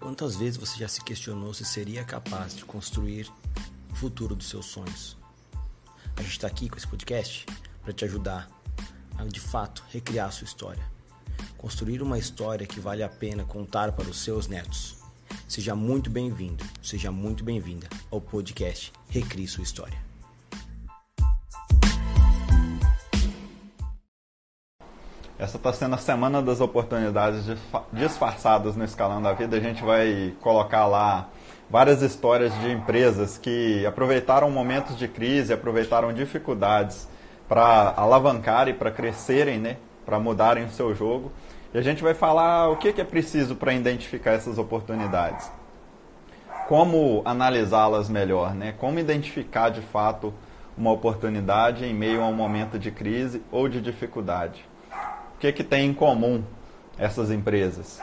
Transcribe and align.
Quantas 0.00 0.34
vezes 0.34 0.56
você 0.56 0.78
já 0.78 0.88
se 0.88 1.04
questionou 1.04 1.52
se 1.52 1.62
seria 1.62 2.02
capaz 2.02 2.56
de 2.56 2.64
construir 2.64 3.30
o 3.92 3.94
futuro 3.94 4.34
dos 4.34 4.48
seus 4.48 4.64
sonhos? 4.64 5.14
A 6.16 6.22
gente 6.22 6.32
está 6.32 6.46
aqui 6.46 6.70
com 6.70 6.78
esse 6.78 6.88
podcast 6.88 7.44
para 7.82 7.92
te 7.92 8.06
ajudar 8.06 8.48
a 9.18 9.24
de 9.24 9.38
fato 9.38 9.84
recriar 9.90 10.28
a 10.28 10.30
sua 10.30 10.46
história. 10.46 10.82
Construir 11.58 12.00
uma 12.00 12.18
história 12.18 12.66
que 12.66 12.80
vale 12.80 13.02
a 13.02 13.10
pena 13.10 13.44
contar 13.44 13.92
para 13.92 14.08
os 14.08 14.20
seus 14.20 14.48
netos. 14.48 14.96
Seja 15.46 15.74
muito 15.74 16.08
bem-vindo, 16.08 16.64
seja 16.82 17.12
muito 17.12 17.44
bem-vinda 17.44 17.86
ao 18.10 18.22
podcast 18.22 18.90
Recrie 19.10 19.46
Sua 19.46 19.62
História. 19.62 20.09
Essa 25.40 25.56
está 25.56 25.72
sendo 25.72 25.94
a 25.94 25.98
semana 25.98 26.42
das 26.42 26.60
oportunidades 26.60 27.46
disfarçadas 27.90 28.76
no 28.76 28.84
Escalão 28.84 29.22
da 29.22 29.32
Vida. 29.32 29.56
A 29.56 29.60
gente 29.60 29.82
vai 29.82 30.34
colocar 30.38 30.86
lá 30.86 31.30
várias 31.70 32.02
histórias 32.02 32.52
de 32.60 32.70
empresas 32.70 33.38
que 33.38 33.86
aproveitaram 33.86 34.50
momentos 34.50 34.98
de 34.98 35.08
crise, 35.08 35.50
aproveitaram 35.50 36.12
dificuldades 36.12 37.08
para 37.48 37.94
alavancar 37.96 38.68
e 38.68 38.74
para 38.74 38.90
crescerem, 38.90 39.58
né? 39.58 39.78
para 40.04 40.20
mudarem 40.20 40.66
o 40.66 40.70
seu 40.70 40.94
jogo. 40.94 41.32
E 41.72 41.78
a 41.78 41.82
gente 41.82 42.02
vai 42.02 42.12
falar 42.12 42.68
o 42.68 42.76
que, 42.76 43.00
é 43.00 43.04
preciso 43.04 43.56
para 43.56 43.72
identificar 43.72 44.32
essas 44.32 44.58
oportunidades. 44.58 45.50
Como 46.68 47.22
analisá-las 47.24 48.10
melhor, 48.10 48.54
né? 48.54 48.74
como 48.76 48.98
identificar 48.98 49.70
de 49.70 49.80
fato 49.80 50.34
uma 50.76 50.92
oportunidade 50.92 51.86
em 51.86 51.94
meio 51.94 52.20
a 52.20 52.26
um 52.26 52.34
momento 52.34 52.78
de 52.78 52.90
crise 52.90 53.42
ou 53.50 53.70
de 53.70 53.80
dificuldade 53.80 54.68
que, 55.40 55.50
que 55.52 55.64
tem 55.64 55.86
em 55.86 55.94
comum 55.94 56.44
essas 56.98 57.30
empresas? 57.30 57.98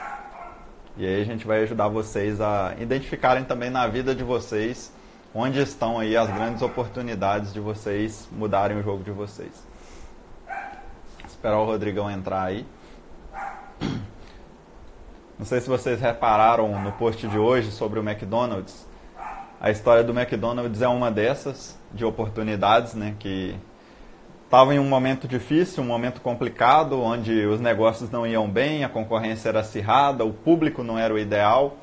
E 0.96 1.06
aí 1.06 1.22
a 1.22 1.24
gente 1.24 1.46
vai 1.46 1.62
ajudar 1.62 1.86
vocês 1.86 2.40
a 2.40 2.74
identificarem 2.80 3.44
também 3.44 3.70
na 3.70 3.86
vida 3.86 4.12
de 4.12 4.24
vocês 4.24 4.92
onde 5.32 5.60
estão 5.60 6.00
aí 6.00 6.16
as 6.16 6.28
grandes 6.28 6.62
oportunidades 6.62 7.52
de 7.52 7.60
vocês 7.60 8.28
mudarem 8.32 8.76
o 8.76 8.82
jogo 8.82 9.04
de 9.04 9.12
vocês. 9.12 9.64
Esperar 11.24 11.60
o 11.60 11.64
Rodrigão 11.64 12.10
entrar 12.10 12.42
aí. 12.42 12.66
Não 15.38 15.46
sei 15.46 15.60
se 15.60 15.68
vocês 15.68 16.00
repararam 16.00 16.82
no 16.82 16.90
post 16.92 17.28
de 17.28 17.38
hoje 17.38 17.70
sobre 17.70 18.00
o 18.00 18.02
McDonald's. 18.02 18.84
A 19.60 19.70
história 19.70 20.02
do 20.02 20.18
McDonald's 20.18 20.82
é 20.82 20.88
uma 20.88 21.08
dessas 21.08 21.78
de 21.94 22.04
oportunidades, 22.04 22.94
né, 22.94 23.14
que 23.20 23.56
estava 24.48 24.74
em 24.74 24.78
um 24.78 24.88
momento 24.88 25.28
difícil, 25.28 25.82
um 25.82 25.86
momento 25.86 26.22
complicado, 26.22 26.98
onde 27.02 27.44
os 27.44 27.60
negócios 27.60 28.10
não 28.10 28.26
iam 28.26 28.48
bem, 28.48 28.82
a 28.82 28.88
concorrência 28.88 29.50
era 29.50 29.60
acirrada, 29.60 30.24
o 30.24 30.32
público 30.32 30.82
não 30.82 30.98
era 30.98 31.12
o 31.12 31.18
ideal. 31.18 31.76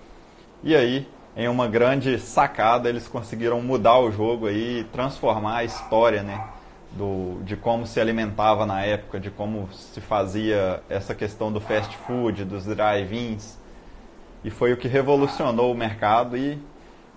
E 0.64 0.76
aí, 0.76 1.08
em 1.38 1.48
uma 1.48 1.68
grande 1.68 2.18
sacada, 2.18 2.90
eles 2.90 3.08
conseguiram 3.08 3.62
mudar 3.62 4.00
o 4.00 4.12
jogo 4.12 4.50
e 4.50 4.84
transformar 4.86 5.58
a 5.58 5.64
história, 5.64 6.24
né? 6.24 6.44
Do, 6.94 7.40
de 7.44 7.56
como 7.56 7.86
se 7.86 8.00
alimentava 8.00 8.66
na 8.66 8.82
época, 8.82 9.20
de 9.20 9.30
como 9.30 9.70
se 9.72 10.02
fazia 10.02 10.82
essa 10.90 11.14
questão 11.14 11.52
do 11.52 11.62
fast 11.62 11.96
food, 11.98 12.46
dos 12.46 12.66
drive-ins. 12.66 13.60
E 14.44 14.50
foi 14.50 14.74
o 14.74 14.78
que 14.78 14.88
revolucionou 14.88 15.72
o 15.72 15.76
mercado 15.76 16.36
e 16.36 16.58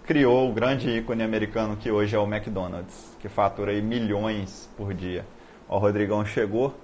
criou 0.04 0.50
o 0.50 0.52
grande 0.52 0.90
ícone 0.90 1.22
americano 1.22 1.74
que 1.74 1.90
hoje 1.90 2.14
é 2.14 2.18
o 2.18 2.26
McDonald's, 2.26 3.16
que 3.18 3.30
fatura 3.30 3.70
aí 3.70 3.80
milhões 3.80 4.68
por 4.76 4.92
dia. 4.92 5.24
Ó, 5.68 5.76
o 5.76 5.78
Rodrigão 5.78 6.24
chegou. 6.24 6.74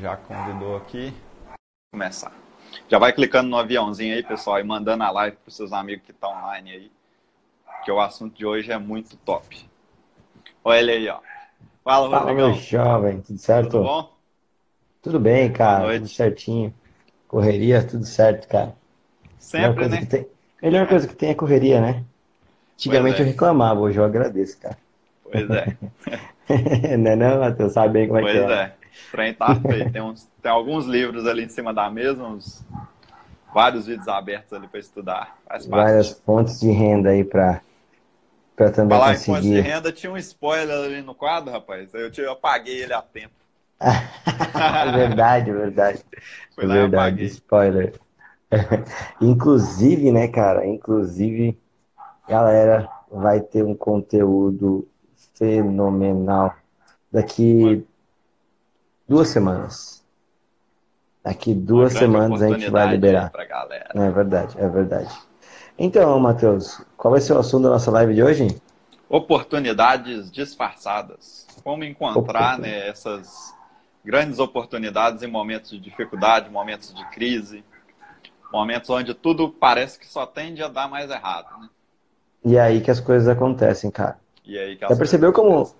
Já 0.00 0.16
convidou 0.16 0.76
aqui. 0.76 1.12
Vou 1.46 1.56
começar. 1.92 2.32
Já 2.88 2.98
vai 2.98 3.12
clicando 3.12 3.48
no 3.48 3.56
aviãozinho 3.56 4.14
aí, 4.14 4.22
pessoal, 4.22 4.60
e 4.60 4.64
mandando 4.64 5.02
a 5.04 5.10
live 5.10 5.36
para 5.36 5.48
os 5.48 5.56
seus 5.56 5.72
amigos 5.72 6.04
que 6.04 6.12
estão 6.12 6.30
online 6.30 6.70
aí. 6.70 6.92
Que 7.84 7.90
o 7.90 8.00
assunto 8.00 8.36
de 8.36 8.44
hoje 8.44 8.72
é 8.72 8.78
muito 8.78 9.16
top. 9.18 9.68
Olha 10.64 10.78
ele 10.78 10.92
aí, 10.92 11.08
ó. 11.08 11.18
Fala, 11.84 12.10
Fala 12.10 12.18
Rodrigão. 12.18 12.50
meu 12.50 12.58
jovem, 12.60 13.20
tudo 13.20 13.38
certo? 13.38 13.70
Tudo 13.70 13.84
bom? 13.84 14.16
Tudo 15.02 15.20
bem, 15.20 15.52
cara, 15.52 15.94
tudo 15.94 16.08
certinho. 16.08 16.74
Correria, 17.28 17.86
tudo 17.86 18.04
certo, 18.04 18.48
cara. 18.48 18.74
Sempre, 19.38 19.88
né? 19.88 20.04
Tem... 20.04 20.26
Melhor 20.60 20.88
coisa 20.88 21.06
que 21.06 21.14
tem 21.14 21.30
é 21.30 21.34
correria, 21.34 21.80
né? 21.80 22.04
Antigamente 22.74 23.18
é. 23.18 23.22
eu 23.22 23.26
reclamava, 23.26 23.80
hoje 23.80 23.98
eu 23.98 24.04
agradeço, 24.04 24.58
cara. 24.58 24.76
Pois 25.30 25.50
é. 25.50 25.76
não 26.96 27.10
é 27.10 27.16
não, 27.16 27.40
Matheus? 27.40 27.72
Sabe 27.72 27.94
bem 27.94 28.08
como 28.08 28.20
pois 28.20 28.36
é 28.36 28.38
que 28.38 28.44
é. 28.44 28.46
Pois 28.46 28.58
é. 28.58 28.76
O 29.08 29.10
trem 29.10 29.34
tá 29.34 29.54
feio. 29.54 29.92
Tem, 29.92 30.02
uns, 30.02 30.28
tem 30.42 30.50
alguns 30.50 30.86
livros 30.86 31.26
ali 31.26 31.44
em 31.44 31.48
cima 31.48 31.72
da 31.74 31.90
mesa, 31.90 32.22
uns, 32.22 32.64
vários 33.52 33.86
vídeos 33.86 34.08
abertos 34.08 34.52
ali 34.52 34.66
para 34.66 34.80
estudar. 34.80 35.36
Várias 35.68 36.12
fontes 36.20 36.60
de 36.60 36.70
renda 36.70 37.10
aí 37.10 37.24
para 37.24 37.60
para 38.56 38.70
também 38.70 38.98
Falar 38.98 39.12
conseguir. 39.12 39.26
Falar 39.26 39.38
em 39.38 39.42
fontes 39.42 39.64
de 39.64 39.70
renda, 39.70 39.92
tinha 39.92 40.12
um 40.12 40.16
spoiler 40.16 40.76
ali 40.84 41.02
no 41.02 41.14
quadro, 41.14 41.52
rapaz. 41.52 41.92
Eu, 41.92 42.10
eu 42.16 42.32
apaguei 42.32 42.82
ele 42.82 42.94
a 42.94 43.02
tempo. 43.02 43.34
é 43.80 44.92
verdade, 44.92 45.50
é 45.50 45.52
verdade. 45.52 46.04
Foi 46.54 46.64
é 46.64 46.68
verdade, 46.68 47.24
spoiler. 47.26 47.92
Inclusive, 49.20 50.10
né, 50.10 50.28
cara? 50.28 50.66
Inclusive, 50.66 51.58
galera, 52.26 52.88
vai 53.10 53.40
ter 53.40 53.62
um 53.62 53.74
conteúdo 53.74 54.88
fenomenal. 55.36 56.54
Daqui 57.12 57.86
duas 59.08 59.28
semanas. 59.28 60.04
Daqui 61.22 61.54
duas 61.54 61.92
semanas 61.92 62.42
a 62.42 62.48
gente 62.48 62.70
vai 62.70 62.88
liberar. 62.88 63.32
É 63.94 64.10
verdade, 64.10 64.54
é 64.58 64.68
verdade. 64.68 65.14
Então, 65.78 66.18
Matheus, 66.18 66.80
qual 66.96 67.12
vai 67.12 67.20
ser 67.20 67.34
o 67.34 67.38
assunto 67.38 67.64
da 67.64 67.70
nossa 67.70 67.90
live 67.90 68.14
de 68.14 68.22
hoje? 68.22 68.60
Oportunidades 69.08 70.30
disfarçadas. 70.30 71.46
Como 71.62 71.84
encontrar 71.84 72.58
né, 72.58 72.88
essas 72.88 73.54
grandes 74.04 74.38
oportunidades 74.38 75.22
em 75.22 75.26
momentos 75.26 75.70
de 75.70 75.80
dificuldade, 75.80 76.48
momentos 76.48 76.94
de 76.94 77.04
crise, 77.10 77.64
momentos 78.52 78.88
onde 78.88 79.12
tudo 79.12 79.50
parece 79.50 79.98
que 79.98 80.06
só 80.06 80.24
tende 80.24 80.62
a 80.62 80.68
dar 80.68 80.88
mais 80.88 81.10
errado. 81.10 81.60
Né? 81.60 81.68
E 82.44 82.56
é 82.56 82.60
aí 82.60 82.80
que 82.80 82.90
as 82.90 83.00
coisas 83.00 83.28
acontecem, 83.28 83.90
cara. 83.90 84.18
E 84.46 84.58
aí 84.58 84.78
Já 84.80 84.94
percebeu 84.96 85.32
como. 85.32 85.70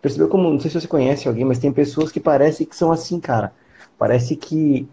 Percebeu 0.00 0.28
como. 0.28 0.50
Não 0.50 0.60
sei 0.60 0.70
se 0.70 0.80
você 0.80 0.88
conhece 0.88 1.26
alguém, 1.26 1.44
mas 1.44 1.58
tem 1.58 1.72
pessoas 1.72 2.12
que 2.12 2.20
parecem 2.20 2.66
que 2.66 2.76
são 2.76 2.92
assim, 2.92 3.18
cara. 3.18 3.52
Parece 3.98 4.36
que 4.36 4.88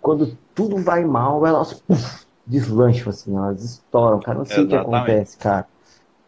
quando 0.00 0.36
tudo 0.54 0.76
vai 0.78 1.04
mal, 1.04 1.46
elas 1.46 1.72
puff, 1.72 2.26
deslancham, 2.46 3.10
assim, 3.10 3.36
elas 3.36 3.62
estouram, 3.62 4.20
cara. 4.20 4.38
Não 4.38 4.44
sei 4.44 4.58
Exatamente. 4.58 4.86
o 4.86 4.90
que 4.90 4.96
acontece, 4.96 5.38
cara. 5.38 5.66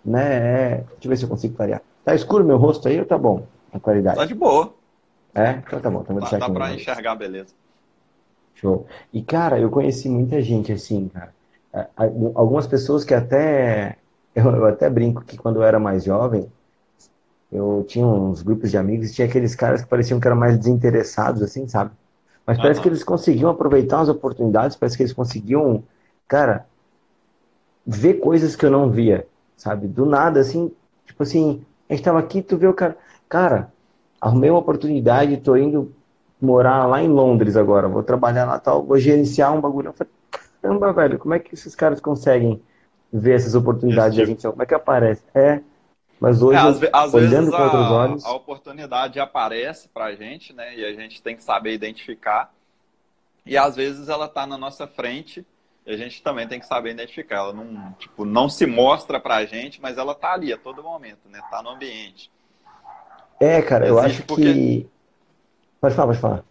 Né? 0.05 0.23
É... 0.23 0.77
Deixa 0.77 0.95
eu 1.05 1.09
ver 1.11 1.17
se 1.17 1.25
eu 1.25 1.29
consigo 1.29 1.57
clarear. 1.57 1.83
Tá 2.05 2.15
escuro 2.15 2.45
meu 2.45 2.57
rosto 2.57 2.89
aí 2.89 2.99
ou 2.99 3.07
tá 3.07 3.17
bom 3.17 3.47
a 3.73 3.79
qualidade? 3.79 4.17
Tá 4.17 4.25
de 4.25 4.35
boa. 4.35 4.75
É? 5.35 5.63
Então 5.67 5.81
tá 5.81 5.91
bom. 5.91 6.01
Então 6.03 6.15
vou 6.15 6.21
deixar 6.23 6.39
dá, 6.39 6.47
aqui 6.47 6.55
dá 6.55 6.61
pra 6.61 6.75
enxergar, 6.75 7.15
beleza. 7.15 7.55
Show. 8.55 8.87
E, 9.13 9.23
cara, 9.23 9.59
eu 9.59 9.71
conheci 9.71 10.09
muita 10.09 10.41
gente 10.43 10.73
assim, 10.73 11.09
cara. 11.09 11.35
É, 11.73 11.87
algumas 12.35 12.67
pessoas 12.67 13.03
que 13.03 13.15
até 13.15 13.97
eu, 14.35 14.45
eu 14.51 14.67
até 14.67 14.89
brinco 14.89 15.23
que 15.25 15.37
quando 15.37 15.57
eu 15.57 15.63
era 15.63 15.79
mais 15.79 16.05
jovem, 16.05 16.51
eu 17.51 17.85
tinha 17.87 18.07
uns 18.07 18.43
grupos 18.43 18.71
de 18.71 18.79
amigos 18.79 19.11
e 19.11 19.15
tinha 19.15 19.29
aqueles 19.29 19.55
caras 19.55 19.83
que 19.83 19.89
pareciam 19.89 20.19
que 20.19 20.27
eram 20.27 20.37
mais 20.37 20.59
desinteressados, 20.59 21.43
assim, 21.43 21.69
sabe? 21.69 21.91
Mas 22.47 22.57
parece 22.59 22.81
que 22.81 22.89
eles 22.89 23.05
conseguiam 23.05 23.51
aproveitar 23.51 24.01
as 24.01 24.09
oportunidades, 24.09 24.77
parece 24.77 24.97
que 24.97 25.03
eles 25.03 25.13
conseguiam, 25.13 25.85
cara, 26.27 26.67
ver 27.87 28.15
coisas 28.15 28.57
que 28.57 28.65
eu 28.65 28.71
não 28.71 28.91
via, 28.91 29.27
sabe? 29.57 29.87
Do 29.87 30.07
nada, 30.07 30.41
assim, 30.41 30.73
tipo 31.05 31.23
assim, 31.23 31.65
a 31.89 31.95
gente 31.95 32.05
tava 32.05 32.19
aqui, 32.19 32.43
tu 32.43 32.57
vê 32.57 32.67
o 32.67 32.75
cara, 32.75 32.97
cara, 33.29 33.73
arrumei 34.21 34.51
uma 34.51 34.59
oportunidade, 34.59 35.37
tô 35.37 35.57
indo 35.57 35.93
morar 36.41 36.87
lá 36.87 37.01
em 37.03 37.09
Londres 37.09 37.57
agora, 37.57 37.87
vou 37.87 38.03
trabalhar 38.03 38.47
lá 38.47 38.59
tal, 38.59 38.83
vou 38.85 38.99
gerenciar 38.99 39.55
um 39.55 39.61
bagulho. 39.61 39.89
Eu 39.89 39.93
falei, 39.93 40.13
caramba, 40.61 40.93
velho, 40.93 41.19
como 41.19 41.35
é 41.35 41.39
que 41.39 41.55
esses 41.55 41.75
caras 41.77 42.01
conseguem 42.01 42.61
ver 43.13 43.35
essas 43.35 43.55
oportunidades 43.55 44.15
tipo... 44.15 44.23
a 44.23 44.27
gente, 44.27 44.43
como 44.43 44.63
é 44.63 44.67
que 44.67 44.75
aparece? 44.75 45.23
É, 45.35 45.61
mas 46.19 46.41
hoje, 46.41 46.57
é, 46.57 46.61
às, 46.61 46.81
às 46.93 47.15
olhando 47.15 47.51
com 47.51 47.63
outros 47.63 47.91
olhos... 47.91 48.25
A 48.25 48.33
oportunidade 48.33 49.21
aparece 49.21 49.89
pra 49.89 50.15
gente, 50.15 50.53
né, 50.53 50.77
e 50.77 50.85
a 50.85 50.93
gente 50.95 51.23
tem 51.23 51.37
que 51.37 51.43
saber 51.43 51.75
identificar, 51.75 52.53
e 53.45 53.59
às 53.59 53.77
vezes 53.77 54.09
ela 54.09 54.29
tá 54.29 54.47
na 54.47 54.57
nossa 54.57 54.87
frente, 54.87 55.45
e 55.85 55.93
a 55.93 55.97
gente 55.97 56.23
também 56.23 56.47
tem 56.47 56.61
que 56.61 56.67
saber 56.67 56.93
identificar. 56.93 57.39
Ela 57.39 57.53
não, 57.53 57.93
tipo, 57.95 58.25
não 58.25 58.49
se 58.49 58.65
mostra 58.67 59.19
pra 59.19 59.45
gente, 59.45 59.83
mas 59.83 59.99
ela 59.99 60.15
tá 60.15 60.33
ali 60.33 60.53
a 60.53 60.57
todo 60.57 60.83
momento, 60.83 61.29
né, 61.29 61.41
tá 61.51 61.61
no 61.63 61.71
ambiente. 61.71 62.31
É, 63.41 63.61
cara, 63.61 63.87
eu 63.87 63.99
acho 63.99 64.23
porque... 64.23 64.55
que... 64.55 64.91
Pode 65.81 65.95
falar, 65.97 66.07
pode 66.07 66.21
falar. 66.21 66.45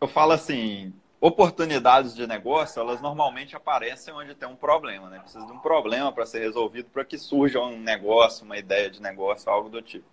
Eu 0.00 0.08
falo 0.08 0.32
assim, 0.32 0.92
oportunidades 1.26 2.14
de 2.14 2.26
negócio, 2.26 2.78
elas 2.78 3.00
normalmente 3.00 3.56
aparecem 3.56 4.12
onde 4.12 4.34
tem 4.34 4.46
um 4.46 4.54
problema, 4.54 5.08
né? 5.08 5.20
Precisa 5.20 5.46
de 5.46 5.52
um 5.52 5.58
problema 5.58 6.12
para 6.12 6.26
ser 6.26 6.40
resolvido 6.40 6.90
para 6.92 7.02
que 7.02 7.16
surja 7.16 7.60
um 7.60 7.80
negócio, 7.80 8.44
uma 8.44 8.58
ideia 8.58 8.90
de 8.90 9.00
negócio, 9.00 9.50
algo 9.50 9.70
do 9.70 9.80
tipo. 9.80 10.04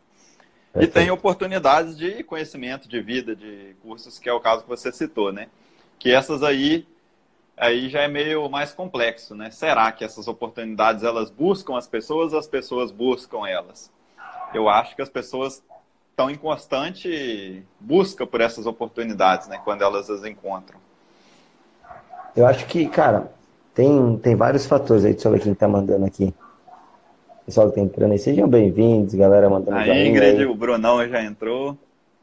E 0.79 0.87
tem 0.87 1.11
oportunidades 1.11 1.97
de 1.97 2.23
conhecimento, 2.23 2.87
de 2.87 3.01
vida, 3.01 3.35
de 3.35 3.75
cursos, 3.81 4.17
que 4.17 4.29
é 4.29 4.31
o 4.31 4.39
caso 4.39 4.63
que 4.63 4.69
você 4.69 4.89
citou, 4.89 5.33
né? 5.33 5.49
Que 5.99 6.13
essas 6.13 6.41
aí 6.43 6.87
aí 7.57 7.89
já 7.89 8.03
é 8.03 8.07
meio 8.07 8.49
mais 8.49 8.71
complexo, 8.71 9.35
né? 9.35 9.51
Será 9.51 9.91
que 9.91 10.05
essas 10.05 10.29
oportunidades 10.29 11.03
elas 11.03 11.29
buscam 11.29 11.77
as 11.77 11.87
pessoas 11.87 12.31
ou 12.31 12.39
as 12.39 12.47
pessoas 12.47 12.89
buscam 12.89 13.45
elas? 13.45 13.91
Eu 14.53 14.69
acho 14.69 14.95
que 14.95 15.01
as 15.01 15.09
pessoas 15.09 15.61
estão 16.09 16.29
em 16.29 16.35
constante 16.35 17.65
busca 17.81 18.25
por 18.25 18.39
essas 18.39 18.65
oportunidades, 18.65 19.49
né? 19.49 19.59
Quando 19.61 19.81
elas 19.81 20.09
as 20.09 20.23
encontram. 20.23 20.79
Eu 22.35 22.45
acho 22.45 22.65
que, 22.67 22.87
cara, 22.87 23.31
tem, 23.73 24.17
tem 24.17 24.35
vários 24.35 24.65
fatores 24.65 25.03
aí. 25.03 25.13
Deixa 25.13 25.27
eu 25.27 25.33
ver 25.33 25.41
quem 25.41 25.53
tá 25.53 25.67
mandando 25.67 26.05
aqui. 26.05 26.33
Pessoal 27.45 27.69
que 27.69 27.75
tá 27.75 27.81
entrando 27.81 28.11
aí, 28.11 28.19
sejam 28.19 28.47
bem-vindos, 28.47 29.13
galera 29.13 29.49
mandando 29.49 29.77
A 29.77 29.87
Ingrid, 29.87 30.39
aí. 30.39 30.45
o 30.45 30.55
Brunão 30.55 31.05
já 31.07 31.23
entrou. 31.23 31.77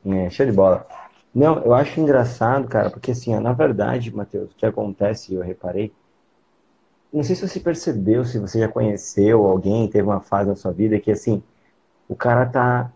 É, 0.06 0.30
show 0.30 0.46
de 0.46 0.52
bola. 0.52 0.86
Não, 1.34 1.58
eu 1.58 1.74
acho 1.74 2.00
engraçado, 2.00 2.66
cara, 2.68 2.88
porque 2.88 3.10
assim, 3.10 3.34
ó, 3.34 3.40
na 3.40 3.52
verdade, 3.52 4.14
Matheus, 4.14 4.50
o 4.50 4.54
que 4.54 4.64
acontece, 4.64 5.34
eu 5.34 5.42
reparei, 5.42 5.92
não 7.12 7.22
sei 7.22 7.36
se 7.36 7.46
você 7.46 7.60
percebeu, 7.60 8.24
se 8.24 8.38
você 8.38 8.60
já 8.60 8.68
conheceu 8.68 9.44
alguém, 9.44 9.88
teve 9.88 10.06
uma 10.06 10.20
fase 10.20 10.48
na 10.48 10.56
sua 10.56 10.72
vida 10.72 10.98
que 10.98 11.10
assim, 11.10 11.42
o 12.08 12.14
cara 12.14 12.46
tá 12.46 12.90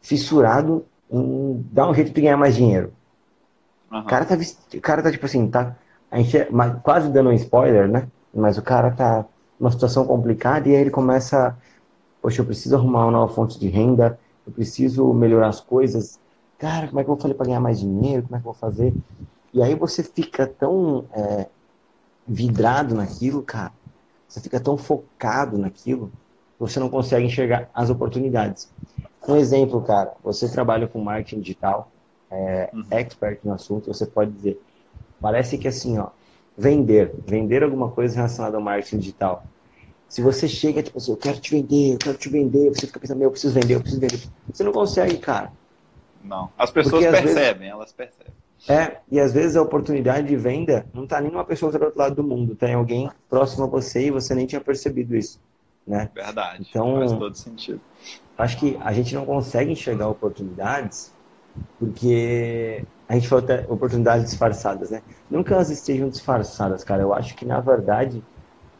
fissurado 0.00 0.84
em 1.10 1.64
dar 1.70 1.88
um 1.88 1.94
jeito 1.94 2.12
de 2.12 2.20
ganhar 2.20 2.36
mais 2.36 2.56
dinheiro. 2.56 2.92
Uhum. 3.90 4.00
O, 4.00 4.04
cara 4.04 4.24
tá, 4.24 4.34
o 4.74 4.80
cara 4.80 5.02
tá, 5.02 5.12
tipo 5.12 5.26
assim, 5.26 5.48
tá 5.48 5.76
a 6.10 6.18
gente, 6.18 6.36
é, 6.36 6.48
quase 6.82 7.08
dando 7.10 7.30
um 7.30 7.32
spoiler, 7.32 7.88
né? 7.88 8.08
Mas 8.34 8.58
o 8.58 8.62
cara 8.62 8.90
tá 8.90 9.24
numa 9.58 9.70
situação 9.70 10.06
complicada 10.06 10.68
e 10.68 10.74
aí 10.74 10.80
ele 10.80 10.90
começa, 10.90 11.56
poxa, 12.20 12.40
eu 12.42 12.46
preciso 12.46 12.76
arrumar 12.76 13.04
uma 13.04 13.12
nova 13.12 13.32
fonte 13.32 13.58
de 13.58 13.68
renda, 13.68 14.18
eu 14.46 14.52
preciso 14.52 15.12
melhorar 15.12 15.48
as 15.48 15.60
coisas. 15.60 16.20
Cara, 16.58 16.88
como 16.88 17.00
é 17.00 17.04
que 17.04 17.10
eu 17.10 17.14
vou 17.14 17.22
fazer 17.22 17.34
para 17.34 17.46
ganhar 17.46 17.60
mais 17.60 17.80
dinheiro? 17.80 18.22
Como 18.22 18.36
é 18.36 18.38
que 18.38 18.46
eu 18.46 18.52
vou 18.52 18.54
fazer? 18.54 18.94
E 19.52 19.62
aí 19.62 19.74
você 19.74 20.02
fica 20.02 20.46
tão 20.46 21.06
é, 21.12 21.46
vidrado 22.26 22.94
naquilo, 22.94 23.42
cara. 23.42 23.72
Você 24.28 24.40
fica 24.40 24.60
tão 24.60 24.76
focado 24.76 25.56
naquilo, 25.56 26.12
você 26.58 26.80
não 26.80 26.88
consegue 26.88 27.26
enxergar 27.26 27.70
as 27.72 27.90
oportunidades. 27.90 28.70
Um 29.26 29.36
exemplo, 29.36 29.80
cara, 29.82 30.12
você 30.22 30.48
trabalha 30.48 30.86
com 30.86 31.00
marketing 31.00 31.40
digital, 31.40 31.90
é, 32.30 32.70
uhum. 32.72 32.84
expert 32.90 33.40
no 33.44 33.52
assunto, 33.52 33.92
você 33.92 34.06
pode 34.06 34.32
dizer, 34.32 34.60
Parece 35.20 35.58
que 35.58 35.68
assim, 35.68 35.98
ó, 35.98 36.08
vender, 36.56 37.14
vender 37.26 37.62
alguma 37.62 37.90
coisa 37.90 38.16
relacionada 38.16 38.56
ao 38.56 38.62
marketing 38.62 38.98
digital. 38.98 39.44
Se 40.08 40.22
você 40.22 40.46
chega, 40.46 40.82
tipo 40.82 40.98
assim, 40.98 41.10
eu 41.10 41.16
quero 41.16 41.40
te 41.40 41.50
vender, 41.50 41.94
eu 41.94 41.98
quero 41.98 42.16
te 42.16 42.28
vender, 42.28 42.68
você 42.70 42.86
fica 42.86 43.00
pensando, 43.00 43.18
meu, 43.18 43.26
eu 43.26 43.32
preciso 43.32 43.54
vender, 43.54 43.74
eu 43.74 43.80
preciso 43.80 44.00
vender. 44.00 44.20
Você 44.52 44.62
não 44.62 44.72
consegue, 44.72 45.18
cara. 45.18 45.52
Não. 46.22 46.50
As 46.56 46.70
pessoas 46.70 47.04
Porque, 47.04 47.22
percebem, 47.22 47.58
vezes, 47.58 47.72
elas 47.72 47.92
percebem. 47.92 48.32
É, 48.68 48.98
e 49.10 49.20
às 49.20 49.32
vezes 49.32 49.56
a 49.56 49.62
oportunidade 49.62 50.26
de 50.26 50.36
venda 50.36 50.86
não 50.92 51.04
está 51.04 51.20
nem 51.20 51.30
numa 51.30 51.44
pessoa 51.44 51.70
do 51.70 51.82
outro 51.82 51.98
lado 51.98 52.16
do 52.16 52.24
mundo, 52.24 52.54
tem 52.56 52.72
tá 52.72 52.76
alguém 52.76 53.08
próximo 53.28 53.64
a 53.64 53.66
você 53.66 54.06
e 54.06 54.10
você 54.10 54.34
nem 54.34 54.46
tinha 54.46 54.60
percebido 54.60 55.14
isso. 55.14 55.40
Né? 55.86 56.10
Verdade. 56.12 56.66
Então, 56.68 56.98
faz 56.98 57.12
todo 57.12 57.34
sentido. 57.36 57.80
Acho 58.36 58.58
que 58.58 58.76
a 58.80 58.92
gente 58.92 59.14
não 59.14 59.24
consegue 59.24 59.70
enxergar 59.70 60.08
oportunidades 60.08 61.14
porque 61.78 62.84
a 63.08 63.14
gente 63.14 63.28
falou 63.28 63.44
até 63.44 63.64
oportunidades 63.68 64.26
disfarçadas, 64.26 64.90
né? 64.90 65.02
Não 65.30 65.42
que 65.42 65.52
elas 65.52 65.70
estejam 65.70 66.08
disfarçadas, 66.08 66.82
cara. 66.82 67.02
Eu 67.02 67.14
acho 67.14 67.34
que, 67.34 67.44
na 67.44 67.60
verdade, 67.60 68.22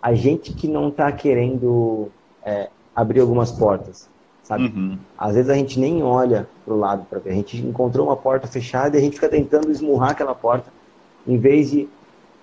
a 0.00 0.14
gente 0.14 0.52
que 0.52 0.68
não 0.68 0.88
está 0.88 1.10
querendo 1.12 2.08
é, 2.44 2.68
abrir 2.94 3.20
algumas 3.20 3.52
portas, 3.52 4.08
sabe? 4.42 4.66
Uhum. 4.66 4.98
Às 5.18 5.34
vezes 5.34 5.50
a 5.50 5.54
gente 5.54 5.78
nem 5.78 6.02
olha 6.02 6.48
pro 6.64 6.76
lado 6.76 7.04
para 7.08 7.18
ver. 7.18 7.30
A 7.30 7.34
gente 7.34 7.58
encontrou 7.58 8.06
uma 8.06 8.16
porta 8.16 8.46
fechada 8.46 8.96
e 8.96 9.00
a 9.00 9.02
gente 9.02 9.14
fica 9.14 9.28
tentando 9.28 9.70
esmurrar 9.70 10.10
aquela 10.10 10.34
porta, 10.34 10.72
em 11.26 11.38
vez 11.38 11.70
de... 11.70 11.88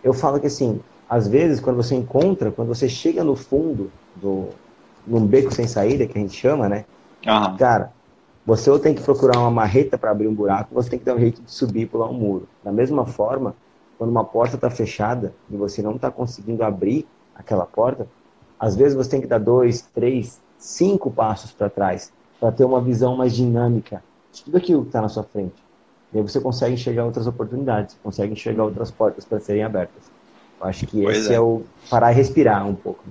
Eu 0.03 0.13
falo 0.13 0.39
que, 0.39 0.47
assim, 0.47 0.81
às 1.09 1.27
vezes, 1.27 1.61
quando 1.61 1.77
você 1.77 1.95
encontra, 1.95 2.51
quando 2.51 2.67
você 2.67 2.89
chega 2.89 3.23
no 3.23 3.35
fundo 3.35 3.89
do... 4.15 4.49
num 5.07 5.25
beco 5.25 5.53
sem 5.53 5.67
saída, 5.67 6.05
que 6.05 6.17
a 6.17 6.21
gente 6.21 6.35
chama, 6.35 6.67
né? 6.67 6.85
Uhum. 7.25 7.55
Cara, 7.57 7.92
você 8.45 8.69
ou 8.69 8.77
tem 8.77 8.93
que 8.93 9.01
procurar 9.01 9.39
uma 9.39 9.51
marreta 9.51 9.97
para 9.97 10.11
abrir 10.11 10.27
um 10.27 10.33
buraco, 10.33 10.73
você 10.73 10.89
tem 10.89 10.99
que 10.99 11.05
dar 11.05 11.15
um 11.15 11.19
jeito 11.19 11.41
de 11.41 11.51
subir 11.51 11.81
e 11.81 11.85
pular 11.85 12.09
um 12.09 12.13
muro. 12.13 12.47
Da 12.63 12.71
mesma 12.71 13.05
forma, 13.05 13.55
quando 13.97 14.09
uma 14.09 14.25
porta 14.25 14.55
está 14.55 14.69
fechada 14.69 15.33
e 15.49 15.55
você 15.55 15.81
não 15.81 15.95
está 15.95 16.11
conseguindo 16.11 16.63
abrir 16.63 17.07
aquela 17.35 17.65
porta, 17.65 18.07
às 18.59 18.75
vezes 18.75 18.95
você 18.95 19.09
tem 19.09 19.21
que 19.21 19.27
dar 19.27 19.39
dois, 19.39 19.81
três, 19.93 20.41
cinco 20.57 21.09
passos 21.09 21.51
para 21.51 21.69
trás 21.69 22.11
para 22.39 22.51
ter 22.51 22.65
uma 22.65 22.81
visão 22.81 23.15
mais 23.15 23.33
dinâmica 23.33 24.03
de 24.31 24.43
tudo 24.43 24.57
aquilo 24.57 24.81
que 24.81 24.89
está 24.89 25.01
na 25.01 25.09
sua 25.09 25.23
frente. 25.23 25.55
E 26.13 26.17
aí 26.17 26.23
você 26.23 26.39
consegue 26.39 26.73
enxergar 26.73 27.05
outras 27.05 27.25
oportunidades, 27.25 27.97
consegue 28.03 28.33
enxergar 28.33 28.65
outras 28.65 28.91
portas 28.91 29.23
para 29.25 29.39
serem 29.39 29.63
abertas. 29.63 30.11
Eu 30.59 30.67
acho 30.67 30.85
que 30.85 31.01
pois 31.03 31.17
esse 31.17 31.31
é. 31.31 31.35
é. 31.35 31.39
o 31.39 31.63
parar 31.89 32.11
e 32.11 32.15
respirar 32.15 32.67
um 32.67 32.75
pouco. 32.75 33.03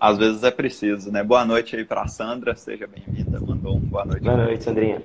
Às 0.00 0.16
vezes 0.16 0.44
é 0.44 0.50
preciso, 0.50 1.10
né? 1.10 1.24
Boa 1.24 1.44
noite 1.44 1.74
aí 1.74 1.84
para 1.84 2.06
Sandra, 2.06 2.54
seja 2.54 2.86
bem-vinda, 2.86 3.40
mandou 3.40 3.76
um 3.76 3.80
boa 3.80 4.04
noite. 4.04 4.22
Boa 4.22 4.36
noite, 4.36 4.62
Sandrinha. 4.62 5.02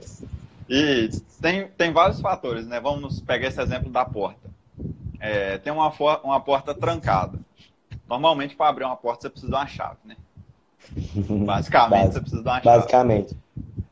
E 0.70 1.10
tem, 1.42 1.68
tem 1.70 1.92
vários 1.92 2.22
fatores, 2.22 2.68
né? 2.68 2.80
Vamos 2.80 3.20
pegar 3.20 3.48
esse 3.48 3.60
exemplo 3.60 3.90
da 3.90 4.06
porta. 4.06 4.50
É, 5.20 5.58
tem 5.58 5.74
uma, 5.74 5.92
uma 6.24 6.40
porta 6.40 6.76
trancada. 6.76 7.40
Normalmente, 8.08 8.56
para 8.56 8.70
abrir 8.70 8.86
uma 8.86 8.96
porta, 8.96 9.24
você 9.24 9.30
precisa 9.30 9.52
de 9.52 9.58
uma 9.58 9.68
chave, 9.68 9.98
né? 10.06 10.16
Basicamente, 11.46 12.14
você 12.14 12.20
precisa 12.20 12.44
de 12.44 12.48
uma 12.48 12.62
chave. 12.62 12.78
Basicamente. 12.78 13.38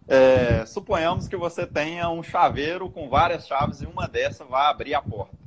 É, 0.08 0.66
suponhamos 0.68 1.28
que 1.28 1.38
você 1.38 1.66
tenha 1.66 2.10
um 2.10 2.22
chaveiro 2.22 2.90
com 2.90 3.10
várias 3.10 3.48
chaves 3.48 3.82
e 3.82 3.86
uma 3.86 4.08
dessas 4.08 4.48
vai 4.48 4.68
abrir 4.68 4.94
a 4.94 5.02
porta. 5.02 5.41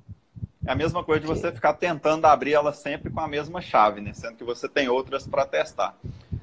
É 0.67 0.73
a 0.73 0.75
mesma 0.75 1.05
coisa 1.05 1.21
de 1.21 1.27
você 1.27 1.53
ficar 1.53 1.75
tentando 1.75 2.25
abrir 2.25 2.55
ela 2.55 2.73
sempre 2.73 3.11
com 3.11 3.21
a 3.21 3.29
mesma 3.29 3.61
chave, 3.61 4.01
né? 4.01 4.13
Sendo 4.15 4.37
que 4.37 4.45
você 4.45 4.67
tem 4.67 4.89
outras 4.89 5.27
para 5.27 5.45
testar. 5.45 5.95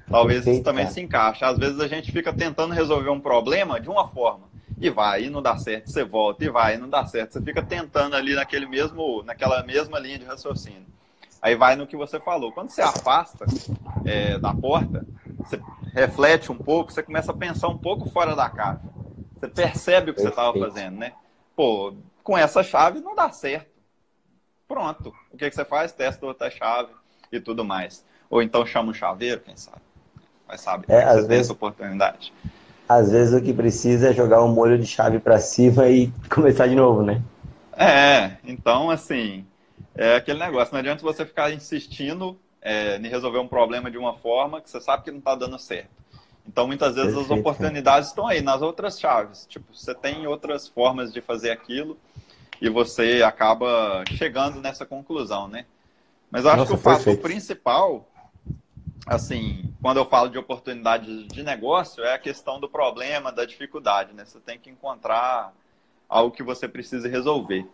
Talvez 0.08 0.40
Perfeito, 0.40 0.56
isso 0.58 0.64
também 0.64 0.84
cara. 0.84 0.94
se 0.94 1.02
encaixe. 1.02 1.44
Às 1.44 1.58
vezes 1.58 1.80
a 1.80 1.88
gente 1.88 2.12
fica 2.12 2.32
tentando 2.32 2.74
resolver 2.74 3.10
um 3.10 3.20
problema 3.20 3.80
de 3.80 3.90
uma 3.90 4.08
forma 4.08 4.52
e 4.80 4.90
vai 4.90 5.24
e 5.24 5.30
não 5.30 5.42
dá 5.42 5.58
certo, 5.58 5.92
você 5.92 6.04
volta 6.04 6.44
e 6.44 6.50
vai 6.50 6.76
e 6.76 6.78
não 6.78 6.90
dá 6.90 7.06
certo. 7.06 7.34
Você 7.34 7.42
fica 7.42 7.64
tentando 7.64 8.16
ali 8.16 8.36
naquele 8.36 8.68
mesmo, 8.68 9.24
naquela 9.24 9.64
mesma 9.64 9.98
linha 9.98 10.20
de 10.20 10.26
raciocínio. 10.26 10.86
Aí 11.42 11.56
vai 11.56 11.76
no 11.76 11.88
que 11.88 11.98
você 11.98 12.20
falou. 12.20 12.52
Quando 12.52 12.70
você 12.70 12.82
afasta 12.84 13.46
é, 14.06 14.38
da 14.38 14.54
porta, 14.54 15.04
você 15.40 15.60
reflete 15.94 16.52
um 16.52 16.58
pouco, 16.58 16.92
você 16.92 17.02
começa 17.02 17.32
a 17.32 17.36
pensar 17.36 17.68
um 17.70 17.78
pouco 17.78 18.08
fora 18.10 18.36
da 18.36 18.48
caixa. 18.48 18.82
Você 19.36 19.48
percebe 19.48 20.12
o 20.12 20.14
que 20.14 20.22
Perfeito. 20.22 20.36
você 20.36 20.42
estava 20.42 20.60
fazendo, 20.60 20.98
né? 20.98 21.14
Pô, 21.56 21.96
com 22.24 22.38
essa 22.38 22.62
chave 22.62 23.00
não 23.00 23.16
dá 23.16 23.32
certo 23.32 23.71
pronto. 24.72 25.14
O 25.30 25.38
que, 25.38 25.50
que 25.50 25.56
você 25.56 25.66
faz? 25.66 25.92
Testa 25.92 26.26
outra 26.26 26.50
chave 26.50 26.92
e 27.30 27.42
tudo 27.42 27.66
mais. 27.66 28.06
Ou 28.30 28.42
então 28.42 28.66
chama 28.66 28.92
um 28.92 28.94
chaveiro, 28.94 29.42
quem 29.42 29.58
sabe. 29.58 29.82
Mas 30.48 30.62
sabe, 30.62 30.86
é, 30.88 31.04
às 31.04 31.22
você 31.22 31.28
vezes, 31.28 31.50
oportunidade. 31.50 32.34
Às 32.88 33.12
vezes 33.12 33.34
o 33.34 33.44
que 33.44 33.54
precisa 33.54 34.10
é 34.10 34.14
jogar 34.14 34.42
um 34.44 34.48
molho 34.48 34.78
de 34.78 34.86
chave 34.86 35.20
para 35.20 35.40
cima 35.40 35.90
e 35.90 36.08
começar 36.34 36.68
de 36.68 36.76
novo, 36.76 37.04
né? 37.04 37.22
É, 37.74 38.38
então 38.46 38.90
assim, 38.90 39.46
é 39.94 40.16
aquele 40.16 40.40
negócio. 40.40 40.74
Não 40.74 40.80
adianta 40.80 41.04
você 41.04 41.26
ficar 41.26 41.52
insistindo 41.52 42.40
é, 42.62 42.96
em 42.98 43.08
resolver 43.08 43.40
um 43.40 43.48
problema 43.48 43.92
de 43.92 43.98
uma 43.98 44.14
forma 44.14 44.62
que 44.62 44.70
você 44.70 44.80
sabe 44.80 45.04
que 45.04 45.12
não 45.12 45.20
está 45.20 45.36
dando 45.36 45.60
certo. 45.60 46.02
Então, 46.48 46.66
muitas 46.66 46.96
vezes 46.96 47.14
Perfeito, 47.14 47.34
as 47.34 47.40
oportunidades 47.40 48.10
estão 48.10 48.28
aí 48.28 48.42
nas 48.42 48.64
outras 48.64 49.00
chaves. 49.00 49.46
Tipo, 49.48 49.66
você 49.74 49.94
tem 49.94 50.26
outras 50.26 50.68
formas 50.68 51.14
de 51.14 51.22
fazer 51.22 51.52
aquilo 51.52 51.98
e 52.62 52.70
você 52.70 53.24
acaba 53.24 54.04
chegando 54.12 54.62
nessa 54.62 54.86
conclusão, 54.86 55.48
né? 55.48 55.66
Mas 56.30 56.46
eu 56.46 56.52
acho 56.52 56.60
Nossa, 56.60 56.72
que 56.72 56.80
o 56.80 56.82
fator 56.82 57.18
principal, 57.18 58.08
assim, 59.08 59.74
quando 59.82 59.98
eu 59.98 60.06
falo 60.06 60.30
de 60.30 60.38
oportunidade 60.38 61.28
de 61.28 61.44
negócio, 61.44 62.04
é 62.04 62.14
a 62.14 62.20
questão 62.20 62.60
do 62.60 62.70
problema, 62.70 63.32
da 63.32 63.44
dificuldade, 63.44 64.14
né? 64.14 64.24
Você 64.24 64.40
tem 64.40 64.60
que 64.60 64.70
encontrar 64.70 65.52
algo 66.08 66.36
que 66.36 66.44
você 66.44 66.68
precise 66.68 67.10
resolver. 67.10 67.68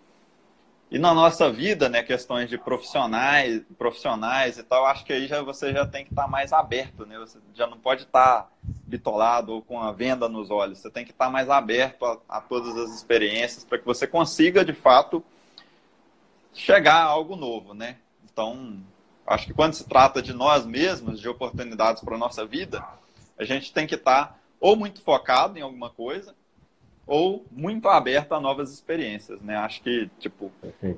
E 0.89 0.97
na 0.97 1.13
nossa 1.13 1.51
vida, 1.51 1.89
né, 1.89 2.01
questões 2.01 2.49
de 2.49 2.57
profissionais, 2.57 3.61
profissionais 3.77 4.57
e 4.57 4.63
tal, 4.63 4.85
acho 4.85 5.03
que 5.03 5.11
aí 5.11 5.27
já, 5.27 5.41
você 5.41 5.73
já 5.73 5.85
tem 5.85 6.05
que 6.05 6.13
estar 6.13 6.23
tá 6.23 6.27
mais 6.29 6.53
aberto, 6.53 7.05
né? 7.05 7.19
Você 7.19 7.39
já 7.53 7.67
não 7.67 7.77
pode 7.77 8.03
estar 8.03 8.43
tá 8.43 8.49
bitolado 8.87 9.53
ou 9.53 9.61
com 9.61 9.79
a 9.81 9.91
venda 9.91 10.29
nos 10.29 10.49
olhos. 10.49 10.79
Você 10.79 10.89
tem 10.89 11.03
que 11.03 11.11
estar 11.11 11.29
mais 11.29 11.49
aberto 11.49 12.05
a, 12.05 12.17
a 12.29 12.41
todas 12.41 12.75
as 12.77 12.95
experiências 12.95 13.65
para 13.65 13.77
que 13.77 13.85
você 13.85 14.07
consiga, 14.07 14.63
de 14.63 14.73
fato, 14.73 15.23
chegar 16.53 16.95
a 16.95 17.03
algo 17.03 17.35
novo, 17.35 17.73
né? 17.73 17.97
Então, 18.23 18.79
acho 19.25 19.45
que 19.45 19.53
quando 19.53 19.73
se 19.73 19.83
trata 19.83 20.21
de 20.21 20.33
nós 20.33 20.65
mesmos, 20.65 21.19
de 21.19 21.27
oportunidades 21.27 22.01
para 22.01 22.15
a 22.15 22.19
nossa 22.19 22.45
vida, 22.45 22.83
a 23.37 23.43
gente 23.43 23.73
tem 23.73 23.85
que 23.85 23.95
estar 23.95 24.39
ou 24.59 24.75
muito 24.75 25.01
focado 25.01 25.59
em 25.59 25.61
alguma 25.61 25.89
coisa, 25.89 26.33
ou 27.05 27.45
muito 27.51 27.87
aberto 27.87 28.33
a 28.33 28.39
novas 28.39 28.71
experiências, 28.71 29.41
né? 29.41 29.55
Acho 29.57 29.81
que, 29.81 30.09
tipo, 30.19 30.51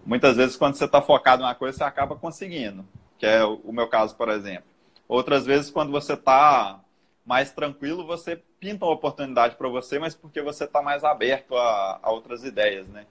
muitas 0.05 0.37
vezes 0.37 0.55
quando 0.55 0.75
você 0.75 0.85
está 0.85 1.01
focado 1.01 1.41
em 1.41 1.45
uma 1.45 1.55
coisa, 1.55 1.77
você 1.77 1.83
acaba 1.83 2.15
conseguindo, 2.15 2.85
que 3.17 3.25
é 3.25 3.43
o 3.43 3.71
meu 3.71 3.87
caso, 3.87 4.15
por 4.15 4.29
exemplo. 4.29 4.69
Outras 5.07 5.45
vezes, 5.45 5.69
quando 5.69 5.91
você 5.91 6.13
está 6.13 6.79
mais 7.29 7.51
tranquilo, 7.51 8.07
você 8.07 8.41
pinta 8.59 8.85
uma 8.85 8.93
oportunidade 8.95 9.55
para 9.55 9.69
você, 9.69 9.99
mas 9.99 10.15
porque 10.15 10.41
você 10.41 10.63
está 10.63 10.81
mais 10.81 11.03
aberto 11.03 11.55
a, 11.55 11.99
a, 12.01 12.11
outras 12.11 12.43
ideias, 12.43 12.87
né? 12.87 13.05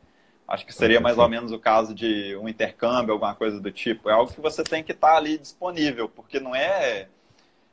Acho 0.48 0.66
que 0.66 0.74
seria 0.74 1.00
mais 1.00 1.16
ou 1.16 1.28
menos 1.28 1.52
o 1.52 1.58
caso 1.60 1.94
de 1.94 2.36
um 2.36 2.48
intercâmbio, 2.48 3.12
alguma 3.12 3.36
coisa 3.36 3.60
do 3.60 3.70
tipo. 3.70 4.10
É 4.10 4.12
algo 4.14 4.32
que 4.32 4.40
você 4.40 4.64
tem 4.64 4.82
que 4.82 4.90
estar 4.90 5.14
ali 5.14 5.38
disponível, 5.38 6.08
porque 6.08 6.40
não 6.40 6.52
é. 6.52 7.06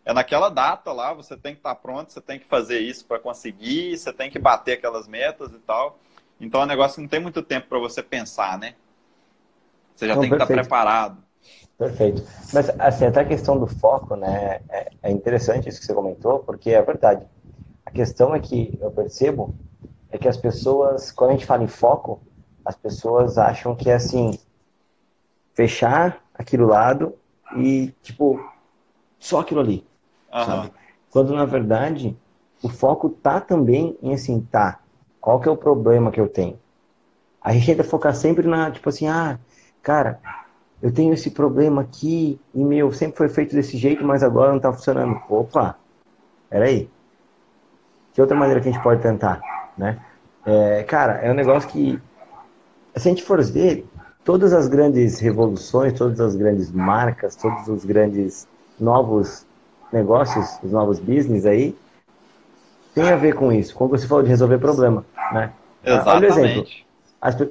É 0.06 0.14
naquela 0.14 0.50
data 0.50 0.92
lá, 0.92 1.14
você 1.14 1.36
tem 1.36 1.54
que 1.54 1.62
estar 1.62 1.74
pronto, 1.74 2.14
você 2.14 2.22
tem 2.22 2.38
que 2.38 2.46
fazer 2.46 2.78
isso 2.78 3.06
para 3.06 3.18
conseguir, 3.18 3.98
você 3.98 4.14
tem 4.14 4.30
que 4.30 4.38
bater 4.38 4.74
aquelas 4.74 5.08
metas 5.08 5.52
e 5.52 5.58
tal. 5.58 5.98
Então 6.40 6.62
é 6.62 6.66
um 6.66 6.68
negócio 6.68 6.98
que 6.98 7.02
não 7.02 7.10
tem 7.10 7.20
muito 7.20 7.42
tempo 7.42 7.70
para 7.70 7.80
você 7.80 8.04
pensar, 8.04 8.60
né? 8.60 8.76
Você 9.96 10.06
já 10.06 10.14
não, 10.14 10.22
tem 10.22 10.30
que 10.30 10.36
estar 10.36 10.46
preparado. 10.46 11.25
Perfeito. 11.78 12.24
Mas, 12.54 12.70
assim, 12.80 13.06
até 13.06 13.22
a 13.22 13.26
questão 13.26 13.60
do 13.60 13.68
foco, 13.68 14.16
né? 14.16 14.62
É, 14.70 14.92
é 15.04 15.12
interessante 15.12 15.68
isso 15.68 15.80
que 15.80 15.86
você 15.86 15.94
comentou, 15.94 16.40
porque 16.40 16.72
é 16.72 16.82
verdade. 16.82 17.26
A 17.86 17.92
questão 17.92 18.34
é 18.34 18.40
que 18.40 18.78
eu 18.82 18.92
percebo 18.92 19.54
é 20.10 20.18
que 20.18 20.28
as 20.28 20.38
pessoas, 20.38 21.12
quando 21.12 21.32
a 21.32 21.34
gente 21.34 21.46
fala 21.46 21.64
em 21.64 21.68
foco, 21.68 22.22
as 22.64 22.76
pessoas 22.76 23.38
acham 23.38 23.76
que 23.76 23.90
é 23.90 23.96
assim, 23.96 24.40
fechar 25.54 26.24
aquilo 26.34 26.66
lado 26.66 27.14
e, 27.58 27.94
tipo, 28.02 28.40
só 29.20 29.42
aquilo 29.42 29.60
ali. 29.60 29.86
Uhum. 30.34 30.70
Quando, 31.12 31.36
na 31.36 31.46
verdade, 31.46 32.18
o 32.64 32.70
foco 32.70 33.10
tá 33.10 33.40
também 33.40 33.98
em, 34.02 34.14
assim, 34.14 34.42
tá, 34.42 34.80
qual 35.20 35.40
que 35.40 35.48
é 35.48 35.52
o 35.52 35.58
problema 35.58 36.12
que 36.12 36.20
eu 36.20 36.30
tenho? 36.30 36.60
A 37.42 37.54
gente 37.54 37.68
tenta 37.68 37.84
focar 37.84 38.16
sempre 38.16 38.48
na, 38.48 38.72
tipo 38.72 38.90
assim, 38.90 39.08
ah, 39.08 39.40
cara, 39.82 40.20
eu 40.82 40.92
tenho 40.92 41.14
esse 41.14 41.32
problema 41.32 41.82
aqui 41.82 42.40
e, 42.54 42.64
meu, 42.64 42.92
sempre 42.92 43.18
foi 43.18 43.30
feito 43.30 43.56
desse 43.56 43.78
jeito, 43.78 44.04
mas 44.04 44.24
agora 44.24 44.52
não 44.52 44.60
tá 44.60 44.72
funcionando. 44.72 45.20
Opa, 45.30 45.78
peraí. 46.50 46.90
Que 48.14 48.22
outra 48.22 48.38
maneira 48.38 48.62
que 48.62 48.70
a 48.70 48.72
gente 48.72 48.84
pode 48.84 49.02
tentar, 49.02 49.42
né? 49.78 50.00
É, 50.46 50.84
cara, 50.84 51.14
é 51.14 51.32
um 51.32 51.36
negócio 51.36 51.70
que 51.70 52.00
se 52.96 53.08
a 53.08 53.12
gente 53.12 53.24
for 53.24 53.44
ver, 53.44 53.86
todas 54.24 54.54
as 54.54 54.68
grandes 54.68 55.20
revoluções, 55.20 55.94
todas 55.94 56.20
as 56.20 56.36
grandes 56.36 56.72
marcas, 56.72 57.36
todos 57.36 57.68
os 57.68 57.84
grandes 57.84 58.48
novos 58.80 59.46
negócios, 59.92 60.60
os 60.64 60.72
novos 60.72 61.00
business 61.00 61.46
aí, 61.46 61.76
tem 62.94 63.10
a 63.10 63.16
ver 63.16 63.36
com 63.36 63.52
isso. 63.52 63.76
Como 63.76 63.90
você 63.90 64.08
falou 64.08 64.24
de 64.24 64.30
resolver 64.30 64.58
problema, 64.58 65.06
né? 65.34 65.52
Exatamente. 65.84 66.10
Olha 66.10 66.28
o 66.28 66.32
exemplo. 66.32 66.85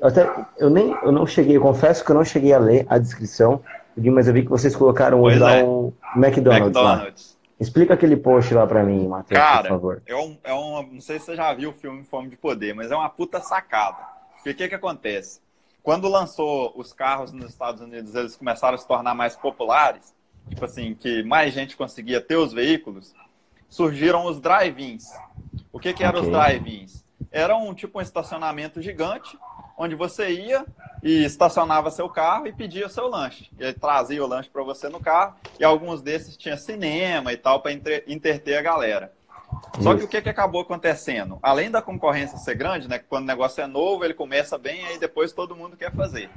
Até, 0.03 0.47
eu 0.57 0.71
nem, 0.71 0.97
eu 1.03 1.11
não 1.11 1.27
cheguei, 1.27 1.57
eu 1.57 1.61
confesso 1.61 2.05
que 2.05 2.11
eu 2.11 2.15
não 2.15 2.25
cheguei 2.25 2.53
a 2.53 2.59
ler 2.59 2.87
a 2.89 2.97
descrição, 2.97 3.61
mas 3.97 4.29
eu 4.29 4.35
vi 4.35 4.43
que 4.43 4.49
vocês 4.49 4.77
colocaram 4.77 5.21
hoje 5.21 5.39
lá 5.39 5.57
é. 5.57 5.65
o 5.65 5.93
McDonald's, 6.15 6.77
McDonald's. 6.77 7.35
Explica 7.59 7.95
aquele 7.95 8.17
post 8.17 8.53
lá 8.53 8.67
pra 8.67 8.83
mim, 8.83 9.07
Matheus, 9.09 9.41
por 9.41 9.69
favor. 9.69 10.03
É 10.07 10.15
um, 10.15 10.39
é 10.45 10.55
um, 10.55 10.83
não 10.93 11.01
sei 11.01 11.19
se 11.19 11.27
você 11.27 11.37
já 11.37 11.53
viu 11.55 11.71
o 11.71 11.73
filme 11.73 12.05
Fome 12.05 12.29
de 12.29 12.37
Poder, 12.37 12.75
mas 12.75 12.91
é 12.91 12.97
uma 12.97 13.09
puta 13.09 13.41
sacada. 13.41 13.99
Porque 14.35 14.51
o 14.51 14.55
que, 14.55 14.69
que 14.69 14.75
acontece? 14.75 15.41
Quando 15.83 16.09
lançou 16.09 16.73
os 16.77 16.93
carros 16.93 17.33
nos 17.33 17.51
Estados 17.51 17.81
Unidos, 17.81 18.15
eles 18.15 18.37
começaram 18.37 18.75
a 18.75 18.79
se 18.79 18.87
tornar 18.87 19.15
mais 19.15 19.37
populares, 19.37 20.15
tipo 20.49 20.65
assim, 20.65 20.95
que 20.95 21.23
mais 21.23 21.53
gente 21.53 21.77
conseguia 21.77 22.21
ter 22.21 22.37
os 22.37 22.53
veículos, 22.53 23.15
surgiram 23.69 24.27
os 24.27 24.41
drive-ins. 24.41 25.05
O 25.73 25.79
que, 25.79 25.93
que 25.93 26.05
eram 26.05 26.21
okay. 26.21 26.31
os 26.31 26.37
drive-ins? 26.37 27.05
Era 27.31 27.57
um 27.57 27.75
tipo 27.75 27.99
um 27.99 28.03
estacionamento 28.03 28.81
gigante, 28.81 29.39
onde 29.77 29.95
você 29.95 30.31
ia 30.31 30.65
e 31.03 31.25
estacionava 31.25 31.91
seu 31.91 32.09
carro 32.09 32.47
e 32.47 32.53
pedia 32.53 32.89
seu 32.89 33.09
lanche. 33.09 33.51
E 33.59 33.63
ele 33.63 33.75
trazia 33.75 34.25
o 34.25 34.27
lanche 34.27 34.49
para 34.49 34.63
você 34.63 34.89
no 34.89 35.01
carro, 35.01 35.35
e 35.59 35.65
alguns 35.65 36.01
desses 36.01 36.37
tinha 36.37 36.57
cinema 36.57 37.33
e 37.33 37.37
tal, 37.37 37.61
para 37.61 37.73
interter 37.73 38.57
a 38.57 38.63
galera. 38.63 39.13
Só 39.81 39.95
que 39.95 40.05
o 40.05 40.09
que, 40.09 40.23
que 40.23 40.29
acabou 40.29 40.63
acontecendo? 40.63 41.39
Além 41.43 41.71
da 41.71 41.83
concorrência 41.83 42.39
ser 42.39 42.55
grande, 42.55 42.89
né? 42.89 42.99
Quando 42.99 43.25
o 43.25 43.27
negócio 43.27 43.63
é 43.63 43.67
novo, 43.67 44.05
ele 44.05 44.15
começa 44.15 44.57
bem, 44.57 44.85
aí 44.87 44.99
depois 44.99 45.33
todo 45.33 45.57
mundo 45.57 45.77
quer 45.77 45.93
fazer. 45.93 46.31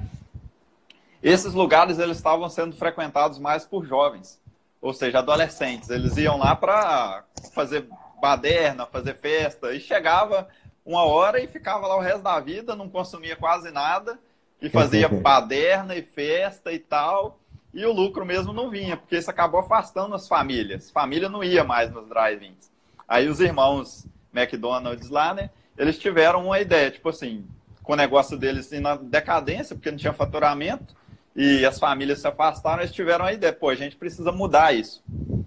Esses 1.21 1.53
lugares 1.53 1.97
eles 1.99 2.17
estavam 2.17 2.47
sendo 2.49 2.75
frequentados 2.75 3.39
mais 3.39 3.65
por 3.65 3.85
jovens, 3.85 4.39
ou 4.81 4.93
seja, 4.93 5.19
adolescentes. 5.19 5.89
Eles 5.89 6.17
iam 6.17 6.37
lá 6.37 6.55
para 6.55 7.23
fazer 7.53 7.87
baderna, 8.21 8.85
fazer 8.85 9.15
festa, 9.15 9.73
e 9.73 9.79
chegava 9.79 10.47
uma 10.87 11.03
hora 11.03 11.41
e 11.41 11.47
ficava 11.47 11.85
lá 11.85 11.97
o 11.97 12.01
resto 12.01 12.21
da 12.21 12.39
vida, 12.39 12.73
não 12.73 12.87
consumia 12.87 13.35
quase 13.35 13.69
nada, 13.71 14.17
e 14.61 14.69
fazia 14.69 15.09
baderna 15.11 15.97
e 15.97 16.01
festa 16.01 16.71
e 16.71 16.79
tal, 16.79 17.37
e 17.73 17.85
o 17.85 17.91
lucro 17.91 18.25
mesmo 18.25 18.53
não 18.53 18.69
vinha, 18.69 18.95
porque 18.95 19.17
isso 19.17 19.29
acabou 19.29 19.59
afastando 19.59 20.15
as 20.15 20.29
famílias. 20.29 20.89
Família 20.89 21.27
não 21.27 21.43
ia 21.43 21.65
mais 21.65 21.91
nos 21.91 22.07
drive-ins. 22.07 22.71
Aí 23.05 23.27
os 23.27 23.41
irmãos 23.41 24.07
McDonald's 24.33 25.09
lá, 25.09 25.33
né? 25.33 25.49
Eles 25.77 25.99
tiveram 25.99 26.45
uma 26.45 26.59
ideia, 26.59 26.89
tipo 26.89 27.09
assim, 27.09 27.45
com 27.83 27.91
o 27.91 27.97
negócio 27.97 28.37
deles 28.37 28.71
na 28.71 28.95
decadência, 28.95 29.75
porque 29.75 29.91
não 29.91 29.97
tinha 29.97 30.13
faturamento, 30.13 30.95
e 31.35 31.65
as 31.65 31.77
famílias 31.77 32.19
se 32.19 32.27
afastaram, 32.27 32.81
eles 32.81 32.95
tiveram 32.95 33.25
a 33.25 33.33
ideia, 33.33 33.53
pô, 33.53 33.69
a 33.69 33.75
gente 33.75 33.97
precisa 33.97 34.31
mudar 34.31 34.73
isso. 34.73 35.03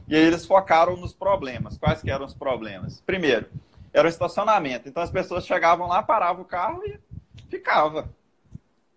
E 0.06 0.14
aí 0.14 0.23
eles 0.23 0.44
focaram 0.44 0.97
nos 0.97 1.14
problemas. 1.14 1.78
Quais 1.78 2.02
que 2.02 2.11
eram 2.11 2.26
os 2.26 2.35
problemas? 2.35 3.02
Primeiro, 3.06 3.47
era 3.92 4.06
o 4.06 4.11
estacionamento. 4.11 4.88
Então 4.88 5.02
as 5.02 5.11
pessoas 5.11 5.47
chegavam 5.47 5.88
lá, 5.88 6.02
paravam 6.02 6.42
o 6.42 6.47
carro 6.47 6.82
e 6.85 6.99
ficava. 7.49 8.09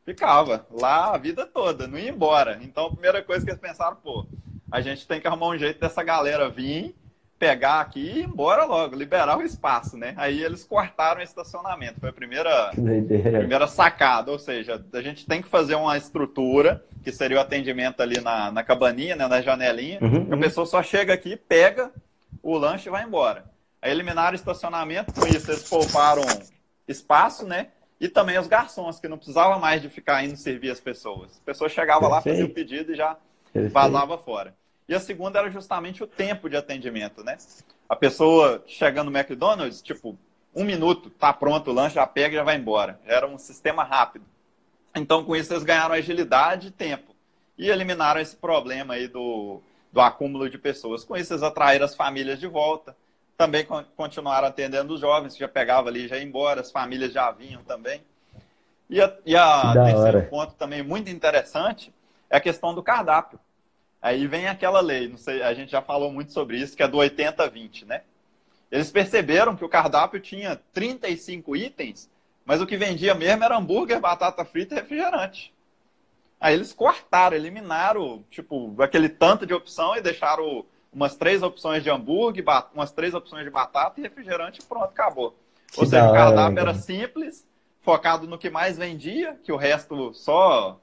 Ficava 0.06 0.66
lá 0.70 1.14
a 1.14 1.18
vida 1.18 1.46
toda, 1.46 1.88
não 1.88 1.98
ia 1.98 2.10
embora. 2.10 2.60
Então 2.62 2.88
a 2.88 2.92
primeira 2.92 3.24
coisa 3.24 3.46
que 3.46 3.52
eles 3.52 3.62
pensaram, 3.62 3.96
pô, 3.96 4.26
a 4.72 4.82
gente 4.82 5.08
tem 5.08 5.22
que 5.22 5.28
arrumar 5.28 5.48
um 5.48 5.58
jeito 5.58 5.80
dessa 5.80 6.04
galera 6.04 6.50
vir 6.50 6.96
pegar 7.44 7.82
aqui 7.82 8.00
e 8.00 8.20
ir 8.20 8.24
embora 8.24 8.64
logo, 8.64 8.96
liberar 8.96 9.38
o 9.38 9.42
espaço, 9.42 9.98
né? 9.98 10.14
Aí 10.16 10.42
eles 10.42 10.64
cortaram 10.64 11.20
o 11.20 11.24
estacionamento. 11.24 12.00
Foi 12.00 12.10
a 12.10 12.14
primeira, 12.14 12.72
primeira 12.72 13.68
sacada. 13.68 14.32
Ou 14.32 14.40
seja, 14.40 14.82
a 14.94 15.02
gente 15.02 15.26
tem 15.26 15.42
que 15.42 15.50
fazer 15.50 15.76
uma 15.76 15.98
estrutura, 15.98 16.84
que 17.04 17.12
seria 17.12 17.38
o 17.38 17.42
atendimento 17.42 18.02
ali 18.02 18.22
na, 18.22 18.50
na 18.50 18.64
cabaninha, 18.64 19.16
né, 19.18 19.28
na 19.28 19.42
janelinha. 19.42 20.00
Uhum, 20.02 20.28
a 20.32 20.36
uhum. 20.36 20.40
pessoa 20.40 20.66
só 20.66 20.82
chega 20.82 21.14
aqui, 21.14 21.36
pega 21.36 21.92
o 22.42 22.58
lanche 22.58 22.88
e 22.88 22.92
vai 22.92 23.04
embora. 23.04 23.53
Aí 23.84 23.92
eliminaram 23.92 24.32
o 24.32 24.36
estacionamento, 24.36 25.14
com 25.14 25.28
isso 25.28 25.52
eles 25.52 25.68
pouparam 25.68 26.24
espaço, 26.88 27.46
né? 27.46 27.68
E 28.00 28.08
também 28.08 28.40
os 28.40 28.48
garçons, 28.48 28.98
que 28.98 29.10
não 29.10 29.18
precisava 29.18 29.60
mais 29.60 29.82
de 29.82 29.90
ficar 29.90 30.24
indo 30.24 30.38
servir 30.38 30.72
as 30.72 30.80
pessoas. 30.80 31.38
A 31.42 31.46
pessoa 31.46 31.70
chegava 31.70 32.00
Perfeito. 32.00 32.16
lá, 32.16 32.22
fazia 32.22 32.46
o 32.46 32.50
pedido 32.50 32.94
e 32.94 32.96
já 32.96 33.18
Perfeito. 33.52 33.74
vazava 33.74 34.18
fora. 34.18 34.56
E 34.88 34.96
a 34.96 35.02
segunda 35.02 35.38
era 35.38 35.52
justamente 35.52 36.02
o 36.02 36.08
tempo 36.08 36.50
de 36.50 36.56
atendimento, 36.56 37.26
né? 37.26 37.38
A 37.90 37.96
pessoa 37.96 38.64
chegando 38.66 39.12
no 39.12 39.18
McDonald's, 39.18 39.82
tipo, 39.82 40.18
um 40.56 40.64
minuto, 40.64 41.10
tá 41.10 41.34
pronto 41.34 41.70
o 41.70 41.74
lanche, 41.74 41.96
já 41.96 42.08
pega 42.08 42.36
e 42.36 42.38
já 42.38 42.44
vai 42.44 42.56
embora. 42.56 43.02
Era 43.06 43.28
um 43.28 43.38
sistema 43.38 43.84
rápido. 43.84 44.24
Então, 44.96 45.26
com 45.26 45.36
isso, 45.36 45.52
eles 45.52 45.64
ganharam 45.64 45.94
agilidade 45.94 46.70
e 46.70 46.72
tempo. 46.72 47.14
E 47.58 47.70
eliminaram 47.70 48.22
esse 48.22 48.38
problema 48.38 48.94
aí 48.94 49.10
do, 49.10 49.60
do 49.92 50.00
acúmulo 50.00 50.50
de 50.50 50.58
pessoas. 50.58 51.04
Com 51.04 51.18
isso, 51.18 51.34
eles 51.34 51.44
atraíram 51.44 51.84
as 51.84 51.96
famílias 51.96 52.40
de 52.40 52.48
volta. 52.48 52.96
Também 53.44 53.68
continuaram 53.98 54.48
atendendo 54.48 54.94
os 54.94 55.02
jovens, 55.02 55.34
que 55.34 55.42
já 55.42 55.50
pegavam 55.50 55.90
ali 55.90 56.08
já 56.08 56.16
ia 56.16 56.24
embora, 56.24 56.62
as 56.62 56.72
famílias 56.72 57.12
já 57.12 57.30
vinham 57.30 57.62
também. 57.62 58.02
E 58.90 59.02
a, 59.02 59.14
e 59.26 59.36
a 59.36 59.74
terceiro 59.74 60.30
ponto 60.30 60.54
também 60.54 60.82
muito 60.82 61.10
interessante 61.10 61.94
é 62.30 62.38
a 62.38 62.40
questão 62.40 62.74
do 62.74 62.82
cardápio. 62.82 63.38
Aí 64.02 64.28
vem 64.28 64.48
aquela 64.48 64.80
lei, 64.80 65.10
não 65.10 65.18
sei, 65.18 65.44
a 65.44 65.54
gente 65.54 65.74
já 65.74 65.82
falou 65.82 66.10
muito 66.10 66.32
sobre 66.32 66.58
isso, 66.58 66.78
que 66.78 66.84
é 66.84 66.88
do 66.88 67.00
80-20, 67.00 67.86
né? 67.86 68.04
Eles 68.72 68.90
perceberam 68.90 69.58
que 69.58 69.66
o 69.66 69.70
cardápio 69.70 70.22
tinha 70.22 70.56
35 70.72 71.54
itens, 71.58 72.10
mas 72.46 72.62
o 72.62 72.66
que 72.66 72.78
vendia 72.78 73.14
mesmo 73.14 73.44
era 73.44 73.58
hambúrguer, 73.58 74.00
batata 74.00 74.46
frita 74.46 74.74
e 74.74 74.78
refrigerante. 74.78 75.54
Aí 76.40 76.54
eles 76.54 76.72
cortaram, 76.72 77.36
eliminaram, 77.36 78.24
tipo, 78.32 78.74
aquele 78.82 79.10
tanto 79.10 79.46
de 79.46 79.54
opção 79.54 79.98
e 79.98 80.02
deixaram 80.02 80.66
umas 80.94 81.16
três 81.16 81.42
opções 81.42 81.84
de 81.84 81.90
hambúrguer, 81.90 82.44
umas 82.74 82.92
três 82.92 83.14
opções 83.14 83.44
de 83.44 83.50
batata 83.50 84.00
e 84.00 84.04
refrigerante 84.04 84.62
e 84.62 84.64
pronto, 84.64 84.86
acabou. 84.86 85.36
Que 85.72 85.80
Ou 85.80 85.86
seja, 85.86 86.10
o 86.10 86.14
cardápio 86.14 86.60
era 86.60 86.74
simples, 86.74 87.46
focado 87.82 88.28
no 88.28 88.38
que 88.38 88.50
mais 88.50 88.78
vendia, 88.78 89.38
que 89.44 89.52
o 89.52 89.58
resto 89.58 90.14
só 90.14 90.80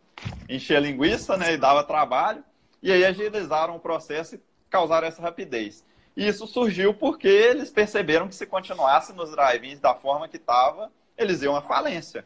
enchia 0.49 0.81
linguiça, 0.81 1.37
né, 1.37 1.55
e 1.55 1.57
dava 1.57 1.85
trabalho. 1.85 2.45
E 2.83 2.91
aí 2.91 3.05
agilizaram 3.05 3.77
o 3.77 3.81
processo 3.81 4.35
e 4.35 4.41
causaram 4.69 5.07
essa 5.07 5.23
rapidez. 5.23 5.85
E 6.17 6.27
isso 6.27 6.47
surgiu 6.47 6.93
porque 6.93 7.29
eles 7.29 7.71
perceberam 7.71 8.29
que 8.29 8.35
se 8.35 8.47
continuasse 8.47 9.13
nos 9.13 9.31
drive-ins 9.31 9.81
da 9.81 9.95
forma 9.95 10.29
que 10.29 10.37
estava, 10.37 10.91
eles 11.17 11.43
iam 11.43 11.55
à 11.55 11.63
falência. 11.63 12.25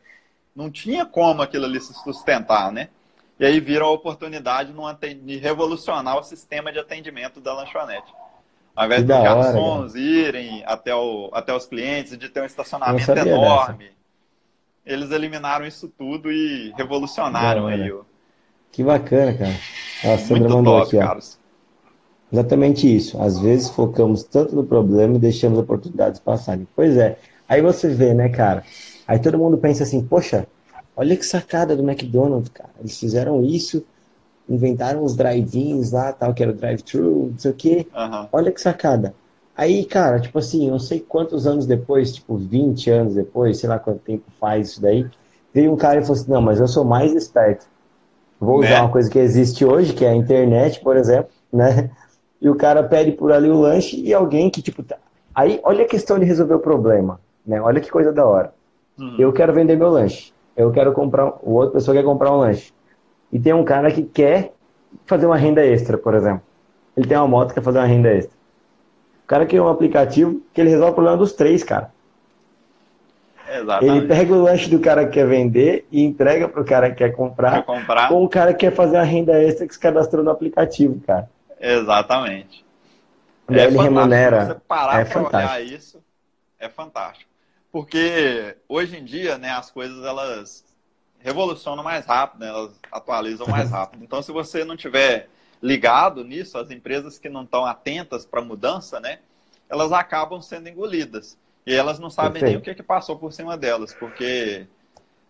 Não 0.54 0.70
tinha 0.70 1.04
como 1.04 1.42
aquilo 1.42 1.64
ali 1.64 1.80
se 1.80 1.92
sustentar, 1.92 2.72
né? 2.72 2.88
E 3.38 3.44
aí 3.44 3.58
viram 3.60 3.86
a 3.86 3.90
oportunidade 3.90 4.72
de 5.22 5.36
revolucionar 5.38 6.18
o 6.18 6.22
sistema 6.22 6.72
de 6.72 6.78
atendimento 6.78 7.40
da 7.40 7.52
lanchonete. 7.52 8.12
Ao 8.76 8.86
invés 8.86 9.04
dos 9.04 9.16
garçons 9.16 9.94
irem 9.94 10.62
até, 10.66 10.94
o, 10.94 11.30
até 11.32 11.54
os 11.54 11.66
clientes, 11.66 12.16
de 12.18 12.28
ter 12.28 12.42
um 12.42 12.44
estacionamento 12.44 13.10
enorme, 13.10 13.84
dessa. 13.84 13.94
eles 14.84 15.10
eliminaram 15.10 15.66
isso 15.66 15.88
tudo 15.88 16.30
e 16.30 16.72
revolucionaram 16.76 17.68
aí 17.68 17.92
o, 17.92 18.04
que 18.74 18.82
bacana, 18.82 19.32
cara. 19.32 19.54
A 20.02 20.18
Sandra 20.18 20.48
Muito 20.48 20.56
mandou 20.56 20.80
top, 20.80 20.98
aqui, 20.98 21.08
ó. 21.08 21.18
Exatamente 22.32 22.92
isso. 22.92 23.20
Às 23.22 23.38
vezes 23.38 23.70
focamos 23.70 24.24
tanto 24.24 24.56
no 24.56 24.64
problema 24.64 25.14
e 25.14 25.20
deixamos 25.20 25.56
oportunidades 25.60 26.18
passarem. 26.18 26.66
Pois 26.74 26.96
é. 26.96 27.16
Aí 27.48 27.62
você 27.62 27.88
vê, 27.88 28.12
né, 28.12 28.28
cara? 28.28 28.64
Aí 29.06 29.20
todo 29.20 29.38
mundo 29.38 29.56
pensa 29.58 29.84
assim, 29.84 30.04
poxa, 30.04 30.48
olha 30.96 31.16
que 31.16 31.24
sacada 31.24 31.76
do 31.76 31.82
McDonald's, 31.88 32.50
cara. 32.50 32.70
Eles 32.80 32.98
fizeram 32.98 33.44
isso, 33.44 33.84
inventaram 34.48 35.02
os 35.04 35.16
drive-ins 35.16 35.92
lá, 35.92 36.12
tal, 36.12 36.34
que 36.34 36.42
era 36.42 36.52
o 36.52 36.54
drive-thru, 36.54 37.30
não 37.32 37.38
sei 37.38 37.50
o 37.50 37.54
quê. 37.54 37.86
Aham. 37.94 38.28
Olha 38.32 38.52
que 38.52 38.60
sacada. 38.60 39.14
Aí, 39.56 39.84
cara, 39.84 40.20
tipo 40.20 40.38
assim, 40.38 40.68
não 40.70 40.78
sei 40.80 41.00
quantos 41.00 41.46
anos 41.46 41.66
depois, 41.66 42.12
tipo 42.12 42.36
20 42.36 42.90
anos 42.90 43.14
depois, 43.14 43.58
sei 43.58 43.68
lá 43.68 43.78
quanto 43.78 44.00
tempo 44.00 44.24
faz 44.40 44.70
isso 44.70 44.82
daí, 44.82 45.06
veio 45.52 45.72
um 45.72 45.76
cara 45.76 46.00
e 46.00 46.02
falou 46.02 46.20
assim, 46.20 46.30
não, 46.30 46.42
mas 46.42 46.58
eu 46.58 46.66
sou 46.66 46.84
mais 46.84 47.12
esperto. 47.14 47.66
Vou 48.40 48.58
usar 48.58 48.70
Né? 48.70 48.80
uma 48.80 48.90
coisa 48.90 49.08
que 49.08 49.18
existe 49.18 49.64
hoje, 49.64 49.92
que 49.94 50.04
é 50.04 50.10
a 50.10 50.16
internet, 50.16 50.80
por 50.80 50.96
exemplo, 50.96 51.30
né? 51.52 51.90
E 52.40 52.48
o 52.48 52.56
cara 52.56 52.82
pede 52.82 53.12
por 53.12 53.32
ali 53.32 53.48
o 53.48 53.58
lanche 53.60 53.98
e 54.00 54.12
alguém 54.12 54.50
que, 54.50 54.60
tipo, 54.60 54.82
tá... 54.82 54.96
Aí, 55.34 55.60
olha 55.62 55.84
a 55.84 55.88
questão 55.88 56.18
de 56.18 56.24
resolver 56.24 56.54
o 56.54 56.58
problema, 56.60 57.20
né? 57.46 57.60
Olha 57.60 57.80
que 57.80 57.90
coisa 57.90 58.12
da 58.12 58.26
hora. 58.26 58.52
Hum. 58.98 59.16
Eu 59.18 59.32
quero 59.32 59.52
vender 59.54 59.76
meu 59.76 59.88
lanche. 59.88 60.33
Eu 60.56 60.70
quero 60.72 60.92
comprar, 60.92 61.26
o 61.42 61.52
outra 61.54 61.74
pessoa 61.74 61.96
quer 61.96 62.04
comprar 62.04 62.32
um 62.32 62.38
lanche. 62.38 62.72
E 63.32 63.38
tem 63.38 63.52
um 63.52 63.64
cara 63.64 63.90
que 63.90 64.02
quer 64.02 64.52
fazer 65.06 65.26
uma 65.26 65.36
renda 65.36 65.64
extra, 65.64 65.98
por 65.98 66.14
exemplo. 66.14 66.42
Ele 66.96 67.08
tem 67.08 67.16
uma 67.18 67.26
moto 67.26 67.48
que 67.48 67.54
quer 67.54 67.62
fazer 67.62 67.78
uma 67.78 67.86
renda 67.86 68.10
extra. 68.12 68.34
O 69.24 69.26
cara 69.26 69.46
criou 69.46 69.66
um 69.66 69.70
aplicativo 69.70 70.40
que 70.52 70.60
ele 70.60 70.70
resolve 70.70 70.92
o 70.92 70.94
problema 70.94 71.16
dos 71.16 71.32
três, 71.32 71.64
cara. 71.64 71.92
Ele 73.48 73.60
Exatamente. 73.60 74.06
pega 74.08 74.32
o 74.34 74.42
lanche 74.42 74.70
do 74.70 74.80
cara 74.80 75.04
que 75.06 75.12
quer 75.12 75.26
vender 75.26 75.86
e 75.90 76.02
entrega 76.02 76.48
pro 76.48 76.64
cara 76.64 76.90
que 76.90 76.96
quer 76.96 77.08
Pra 77.08 77.16
comprar, 77.16 77.62
comprar. 77.62 78.12
ou 78.12 78.24
o 78.24 78.28
cara 78.28 78.52
que 78.52 78.60
quer 78.60 78.74
fazer 78.74 78.96
a 78.96 79.02
renda 79.02 79.42
extra 79.42 79.66
que 79.66 79.74
se 79.74 79.80
cadastrou 79.80 80.24
no 80.24 80.30
aplicativo, 80.30 81.00
cara. 81.06 81.28
Exatamente. 81.60 82.64
E 83.50 83.54
aí 83.54 83.66
ele 83.66 83.78
remunera. 83.78 84.46
Você 84.46 84.54
parar 84.66 85.00
É 85.00 85.04
pra 85.04 85.22
olhar 85.22 85.62
isso 85.64 86.02
é 86.58 86.68
fantástico. 86.68 87.30
Porque 87.74 88.56
hoje 88.68 88.96
em 88.96 89.04
dia, 89.04 89.36
né, 89.36 89.50
as 89.50 89.68
coisas 89.68 90.04
elas 90.04 90.64
revolucionam 91.18 91.82
mais 91.82 92.06
rápido, 92.06 92.38
né, 92.38 92.48
elas 92.48 92.70
atualizam 92.92 93.48
mais 93.48 93.68
rápido. 93.74 94.04
Então, 94.04 94.22
se 94.22 94.30
você 94.30 94.62
não 94.62 94.76
tiver 94.76 95.28
ligado 95.60 96.22
nisso, 96.22 96.56
as 96.56 96.70
empresas 96.70 97.18
que 97.18 97.28
não 97.28 97.42
estão 97.42 97.66
atentas 97.66 98.24
para 98.24 98.40
a 98.40 98.44
mudança, 98.44 99.00
né, 99.00 99.18
elas 99.68 99.90
acabam 99.90 100.40
sendo 100.40 100.68
engolidas. 100.68 101.36
E 101.66 101.74
elas 101.74 101.98
não 101.98 102.10
sabem 102.10 102.34
nem 102.34 102.52
Perfeito. 102.52 102.60
o 102.60 102.62
que, 102.62 102.74
que 102.76 102.82
passou 102.84 103.18
por 103.18 103.32
cima 103.32 103.56
delas, 103.58 103.92
porque 103.92 104.68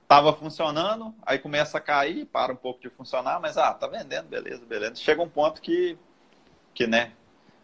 estava 0.02 0.30
funcionando, 0.34 1.14
aí 1.24 1.38
começa 1.38 1.78
a 1.78 1.80
cair, 1.80 2.26
para 2.26 2.52
um 2.52 2.56
pouco 2.56 2.78
de 2.82 2.90
funcionar, 2.90 3.40
mas 3.40 3.56
ah, 3.56 3.72
tá 3.72 3.86
vendendo, 3.86 4.28
beleza, 4.28 4.66
beleza. 4.66 4.96
Chega 4.96 5.22
um 5.22 5.30
ponto 5.30 5.62
que, 5.62 5.96
que 6.74 6.86
né, 6.86 7.12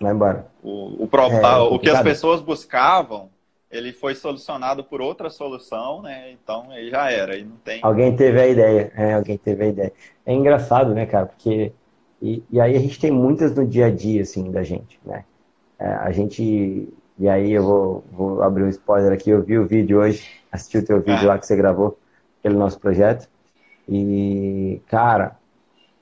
Vai 0.00 0.14
embora. 0.14 0.50
o, 0.62 1.04
o, 1.04 1.10
É, 1.20 1.40
tá, 1.42 1.56
é 1.56 1.58
o 1.58 1.78
que 1.78 1.90
as 1.90 2.00
pessoas 2.00 2.40
buscavam, 2.40 3.28
ele 3.70 3.92
foi 3.92 4.14
solucionado 4.14 4.82
por 4.82 5.00
outra 5.00 5.30
solução, 5.30 6.02
né? 6.02 6.32
Então 6.32 6.70
aí 6.70 6.90
já 6.90 7.10
era, 7.10 7.34
aí 7.34 7.44
não 7.44 7.56
tem. 7.56 7.80
Alguém 7.82 8.16
teve 8.16 8.40
a 8.40 8.46
ideia. 8.48 8.92
É, 8.96 9.14
alguém 9.14 9.38
teve 9.38 9.64
a 9.64 9.68
ideia. 9.68 9.92
É 10.26 10.34
engraçado, 10.34 10.92
né, 10.92 11.06
cara? 11.06 11.26
Porque. 11.26 11.72
E, 12.20 12.42
e 12.50 12.60
aí 12.60 12.76
a 12.76 12.80
gente 12.80 12.98
tem 12.98 13.10
muitas 13.10 13.54
no 13.54 13.66
dia 13.66 13.86
a 13.86 13.90
dia, 13.90 14.22
assim, 14.22 14.50
da 14.50 14.62
gente, 14.62 15.00
né? 15.04 15.24
É, 15.78 15.86
a 15.86 16.10
gente. 16.10 16.88
E 17.18 17.28
aí 17.28 17.52
eu 17.52 17.62
vou, 17.62 18.04
vou 18.10 18.42
abrir 18.42 18.64
um 18.64 18.68
spoiler 18.68 19.12
aqui. 19.12 19.30
Eu 19.30 19.42
vi 19.42 19.56
o 19.58 19.66
vídeo 19.66 20.00
hoje, 20.00 20.26
assisti 20.50 20.78
o 20.78 20.84
teu 20.84 21.00
vídeo 21.00 21.26
lá 21.28 21.38
que 21.38 21.46
você 21.46 21.54
gravou, 21.56 21.96
aquele 22.40 22.56
nosso 22.56 22.78
projeto. 22.80 23.28
E, 23.88 24.80
cara, 24.88 25.36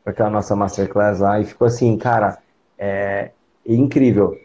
aquela 0.05 0.31
nossa 0.31 0.57
masterclass 0.57 1.21
lá, 1.21 1.41
e 1.41 1.45
ficou 1.45 1.67
assim, 1.67 1.97
cara, 1.99 2.39
é 2.79 3.31
incrível. 3.67 4.37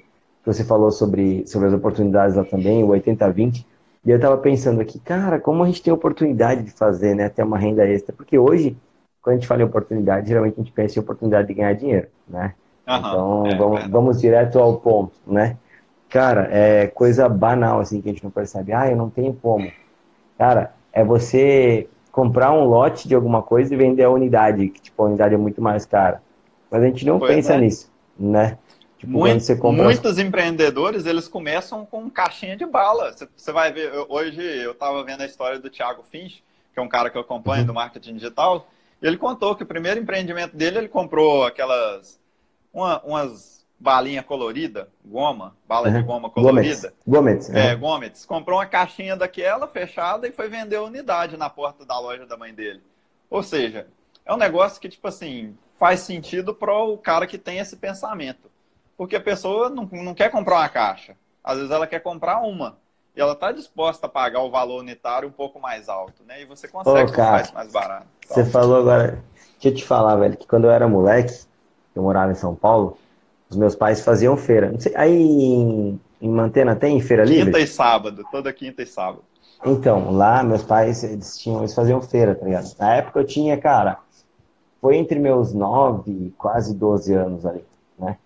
Que 0.43 0.53
Você 0.53 0.63
falou 0.63 0.91
sobre, 0.91 1.45
sobre 1.47 1.67
as 1.69 1.73
oportunidades 1.73 2.35
lá 2.35 2.43
também, 2.43 2.83
o 2.83 2.87
80-20. 2.89 3.65
E 4.05 4.11
eu 4.11 4.19
tava 4.19 4.37
pensando 4.37 4.81
aqui, 4.81 4.99
cara, 4.99 5.39
como 5.39 5.63
a 5.63 5.67
gente 5.67 5.81
tem 5.81 5.93
oportunidade 5.93 6.63
de 6.63 6.71
fazer, 6.71 7.15
né, 7.15 7.29
ter 7.29 7.43
uma 7.43 7.57
renda 7.57 7.87
extra? 7.87 8.13
Porque 8.13 8.37
hoje, 8.37 8.75
quando 9.21 9.35
a 9.35 9.39
gente 9.39 9.47
fala 9.47 9.61
em 9.61 9.65
oportunidade, 9.65 10.27
geralmente 10.27 10.55
a 10.59 10.63
gente 10.63 10.73
pensa 10.73 10.99
em 10.99 11.01
oportunidade 11.01 11.47
de 11.47 11.53
ganhar 11.53 11.73
dinheiro, 11.73 12.07
né? 12.27 12.53
Aham, 12.87 12.99
Então, 13.07 13.47
é, 13.47 13.55
vamos, 13.55 13.71
verdade. 13.79 13.91
vamos 13.91 14.21
direto 14.21 14.59
ao 14.59 14.77
ponto, 14.77 15.13
né? 15.25 15.57
Cara, 16.09 16.47
é 16.51 16.87
coisa 16.87 17.27
banal, 17.29 17.79
assim, 17.79 18.01
que 18.01 18.09
a 18.09 18.11
gente 18.13 18.23
não 18.23 18.31
percebe. 18.31 18.73
Ah, 18.73 18.89
eu 18.89 18.97
não 18.97 19.09
tenho 19.09 19.33
como. 19.33 19.71
Cara, 20.37 20.73
é 20.91 21.03
você 21.03 21.87
comprar 22.11 22.51
um 22.51 22.65
lote 22.65 23.07
de 23.07 23.15
alguma 23.15 23.41
coisa 23.41 23.73
e 23.73 23.77
vender 23.77 24.03
a 24.03 24.09
unidade, 24.09 24.69
que, 24.69 24.81
tipo, 24.81 25.01
a 25.01 25.07
unidade 25.07 25.33
é 25.33 25.37
muito 25.37 25.61
mais 25.61 25.85
cara. 25.85 26.21
Mas 26.69 26.83
a 26.83 26.85
gente 26.85 27.05
não 27.05 27.19
pensa 27.19 27.55
é. 27.55 27.59
nisso, 27.61 27.91
né? 28.19 28.57
Tipo, 29.03 29.11
Muito- 29.19 29.57
compra... 29.57 29.83
muitos 29.83 30.17
empreendedores, 30.17 31.05
eles 31.05 31.27
começam 31.27 31.85
com 31.85 32.09
caixinha 32.09 32.55
de 32.55 32.65
bala. 32.65 33.13
Você, 33.35 33.51
vai 33.51 33.69
ver, 33.73 33.93
eu- 33.93 34.05
hoje 34.07 34.39
eu 34.41 34.71
estava 34.71 35.03
vendo 35.03 35.19
a 35.21 35.25
história 35.25 35.59
do 35.59 35.69
Thiago 35.69 36.03
Finch, 36.03 36.41
que 36.73 36.79
é 36.79 36.81
um 36.81 36.87
cara 36.87 37.09
que 37.09 37.17
eu 37.17 37.21
acompanho 37.21 37.61
Uhum. 37.63 37.67
do 37.67 37.73
marketing 37.73 38.13
digital, 38.15 38.65
e 39.01 39.05
ele 39.05 39.17
contou 39.17 39.57
que 39.57 39.63
o 39.63 39.65
primeiro 39.65 39.99
empreendimento 39.99 40.55
dele, 40.55 40.77
ele 40.77 40.87
comprou 40.87 41.43
aquelas, 41.45 42.17
uma- 42.73 43.01
umas 43.03 43.65
balinhas 43.77 44.23
coloridas, 44.25 44.87
goma, 45.03 45.53
bala 45.67 45.91
de 45.91 45.97
Uhum. 45.97 46.05
goma 46.05 46.29
Gomes. 46.29 46.33
colorida. 46.33 46.93
Gomes, 47.05 47.49
É, 47.49 47.53
né? 47.53 47.75
Gomes. 47.75 48.25
Comprou 48.25 48.57
uma 48.57 48.65
caixinha 48.65 49.17
daquela 49.17 49.67
fechada 49.67 50.25
e 50.29 50.31
foi 50.31 50.47
vender 50.47 50.77
a 50.77 50.81
unidade 50.83 51.35
na 51.35 51.49
porta 51.49 51.83
da 51.85 51.99
loja 51.99 52.25
da 52.25 52.37
mãe 52.37 52.53
dele. 52.53 52.81
Ou 53.29 53.43
seja, 53.43 53.85
é 54.25 54.33
um 54.33 54.37
negócio 54.37 54.79
que, 54.79 54.87
tipo 54.87 55.05
assim, 55.09 55.57
faz 55.77 55.99
sentido 55.99 56.55
para 56.55 56.73
o 56.73 56.97
cara 56.97 57.27
que 57.27 57.37
tem 57.37 57.57
esse 57.59 57.75
pensamento. 57.75 58.52
Porque 58.97 59.15
a 59.15 59.21
pessoa 59.21 59.69
não, 59.69 59.87
não 59.91 60.13
quer 60.13 60.29
comprar 60.29 60.55
uma 60.55 60.69
caixa. 60.69 61.15
Às 61.43 61.57
vezes 61.57 61.71
ela 61.71 61.87
quer 61.87 61.99
comprar 61.99 62.39
uma. 62.41 62.77
E 63.15 63.21
ela 63.21 63.33
está 63.33 63.51
disposta 63.51 64.07
a 64.07 64.09
pagar 64.09 64.41
o 64.41 64.49
valor 64.49 64.79
unitário 64.79 65.27
um 65.27 65.31
pouco 65.31 65.59
mais 65.59 65.87
alto, 65.87 66.23
né? 66.23 66.41
E 66.41 66.45
você 66.45 66.67
consegue 66.67 67.03
Ô, 67.03 67.05
comprar 67.07 67.41
cara, 67.41 67.53
mais 67.53 67.71
barato. 67.71 68.07
Você 68.27 68.45
falou 68.45 68.77
agora... 68.77 69.23
Deixa 69.53 69.69
eu 69.69 69.75
te 69.75 69.85
falar, 69.85 70.15
velho, 70.17 70.35
que 70.35 70.47
quando 70.47 70.65
eu 70.65 70.71
era 70.71 70.87
moleque, 70.87 71.33
eu 71.95 72.03
morava 72.03 72.31
em 72.31 72.35
São 72.35 72.53
Paulo, 72.53 72.97
os 73.49 73.55
meus 73.55 73.75
pais 73.75 74.03
faziam 74.03 74.35
feira. 74.35 74.71
Não 74.71 74.79
sei, 74.79 74.93
aí 74.95 75.15
em, 75.15 75.99
em 76.21 76.29
Mantena 76.29 76.75
tem 76.75 76.99
feira 76.99 77.23
livre? 77.23 77.45
Quinta 77.45 77.59
e 77.59 77.67
sábado, 77.67 78.25
toda 78.29 78.51
quinta 78.51 78.81
e 78.81 78.85
sábado. 78.85 79.23
Então, 79.65 80.11
lá 80.11 80.43
meus 80.43 80.63
pais, 80.63 81.03
eles 81.03 81.37
tinham, 81.37 81.59
eles 81.59 81.73
faziam 81.73 82.01
feira, 82.01 82.35
tá 82.35 82.45
ligado? 82.45 82.75
Na 82.77 82.95
época 82.95 83.19
eu 83.19 83.25
tinha, 83.25 83.55
cara, 83.57 83.99
foi 84.81 84.97
entre 84.97 85.17
meus 85.17 85.53
9 85.53 86.11
e 86.11 86.33
quase 86.37 86.75
12 86.75 87.13
anos 87.13 87.45
ali, 87.45 87.63
né? 87.97 88.17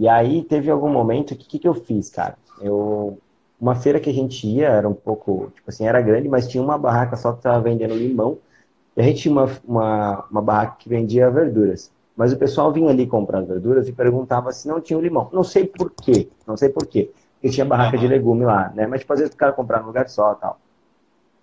E 0.00 0.08
aí 0.08 0.42
teve 0.42 0.70
algum 0.70 0.88
momento 0.88 1.36
que 1.36 1.44
o 1.44 1.46
que, 1.46 1.58
que 1.58 1.68
eu 1.68 1.74
fiz, 1.74 2.08
cara? 2.08 2.34
Eu 2.58 3.18
uma 3.60 3.74
feira 3.74 4.00
que 4.00 4.08
a 4.08 4.12
gente 4.14 4.46
ia 4.46 4.68
era 4.68 4.88
um 4.88 4.94
pouco, 4.94 5.52
tipo 5.54 5.68
assim, 5.68 5.86
era 5.86 6.00
grande, 6.00 6.26
mas 6.26 6.48
tinha 6.48 6.62
uma 6.62 6.78
barraca 6.78 7.14
só 7.16 7.32
que 7.34 7.42
tava 7.42 7.60
vendendo 7.60 7.94
limão. 7.94 8.38
E 8.96 9.02
a 9.02 9.04
gente 9.04 9.20
tinha 9.20 9.32
uma, 9.32 9.50
uma, 9.62 10.24
uma 10.30 10.40
barraca 10.40 10.76
que 10.78 10.88
vendia 10.88 11.30
verduras. 11.30 11.92
Mas 12.16 12.32
o 12.32 12.38
pessoal 12.38 12.72
vinha 12.72 12.88
ali 12.88 13.06
comprar 13.06 13.40
as 13.40 13.48
verduras 13.48 13.88
e 13.88 13.92
perguntava 13.92 14.50
se 14.52 14.66
não 14.66 14.80
tinha 14.80 14.98
o 14.98 15.02
limão. 15.02 15.28
Não 15.34 15.44
sei 15.44 15.66
por 15.66 15.90
quê, 15.90 16.30
não 16.46 16.56
sei 16.56 16.70
por 16.70 16.86
quê. 16.86 17.10
Porque 17.34 17.50
tinha 17.50 17.66
barraca 17.66 17.98
de 17.98 18.08
legume 18.08 18.46
lá, 18.46 18.72
né? 18.74 18.86
Mas 18.86 19.00
tipo, 19.00 19.12
às 19.12 19.18
vezes 19.18 19.34
o 19.34 19.36
cara 19.36 19.52
comprava 19.52 19.82
num 19.82 19.88
lugar 19.88 20.08
só 20.08 20.34
tal. 20.34 20.58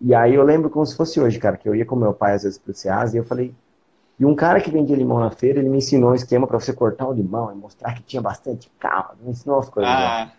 E 0.02 0.16
aí 0.16 0.34
eu 0.34 0.44
lembro 0.44 0.72
como 0.72 0.86
se 0.86 0.98
fosse 0.98 1.20
hoje, 1.20 1.38
cara, 1.38 1.58
que 1.58 1.70
eu 1.70 1.76
ia 1.76 1.86
com 1.86 1.96
meu 1.96 2.14
pai 2.14 2.34
às 2.34 2.42
vezes 2.42 2.58
pro 2.58 2.74
Ceasa 2.74 3.16
e 3.16 3.20
eu 3.20 3.24
falei. 3.24 3.54
E 4.20 4.26
um 4.26 4.36
cara 4.36 4.62
que 4.62 4.72
vendia 4.72 4.96
limão 4.96 5.20
na 5.20 5.32
feira, 5.32 5.60
ele 5.60 5.70
me 5.70 5.78
ensinou 5.78 6.12
um 6.12 6.16
esquema 6.16 6.48
para 6.48 6.60
você 6.60 6.74
cortar 6.74 7.08
o 7.08 7.14
limão 7.14 7.52
e 7.52 7.56
mostrar 7.56 7.94
que 7.96 8.04
tinha 8.04 8.22
bastante 8.22 8.70
calma. 8.80 9.16
Me 9.22 9.32
ensinou 9.32 9.60
as 9.60 9.70
coisas. 9.70 9.98
né? 9.98 10.14
Ah, 10.14 10.32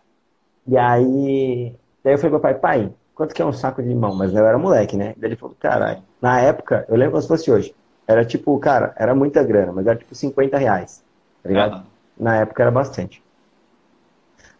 E 0.66 0.76
aí, 0.76 1.74
daí 2.04 2.14
eu 2.14 2.18
falei 2.18 2.30
pro 2.32 2.40
pai, 2.40 2.54
pai, 2.54 2.94
quanto 3.14 3.34
que 3.34 3.42
é 3.42 3.44
um 3.44 3.52
saco 3.52 3.82
de 3.82 3.88
limão? 3.88 4.14
Mas 4.14 4.32
eu 4.34 4.46
era 4.46 4.58
moleque, 4.58 4.96
né? 4.96 5.14
Daí 5.16 5.30
ele 5.30 5.36
falou, 5.36 5.56
caralho, 5.58 6.02
na 6.20 6.40
época, 6.40 6.84
eu 6.88 6.96
lembro 6.96 7.12
como 7.12 7.22
se 7.22 7.28
fosse 7.28 7.50
hoje. 7.50 7.74
Era 8.06 8.24
tipo, 8.24 8.58
cara, 8.58 8.94
era 8.96 9.14
muita 9.14 9.42
grana, 9.42 9.72
mas 9.72 9.86
era 9.86 9.96
tipo 9.98 10.14
50 10.14 10.58
reais, 10.58 11.02
tá 11.42 11.48
ligado? 11.48 11.76
aham. 11.76 11.86
Na 12.18 12.36
época 12.36 12.62
era 12.62 12.70
bastante. 12.70 13.22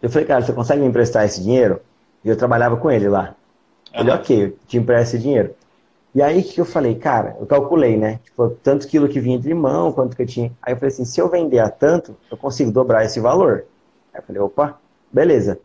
Eu 0.03 0.11
falei, 0.11 0.27
cara, 0.27 0.43
você 0.45 0.53
consegue 0.53 0.81
me 0.81 0.89
emprestar 0.89 1.25
esse 1.25 1.43
dinheiro? 1.43 1.81
E 2.25 2.29
eu 2.29 2.37
trabalhava 2.37 2.77
com 2.77 2.91
ele 2.91 3.09
lá. 3.09 3.35
Ele, 3.97 4.11
ok, 4.11 4.45
eu 4.47 4.57
te 4.67 4.79
empresto 4.79 5.17
esse 5.17 5.23
dinheiro. 5.25 5.55
E 6.15 6.23
aí, 6.23 6.41
o 6.41 6.45
que 6.45 6.61
eu 6.61 6.65
falei? 6.65 6.95
Cara, 6.95 7.37
eu 7.39 7.47
calculei, 7.47 7.97
né? 7.97 8.19
Tipo, 8.25 8.51
tanto 8.63 8.89
quilo 8.89 9.09
que 9.09 9.21
vinha 9.21 9.39
de 9.39 9.49
limão, 9.49 9.93
quanto 9.93 10.17
que 10.17 10.23
eu 10.23 10.27
tinha. 10.27 10.53
Aí 10.63 10.73
eu 10.73 10.77
falei 10.77 10.89
assim, 10.89 11.05
se 11.05 11.21
eu 11.21 11.29
vender 11.29 11.59
a 11.59 11.69
tanto, 11.69 12.17
eu 12.31 12.37
consigo 12.37 12.71
dobrar 12.71 13.05
esse 13.05 13.21
valor. 13.21 13.67
Aí 14.13 14.21
eu 14.21 14.25
falei, 14.25 14.43
opa, 14.43 14.79
beleza. 15.13 15.61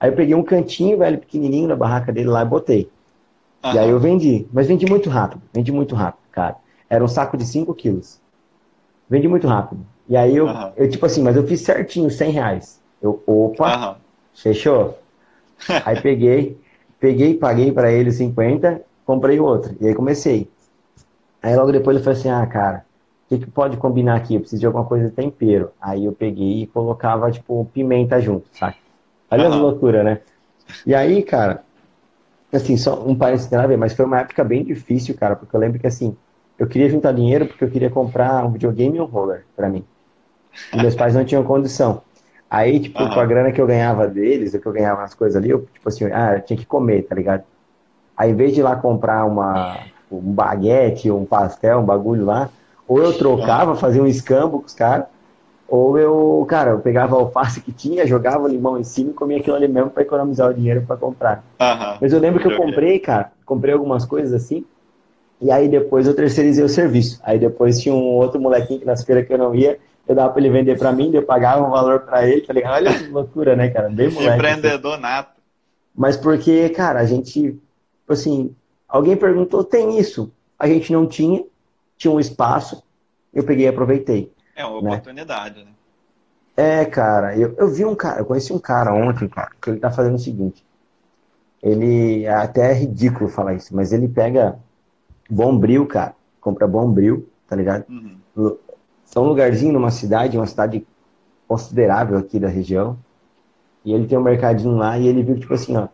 Aí 0.00 0.10
eu 0.10 0.16
peguei 0.16 0.34
um 0.34 0.42
cantinho, 0.42 0.98
velho, 0.98 1.18
pequenininho 1.18 1.68
na 1.68 1.76
barraca 1.76 2.10
dele 2.10 2.28
lá 2.28 2.42
e 2.42 2.46
botei. 2.46 2.90
E 3.64 3.78
aí 3.78 3.90
eu 3.90 4.00
vendi. 4.00 4.46
Mas 4.52 4.66
vendi 4.66 4.86
muito 4.86 5.08
rápido. 5.08 5.42
Vendi 5.52 5.70
muito 5.70 5.94
rápido, 5.94 6.22
cara. 6.32 6.56
Era 6.90 7.04
um 7.04 7.08
saco 7.08 7.36
de 7.36 7.44
5 7.44 7.72
quilos. 7.74 8.20
Vendi 9.08 9.28
muito 9.28 9.46
rápido. 9.46 9.86
E 10.08 10.16
aí 10.16 10.36
eu, 10.36 10.48
eu, 10.76 10.88
tipo 10.90 11.06
assim, 11.06 11.22
mas 11.22 11.36
eu 11.36 11.46
fiz 11.46 11.60
certinho, 11.60 12.10
100 12.10 12.30
reais. 12.32 12.80
Eu, 13.00 13.22
opa, 13.26 13.98
fechou? 14.34 14.98
Aí 15.84 16.00
peguei, 16.00 16.58
peguei, 16.98 17.34
paguei 17.34 17.70
pra 17.70 17.92
ele 17.92 18.10
50, 18.10 18.82
comprei 19.04 19.40
outro. 19.40 19.76
E 19.80 19.86
aí 19.86 19.94
comecei. 19.94 20.50
Aí 21.42 21.56
logo 21.56 21.72
depois 21.72 21.96
ele 21.96 22.04
falou 22.04 22.18
assim, 22.18 22.30
ah, 22.30 22.46
cara, 22.46 22.84
o 23.26 23.28
que, 23.28 23.44
que 23.44 23.50
pode 23.50 23.76
combinar 23.76 24.16
aqui? 24.16 24.34
Eu 24.34 24.40
preciso 24.40 24.60
de 24.60 24.66
alguma 24.66 24.84
coisa 24.84 25.08
de 25.08 25.12
tempero. 25.12 25.72
Aí 25.80 26.04
eu 26.04 26.12
peguei 26.12 26.62
e 26.62 26.66
colocava, 26.66 27.30
tipo, 27.30 27.64
pimenta 27.72 28.20
junto, 28.20 28.46
sabe? 28.52 28.76
Olha 29.30 29.48
as 29.48 29.54
Aham. 29.54 29.62
loucuras, 29.62 30.04
né? 30.04 30.20
E 30.86 30.94
aí, 30.94 31.22
cara, 31.22 31.64
assim, 32.52 32.76
só 32.76 33.02
um 33.04 33.14
parênteses 33.14 33.48
grave, 33.48 33.76
mas 33.76 33.94
foi 33.94 34.04
uma 34.04 34.20
época 34.20 34.44
bem 34.44 34.64
difícil, 34.64 35.16
cara, 35.16 35.34
porque 35.34 35.54
eu 35.54 35.60
lembro 35.60 35.78
que, 35.78 35.86
assim, 35.86 36.16
eu 36.58 36.66
queria 36.66 36.88
juntar 36.88 37.12
dinheiro 37.12 37.46
porque 37.46 37.64
eu 37.64 37.70
queria 37.70 37.90
comprar 37.90 38.44
um 38.44 38.52
videogame 38.52 38.98
e 38.98 39.00
um 39.00 39.04
roller 39.04 39.44
para 39.56 39.68
mim. 39.68 39.84
E 40.72 40.76
meus 40.76 40.94
pais 40.94 41.14
não 41.14 41.24
tinham 41.24 41.42
condição. 41.42 42.02
Aí, 42.48 42.78
tipo, 42.78 43.02
uhum. 43.02 43.10
com 43.10 43.20
a 43.20 43.26
grana 43.26 43.50
que 43.50 43.60
eu 43.60 43.66
ganhava 43.66 44.06
deles, 44.06 44.52
o 44.52 44.60
que 44.60 44.66
eu 44.66 44.72
ganhava 44.72 45.00
nas 45.00 45.14
coisas 45.14 45.36
ali, 45.36 45.50
eu, 45.50 45.66
tipo 45.72 45.88
assim, 45.88 46.04
ah, 46.12 46.34
eu 46.34 46.42
tinha 46.42 46.56
que 46.56 46.66
comer, 46.66 47.02
tá 47.02 47.14
ligado? 47.14 47.44
Em 48.26 48.34
vez 48.34 48.54
de 48.54 48.60
ir 48.60 48.62
lá 48.62 48.76
comprar 48.76 49.24
uma, 49.24 49.78
um 50.10 50.20
baguete, 50.20 51.10
um 51.10 51.24
pastel, 51.24 51.80
um 51.80 51.84
bagulho 51.84 52.24
lá, 52.24 52.48
ou 52.86 52.98
eu 52.98 53.16
trocava, 53.16 53.74
fazia 53.74 54.02
um 54.02 54.06
escambo 54.06 54.60
com 54.60 54.66
os 54.66 54.74
caras, 54.74 55.06
ou 55.68 55.98
eu, 55.98 56.44
cara, 56.48 56.72
eu 56.72 56.80
pegava 56.80 57.16
a 57.16 57.18
alface 57.20 57.60
que 57.60 57.72
tinha, 57.72 58.06
jogava 58.06 58.44
o 58.44 58.48
limão 58.48 58.78
em 58.78 58.84
cima 58.84 59.10
e 59.10 59.14
comia 59.14 59.38
aquilo 59.38 59.56
ali 59.56 59.66
mesmo 59.66 59.90
para 59.90 60.02
economizar 60.02 60.50
o 60.50 60.54
dinheiro 60.54 60.84
para 60.86 60.96
comprar. 60.96 61.42
Uhum. 61.60 61.96
Mas 62.00 62.12
eu 62.12 62.20
lembro 62.20 62.40
que 62.40 62.46
eu 62.46 62.56
comprei, 62.56 62.98
cara, 62.98 63.32
comprei 63.46 63.72
algumas 63.72 64.04
coisas 64.04 64.34
assim, 64.34 64.66
e 65.40 65.50
aí 65.50 65.68
depois 65.68 66.06
eu 66.06 66.14
terceirizei 66.14 66.62
o 66.62 66.68
serviço. 66.68 67.18
Aí 67.24 67.38
depois 67.38 67.80
tinha 67.80 67.94
um 67.94 68.16
outro 68.16 68.40
molequinho 68.40 68.80
que 68.80 68.86
nas 68.86 69.02
feiras 69.02 69.26
que 69.26 69.32
eu 69.32 69.38
não 69.38 69.54
ia, 69.54 69.78
eu 70.06 70.14
dava 70.14 70.30
para 70.30 70.40
ele 70.40 70.50
vender 70.50 70.78
para 70.78 70.92
mim, 70.92 71.10
eu 71.14 71.22
pagava 71.22 71.66
um 71.66 71.70
valor 71.70 72.00
para 72.00 72.26
ele, 72.28 72.42
tá 72.42 72.52
ligado? 72.52 72.74
Olha 72.74 72.92
que 72.92 73.06
loucura, 73.08 73.56
né, 73.56 73.70
cara? 73.70 73.88
Bem 73.88 74.10
moleque. 74.10 74.34
Empreendedor 74.34 74.92
assim. 74.94 75.02
nato. 75.02 75.40
Mas 75.94 76.16
porque, 76.16 76.68
cara, 76.70 77.00
a 77.00 77.04
gente, 77.04 77.58
assim, 78.08 78.54
alguém 78.88 79.16
perguntou, 79.16 79.64
tem 79.64 79.98
isso? 79.98 80.32
A 80.58 80.66
gente 80.66 80.92
não 80.92 81.06
tinha, 81.06 81.44
tinha 81.96 82.12
um 82.12 82.20
espaço, 82.20 82.82
eu 83.32 83.44
peguei 83.44 83.66
e 83.66 83.68
aproveitei. 83.68 84.32
É 84.54 84.64
uma 84.64 84.82
né? 84.82 84.90
oportunidade, 84.90 85.64
né? 85.64 85.70
É, 86.56 86.84
cara, 86.84 87.36
eu, 87.36 87.54
eu 87.56 87.68
vi 87.68 87.84
um 87.84 87.94
cara, 87.94 88.20
eu 88.20 88.26
conheci 88.26 88.52
um 88.52 88.58
cara 88.58 88.92
ontem, 88.92 89.28
cara, 89.28 89.50
que 89.60 89.70
ele 89.70 89.80
tá 89.80 89.90
fazendo 89.90 90.16
o 90.16 90.18
seguinte. 90.18 90.64
Ele, 91.62 92.26
até 92.26 92.72
é 92.72 92.74
ridículo 92.74 93.30
falar 93.30 93.54
isso, 93.54 93.74
mas 93.74 93.92
ele 93.92 94.08
pega 94.08 94.58
Bombril, 95.30 95.86
cara, 95.86 96.14
compra 96.40 96.66
Bombril, 96.66 97.28
tá 97.48 97.56
ligado? 97.56 97.84
Uhum. 97.88 98.18
É 99.14 99.18
um 99.18 99.24
lugarzinho 99.24 99.72
numa 99.72 99.90
cidade, 99.90 100.36
uma 100.36 100.46
cidade 100.46 100.86
considerável 101.46 102.18
aqui 102.18 102.38
da 102.38 102.48
região, 102.48 102.98
e 103.84 103.92
ele 103.92 104.06
tem 104.06 104.18
um 104.18 104.22
mercadinho 104.22 104.76
lá 104.76 104.98
e 104.98 105.06
ele 105.06 105.22
viu, 105.22 105.38
tipo 105.38 105.54
assim, 105.54 105.76
ó, 105.76 105.88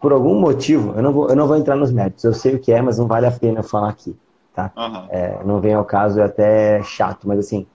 por 0.00 0.12
algum 0.12 0.38
motivo, 0.38 0.94
eu 0.96 1.02
não 1.02 1.12
vou, 1.12 1.28
eu 1.28 1.36
não 1.36 1.46
vou 1.46 1.56
entrar 1.56 1.76
nos 1.76 1.92
méritos, 1.92 2.24
eu 2.24 2.34
sei 2.34 2.54
o 2.54 2.58
que 2.58 2.72
é, 2.72 2.80
mas 2.80 2.98
não 2.98 3.06
vale 3.06 3.26
a 3.26 3.30
pena 3.30 3.62
falar 3.62 3.88
aqui 3.88 4.16
tá? 4.56 4.72
Uhum. 4.74 5.06
É, 5.10 5.44
não 5.44 5.60
vem 5.60 5.74
ao 5.74 5.84
caso, 5.84 6.18
é 6.18 6.24
até 6.24 6.82
chato, 6.82 7.28
mas 7.28 7.38
assim, 7.38 7.66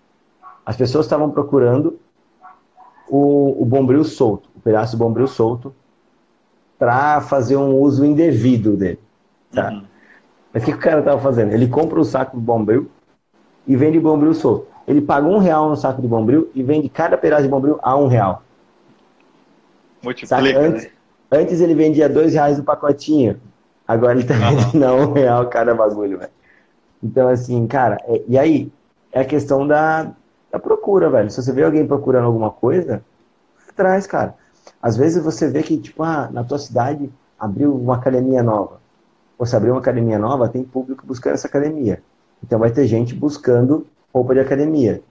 as 0.66 0.76
pessoas 0.76 1.06
estavam 1.06 1.30
procurando 1.30 2.00
o, 3.08 3.62
o 3.62 3.64
bombril 3.64 4.04
solto, 4.04 4.50
o 4.56 4.60
pedaço 4.60 4.98
do 4.98 5.00
bombril 5.00 5.28
solto, 5.28 5.74
para 6.80 7.22
fazer 7.22 7.56
um 7.56 7.76
uso 7.76 8.04
indevido 8.04 8.76
dele, 8.76 9.00
tá? 9.54 9.70
Uhum. 9.70 9.84
Mas 10.52 10.64
o 10.64 10.66
que, 10.66 10.72
que 10.72 10.78
o 10.78 10.82
cara 10.82 11.00
estava 11.00 11.22
fazendo? 11.22 11.54
Ele 11.54 11.68
compra 11.68 12.00
o 12.00 12.04
saco 12.04 12.36
de 12.36 12.44
bombril 12.44 12.90
e 13.66 13.76
vende 13.76 14.00
bombril 14.00 14.34
solto. 14.34 14.68
Ele 14.86 15.00
paga 15.00 15.28
um 15.28 15.38
real 15.38 15.70
no 15.70 15.78
saco 15.78 16.02
de 16.02 16.08
bombril 16.08 16.50
e 16.54 16.64
vende 16.64 16.90
cada 16.90 17.18
pedaço 17.18 17.44
de 17.44 17.48
bombril 17.48 17.80
a 17.82 17.96
um 17.96 18.08
real. 18.08 18.44
Multiplica, 20.04 20.60
antes, 20.60 20.84
né? 20.86 20.92
Antes 21.32 21.62
ele 21.62 21.74
vendia 21.74 22.10
dois 22.10 22.34
reais 22.34 22.58
no 22.58 22.64
pacotinho. 22.64 23.40
Agora 23.88 24.18
ele 24.18 24.28
tá 24.28 24.34
vendendo 24.36 24.84
a 24.84 24.94
um 24.94 25.14
real 25.14 25.48
cada 25.48 25.74
bagulho, 25.74 26.20
velho. 26.20 26.32
Então, 27.04 27.28
assim, 27.28 27.66
cara, 27.68 27.98
é, 28.06 28.22
e 28.28 28.38
aí? 28.38 28.72
É 29.12 29.22
a 29.22 29.26
questão 29.26 29.68
da, 29.68 30.12
da 30.52 30.60
procura, 30.60 31.10
velho. 31.10 31.30
Se 31.30 31.42
você 31.42 31.52
vê 31.52 31.64
alguém 31.64 31.86
procurando 31.86 32.26
alguma 32.26 32.50
coisa, 32.50 33.04
traz, 33.76 34.08
cara. 34.08 34.36
Às 34.82 34.96
vezes 34.96 35.24
você 35.24 35.48
vê 35.48 35.64
que, 35.64 35.78
tipo, 35.78 36.04
ah, 36.04 36.30
na 36.32 36.44
tua 36.44 36.60
cidade 36.60 37.12
abriu 37.40 37.76
uma 37.76 37.96
academia 37.96 38.44
nova. 38.44 38.80
Ou 39.38 39.46
se 39.46 39.56
abriu 39.56 39.74
uma 39.74 39.80
academia 39.80 40.20
nova, 40.20 40.48
tem 40.48 40.64
público 40.64 41.06
buscando 41.06 41.34
essa 41.34 41.48
academia. 41.48 42.02
Então 42.44 42.60
vai 42.60 42.72
ter 42.72 42.86
gente 42.88 43.14
buscando 43.14 43.88
roupa 44.14 44.34
de 44.34 44.40
academia. 44.40 45.02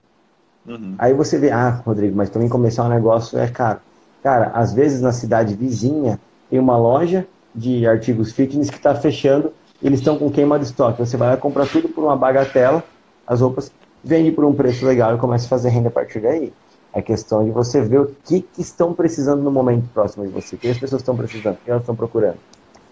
Uhum. 0.65 0.95
Aí 0.97 1.13
você 1.13 1.37
vê, 1.37 1.51
ah, 1.51 1.81
Rodrigo, 1.85 2.15
mas 2.15 2.29
também 2.29 2.47
começar 2.47 2.85
um 2.85 2.89
negócio 2.89 3.37
é 3.37 3.47
caro. 3.47 3.79
Cara, 4.23 4.51
às 4.53 4.73
vezes 4.73 5.01
na 5.01 5.11
cidade 5.11 5.55
vizinha 5.55 6.19
tem 6.49 6.59
uma 6.59 6.77
loja 6.77 7.25
de 7.53 7.85
artigos 7.87 8.31
fitness 8.31 8.69
que 8.69 8.77
está 8.77 8.95
fechando 8.95 9.51
eles 9.81 9.99
estão 9.99 10.17
com 10.17 10.29
queima 10.29 10.59
de 10.59 10.65
estoque. 10.65 10.99
Você 10.99 11.17
vai 11.17 11.29
lá 11.29 11.37
comprar 11.37 11.67
tudo 11.67 11.89
por 11.89 12.03
uma 12.03 12.15
bagatela, 12.15 12.83
as 13.25 13.41
roupas, 13.41 13.71
vende 14.03 14.31
por 14.31 14.45
um 14.45 14.53
preço 14.53 14.85
legal 14.85 15.15
e 15.15 15.17
começa 15.17 15.45
a 15.45 15.49
fazer 15.49 15.69
renda 15.69 15.87
a 15.87 15.91
partir 15.91 16.19
daí. 16.19 16.53
É 16.93 17.01
questão 17.01 17.43
de 17.43 17.51
você 17.51 17.81
ver 17.81 18.01
o 18.01 18.15
que, 18.25 18.41
que 18.41 18.61
estão 18.61 18.93
precisando 18.93 19.41
no 19.41 19.51
momento 19.51 19.89
próximo 19.93 20.25
de 20.27 20.31
você. 20.31 20.55
O 20.55 20.59
que 20.59 20.67
as 20.67 20.77
pessoas 20.77 21.01
estão 21.01 21.15
precisando, 21.15 21.55
o 21.55 21.57
que 21.57 21.71
elas 21.71 21.81
estão 21.81 21.95
procurando. 21.95 22.37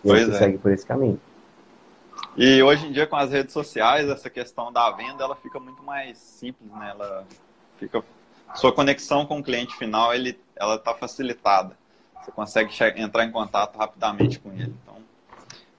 E 0.04 0.08
pois 0.08 0.22
aí 0.22 0.26
você 0.26 0.36
é. 0.36 0.40
segue 0.40 0.58
por 0.58 0.72
esse 0.72 0.86
caminho. 0.86 1.20
E 2.38 2.64
hoje 2.64 2.88
em 2.88 2.92
dia, 2.92 3.06
com 3.06 3.18
as 3.18 3.32
redes 3.32 3.52
sociais, 3.54 4.08
essa 4.08 4.30
questão 4.30 4.72
da 4.72 4.90
venda, 4.92 5.24
ela 5.24 5.36
fica 5.36 5.60
muito 5.60 5.84
mais 5.84 6.18
simples, 6.18 6.72
né? 6.72 6.92
Ela 6.92 7.26
fica... 7.78 8.02
Sua 8.56 8.74
conexão 8.74 9.26
com 9.26 9.40
o 9.40 9.44
cliente 9.44 9.76
final, 9.78 10.14
ele, 10.14 10.40
ela 10.56 10.76
está 10.76 10.94
facilitada. 10.94 11.78
Você 12.22 12.32
consegue 12.32 12.72
entrar 13.02 13.24
em 13.26 13.32
contato 13.32 13.78
rapidamente 13.78 14.40
com 14.40 14.52
ele. 14.52 14.74
Então, 14.84 14.96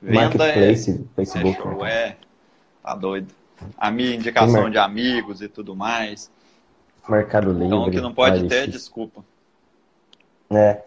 Venda 0.01 0.47
é, 0.47 0.75
Facebook. 1.15 1.51
É, 1.51 1.55
show, 1.55 1.85
é, 1.85 2.17
tá 2.83 2.95
doido. 2.95 3.35
A 3.77 3.91
minha 3.91 4.15
indicação 4.15 4.71
de 4.71 4.79
amigos 4.79 5.43
e 5.43 5.49
tudo 5.49 5.77
mais. 5.77 6.31
Mercado 7.09 7.53
Livre. 7.53 7.67
Então, 7.67 7.83
o 7.83 7.91
que 7.91 8.01
não 8.01 8.15
pode 8.15 8.49
ter 8.49 8.65
é 8.65 8.67
desculpa. 8.67 9.23
É. 10.51 10.83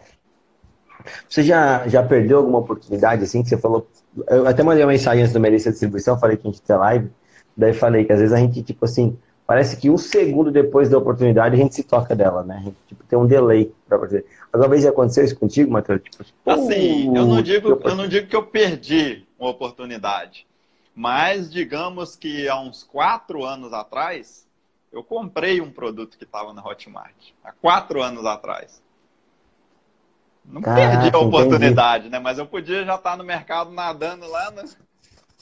Você 1.28 1.42
já, 1.42 1.86
já 1.86 2.02
perdeu 2.02 2.38
alguma 2.38 2.58
oportunidade, 2.58 3.22
assim, 3.22 3.42
que 3.42 3.48
você 3.48 3.58
falou... 3.58 3.86
Eu 4.28 4.46
até 4.46 4.62
mandei 4.62 4.82
uma 4.82 4.92
mensagem 4.92 5.22
antes 5.22 5.32
do 5.32 5.40
Melissa 5.40 5.70
Distribuição, 5.70 6.18
falei 6.18 6.36
que 6.36 6.48
a 6.48 6.50
gente 6.50 6.62
tem 6.62 6.76
live, 6.76 7.10
daí 7.56 7.74
falei 7.74 8.04
que 8.04 8.12
às 8.12 8.20
vezes 8.20 8.32
a 8.32 8.38
gente, 8.38 8.62
tipo 8.62 8.84
assim, 8.84 9.18
parece 9.46 9.76
que 9.76 9.90
um 9.90 9.98
segundo 9.98 10.50
depois 10.50 10.88
da 10.88 10.98
oportunidade 10.98 11.54
a 11.54 11.58
gente 11.58 11.74
se 11.74 11.82
toca 11.82 12.14
dela, 12.14 12.42
né? 12.42 12.56
A 12.56 12.60
gente 12.60 12.76
tipo, 12.86 13.04
tem 13.04 13.18
um 13.18 13.26
delay 13.26 13.72
para 13.86 13.98
fazer. 13.98 14.24
Alguma 14.52 14.70
vez 14.70 14.82
já 14.82 14.90
aconteceu 14.90 15.24
isso 15.24 15.38
contigo, 15.38 15.70
Matheus? 15.70 16.02
Tipo, 16.02 16.24
assim, 16.46 17.14
eu 17.14 17.26
não, 17.26 17.42
digo, 17.42 17.80
eu 17.82 17.94
não 17.94 18.08
digo 18.08 18.26
que 18.26 18.36
eu 18.36 18.46
perdi 18.46 19.26
uma 19.38 19.50
oportunidade, 19.50 20.46
mas 20.94 21.50
digamos 21.50 22.16
que 22.16 22.48
há 22.48 22.58
uns 22.58 22.82
quatro 22.82 23.44
anos 23.44 23.72
atrás, 23.72 24.46
eu 24.92 25.02
comprei 25.02 25.60
um 25.60 25.70
produto 25.70 26.16
que 26.16 26.24
estava 26.24 26.52
na 26.52 26.64
Hotmart. 26.64 27.14
Há 27.42 27.52
quatro 27.52 28.02
anos 28.02 28.24
atrás. 28.24 28.82
Não 30.44 30.60
Caraca, 30.60 31.00
perdi 31.00 31.16
a 31.16 31.18
oportunidade, 31.18 32.06
entendi. 32.06 32.12
né? 32.12 32.18
Mas 32.18 32.38
eu 32.38 32.46
podia 32.46 32.84
já 32.84 32.94
estar 32.94 33.16
no 33.16 33.24
mercado 33.24 33.72
nadando 33.72 34.28
lá 34.28 34.50
no, 34.50 34.62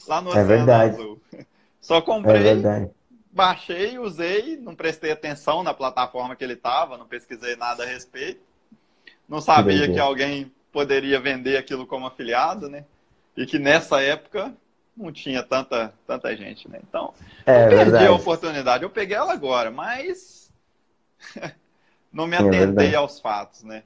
lá 0.07 0.21
no 0.21 0.33
é 0.33 0.45
verdade. 0.45 0.95
Azul. 0.95 1.21
Só 1.81 2.01
comprei. 2.01 2.37
É 2.37 2.55
verdade 2.55 2.91
baixei, 3.33 3.99
usei, 3.99 4.57
não 4.59 4.75
prestei 4.75 5.11
atenção 5.11 5.62
na 5.62 5.73
plataforma 5.73 6.37
que 6.37 6.45
ele 6.45 6.53
estava, 6.53 6.99
não 6.99 7.07
pesquisei 7.07 7.57
nada 7.57 7.83
a 7.83 7.87
respeito. 7.87 8.40
Não 9.29 9.40
sabia 9.40 9.87
que, 9.87 9.95
que 9.95 9.99
alguém 9.99 10.53
poderia 10.71 11.18
vender 11.18 11.57
aquilo 11.57 11.87
como 11.87 12.07
afiliado, 12.07 12.68
né? 12.68 12.85
E 13.37 13.47
que 13.47 13.59
nessa 13.59 14.03
época 14.03 14.53
não 14.95 15.11
tinha 15.11 15.42
tanta, 15.42 15.95
tanta 16.07 16.37
gente, 16.37 16.68
né? 16.68 16.81
Então, 16.87 17.14
é, 17.47 17.64
eu 17.64 17.68
perdi 17.68 17.85
verdade. 17.85 18.07
a 18.07 18.12
oportunidade. 18.12 18.85
Eu 18.85 18.90
peguei 18.90 19.16
ela 19.16 19.33
agora, 19.33 19.71
mas 19.71 20.51
não 22.12 22.27
me 22.27 22.37
atentei 22.37 22.92
é 22.92 22.97
aos 22.97 23.18
fatos, 23.18 23.62
né? 23.62 23.83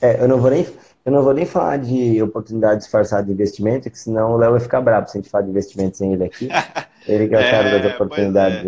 É, 0.00 0.22
eu 0.22 0.28
não 0.28 0.38
vou 0.40 0.50
nem 0.50 0.66
eu 1.04 1.12
não 1.12 1.22
vou 1.22 1.32
nem 1.32 1.46
falar 1.46 1.78
de 1.78 2.20
oportunidade 2.20 2.80
disfarçada 2.80 3.24
de 3.24 3.32
investimento, 3.32 3.88
que 3.88 3.98
senão 3.98 4.32
o 4.32 4.36
Léo 4.36 4.52
vai 4.52 4.60
ficar 4.60 4.80
bravo 4.80 5.08
se 5.08 5.16
a 5.16 5.20
gente 5.20 5.30
falar 5.30 5.44
de 5.44 5.50
investimento 5.50 5.96
sem 5.96 6.12
ele 6.12 6.24
aqui. 6.24 6.48
Ele 7.06 7.28
que 7.28 7.34
é 7.34 7.38
o 7.38 7.50
cara 7.50 7.70
das 7.70 7.84
é, 7.84 7.94
oportunidades. 7.94 8.66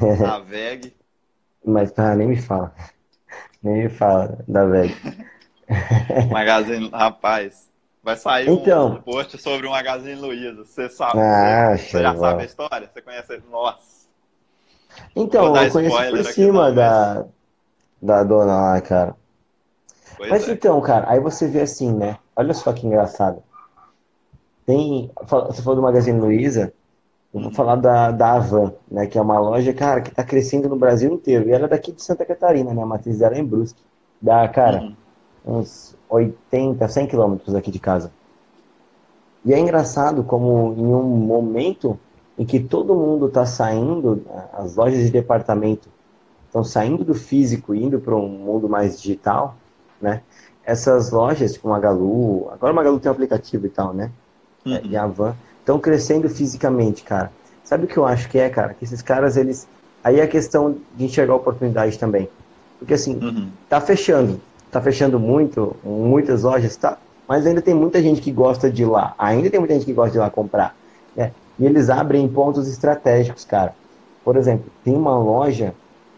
É. 0.00 0.24
A 0.26 0.38
VEG. 0.38 0.94
Mas 1.64 1.92
ah, 1.98 2.14
nem 2.14 2.28
me 2.28 2.36
fala. 2.36 2.74
Nem 3.62 3.84
me 3.84 3.88
fala 3.88 4.38
da 4.48 4.64
VEG. 4.64 4.94
Magazine, 6.30 6.90
rapaz. 6.90 7.70
Vai 8.02 8.16
sair 8.16 8.48
então, 8.48 8.94
um 8.94 9.02
post 9.02 9.38
sobre 9.38 9.66
o 9.66 9.70
Magazine 9.70 10.16
Luiza. 10.16 10.64
Você 10.64 10.88
sabe? 10.88 11.20
Ah, 11.20 11.76
você, 11.76 11.84
você 11.84 12.02
já 12.02 12.16
sabe 12.16 12.42
a 12.42 12.44
história? 12.44 12.90
Você 12.92 13.00
conhece? 13.00 13.42
Nossa. 13.48 14.08
Então, 15.14 15.56
eu 15.56 15.70
conheço 15.70 16.10
por 16.10 16.24
cima 16.24 16.72
da, 16.72 17.14
mas... 17.14 17.26
da 18.02 18.24
dona 18.24 18.72
lá, 18.72 18.80
cara. 18.80 19.14
Pois 20.16 20.30
mas 20.30 20.48
é. 20.48 20.52
então, 20.52 20.80
cara, 20.80 21.08
aí 21.08 21.20
você 21.20 21.46
vê 21.46 21.60
assim, 21.60 21.92
né? 21.92 22.18
Olha 22.34 22.52
só 22.52 22.72
que 22.72 22.86
engraçado. 22.86 23.42
Tem. 24.66 25.10
Você 25.28 25.62
falou 25.62 25.76
do 25.76 25.82
Magazine 25.82 26.20
Luiza. 26.20 26.72
Eu 27.32 27.40
vou 27.40 27.52
falar 27.52 27.76
da, 27.76 28.10
da 28.10 28.32
Avan, 28.34 28.74
né, 28.90 29.06
que 29.06 29.16
é 29.16 29.20
uma 29.20 29.38
loja, 29.38 29.72
cara, 29.72 30.02
que 30.02 30.10
está 30.10 30.22
crescendo 30.22 30.68
no 30.68 30.76
Brasil 30.76 31.12
inteiro. 31.12 31.48
E 31.48 31.52
ela 31.52 31.64
é 31.64 31.68
daqui 31.68 31.92
de 31.92 32.02
Santa 32.02 32.26
Catarina, 32.26 32.74
né? 32.74 32.82
A 32.82 32.86
matriz 32.86 33.18
dela 33.18 33.34
é 33.34 33.38
em 33.38 33.44
Brusque. 33.44 33.80
Dá, 34.20 34.46
cara, 34.48 34.82
uhum. 35.46 35.58
uns 35.58 35.96
80, 36.10 36.86
100 36.86 37.06
quilômetros 37.06 37.54
aqui 37.54 37.70
de 37.70 37.78
casa. 37.78 38.12
E 39.44 39.54
é 39.54 39.58
engraçado 39.58 40.22
como 40.22 40.74
em 40.76 40.86
um 40.86 41.02
momento 41.02 41.98
em 42.38 42.44
que 42.44 42.60
todo 42.60 42.94
mundo 42.94 43.26
está 43.26 43.46
saindo, 43.46 44.22
as 44.52 44.76
lojas 44.76 45.00
de 45.00 45.10
departamento 45.10 45.88
estão 46.46 46.62
saindo 46.62 47.02
do 47.02 47.14
físico 47.14 47.74
e 47.74 47.82
indo 47.82 47.98
para 47.98 48.14
um 48.14 48.28
mundo 48.28 48.68
mais 48.68 49.00
digital, 49.00 49.56
né? 50.00 50.22
essas 50.64 51.10
lojas, 51.10 51.54
tipo 51.54 51.68
Magalu, 51.68 52.48
agora 52.50 52.72
o 52.72 52.76
Magalu 52.76 53.00
tem 53.00 53.10
um 53.10 53.12
aplicativo 53.14 53.66
e 53.66 53.70
tal, 53.70 53.92
né? 53.92 54.10
Uhum. 54.64 54.80
E 54.84 54.96
a 54.96 55.06
Van, 55.06 55.34
estão 55.62 55.78
crescendo 55.78 56.28
fisicamente, 56.28 57.02
cara. 57.02 57.32
Sabe 57.64 57.84
o 57.84 57.88
que 57.88 57.96
eu 57.96 58.04
acho 58.04 58.28
que 58.28 58.38
é, 58.38 58.50
cara? 58.50 58.74
Que 58.74 58.84
esses 58.84 59.00
caras, 59.00 59.36
eles. 59.36 59.66
Aí 60.04 60.20
é 60.20 60.22
a 60.22 60.28
questão 60.28 60.76
de 60.94 61.04
enxergar 61.04 61.34
oportunidade 61.34 61.98
também. 61.98 62.28
Porque 62.78 62.94
assim, 62.94 63.16
uhum. 63.16 63.48
tá 63.68 63.80
fechando. 63.80 64.40
Tá 64.70 64.80
fechando 64.80 65.18
muito, 65.20 65.76
muitas 65.84 66.42
lojas, 66.42 66.76
tá? 66.76 66.98
Mas 67.28 67.46
ainda 67.46 67.62
tem 67.62 67.74
muita 67.74 68.02
gente 68.02 68.20
que 68.20 68.32
gosta 68.32 68.70
de 68.70 68.82
ir 68.82 68.86
lá. 68.86 69.14
Ainda 69.18 69.48
tem 69.48 69.60
muita 69.60 69.74
gente 69.74 69.86
que 69.86 69.92
gosta 69.92 70.10
de 70.12 70.18
ir 70.18 70.20
lá 70.20 70.30
comprar. 70.30 70.74
Né? 71.14 71.30
E 71.58 71.64
eles 71.64 71.88
abrem 71.88 72.26
pontos 72.26 72.66
estratégicos, 72.66 73.44
cara. 73.44 73.74
Por 74.24 74.36
exemplo, 74.36 74.70
tem 74.82 74.94
uma 74.94 75.16
loja 75.16 75.74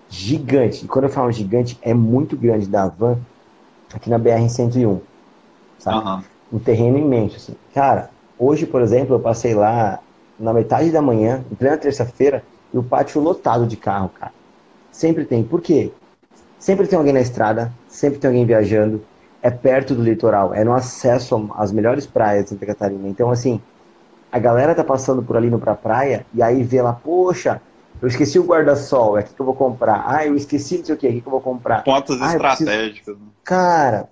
gigante. 0.09 0.85
E 0.85 0.88
quando 0.88 1.04
eu 1.04 1.11
falo 1.11 1.30
gigante, 1.30 1.78
é 1.83 1.92
muito 1.92 2.37
grande 2.37 2.66
da 2.66 2.88
Van, 2.88 3.18
aqui 3.92 4.09
na 4.09 4.18
BR-101. 4.18 5.00
Sabe? 5.78 6.09
Uhum. 6.09 6.22
Um 6.54 6.59
terreno 6.59 6.98
imenso. 6.98 7.37
Assim. 7.37 7.57
Cara, 7.74 8.11
hoje, 8.38 8.66
por 8.66 8.83
exemplo, 8.83 9.14
eu 9.16 9.20
passei 9.20 9.55
lá 9.55 10.01
na 10.38 10.53
metade 10.53 10.90
da 10.90 11.01
manhã, 11.01 11.44
em 11.51 11.55
plena 11.55 11.77
terça-feira, 11.77 12.42
e 12.73 12.79
o 12.79 12.83
pátio 12.83 13.20
lotado 13.20 13.66
de 13.66 13.77
carro, 13.77 14.11
cara. 14.18 14.33
Sempre 14.90 15.25
tem. 15.25 15.42
Por 15.44 15.61
quê? 15.61 15.92
Sempre 16.59 16.87
tem 16.87 16.99
alguém 16.99 17.12
na 17.12 17.20
estrada, 17.20 17.73
sempre 17.88 18.18
tem 18.18 18.29
alguém 18.29 18.47
viajando. 18.47 19.03
É 19.42 19.51
perto 19.51 19.94
do 19.94 20.03
litoral, 20.03 20.55
é 20.55 20.64
no 20.64 20.73
acesso 20.73 21.51
às 21.57 21.70
melhores 21.70 22.07
praias 22.07 22.44
de 22.44 22.51
Santa 22.51 22.64
Catarina. 22.64 23.07
Então, 23.07 23.31
assim, 23.31 23.61
a 24.33 24.38
galera 24.38 24.75
tá 24.75 24.83
passando 24.83 25.23
por 25.23 25.37
ali 25.37 25.51
no 25.51 25.59
pra 25.59 25.75
praia 25.75 26.25
e 26.33 26.42
aí 26.42 26.62
vê 26.62 26.81
lá, 26.81 26.94
poxa, 26.94 27.61
eu 28.01 28.09
esqueci 28.09 28.38
o 28.38 28.44
guarda-sol, 28.44 29.16
é 29.16 29.20
aqui 29.20 29.35
que 29.35 29.40
eu 29.40 29.47
vou 29.47 29.55
comprar. 29.55 30.05
Ah, 30.07 30.27
eu 30.27 30.35
esqueci 30.35 30.79
não 30.79 30.85
sei 30.85 30.94
o 30.94 30.99
que, 30.99 31.07
é 31.07 31.11
aqui 31.11 31.20
que 31.20 31.27
eu 31.27 31.31
vou 31.31 31.40
comprar. 31.40 31.85
Pontos 31.85 32.20
ah, 32.20 32.33
estratégicos. 32.33 33.05
Preciso... 33.05 33.16
Né? 33.16 33.31
Cara, 33.44 34.09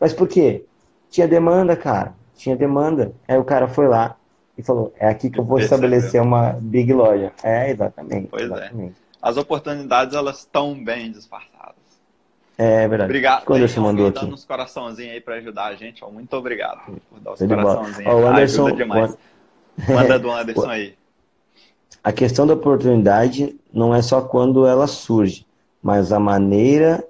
mas 0.00 0.12
por 0.12 0.28
quê? 0.28 0.64
Tinha 1.10 1.28
demanda, 1.28 1.76
cara. 1.76 2.14
Tinha 2.36 2.56
demanda. 2.56 3.12
Aí 3.26 3.38
o 3.38 3.44
cara 3.44 3.68
foi 3.68 3.88
lá 3.88 4.16
e 4.56 4.62
falou, 4.62 4.92
é 4.98 5.08
aqui 5.08 5.30
que 5.30 5.38
eu 5.38 5.44
vou 5.44 5.58
estabelecer 5.58 6.20
uma 6.20 6.56
big 6.60 6.92
loja. 6.92 7.32
É, 7.42 7.70
exatamente. 7.70 8.28
Pois 8.28 8.42
é. 8.42 8.46
exatamente. 8.46 8.94
é. 9.00 9.04
As 9.20 9.36
oportunidades, 9.36 10.14
elas 10.14 10.40
estão 10.40 10.74
bem 10.74 11.10
disfarçadas. 11.10 11.74
É 12.56 12.86
verdade. 12.86 13.10
Obrigado. 13.10 13.44
Quando 13.44 13.66
você 13.66 13.80
mandou 13.80 14.06
aqui. 14.06 14.20
dando 14.20 14.34
uns 14.34 14.44
coraçõezinhos 14.44 15.12
aí 15.12 15.20
para 15.20 15.36
ajudar 15.36 15.66
a 15.66 15.74
gente. 15.74 16.04
Ó, 16.04 16.10
muito 16.10 16.36
obrigado 16.36 16.80
por 17.10 17.20
dar 17.20 17.32
os 17.32 17.38
coraçãozinhos. 17.40 18.14
o 18.14 18.26
Anderson, 18.26 18.66
ajuda 18.66 18.76
demais. 18.76 19.18
Manda 19.88 20.18
do 20.18 20.30
Anderson 20.30 20.68
aí. 20.68 20.94
A 22.02 22.12
questão 22.12 22.46
da 22.46 22.54
oportunidade 22.54 23.58
não 23.72 23.94
é 23.94 24.02
só 24.02 24.20
quando 24.20 24.66
ela 24.66 24.86
surge, 24.86 25.46
mas 25.82 26.12
a 26.12 26.20
maneira 26.20 27.02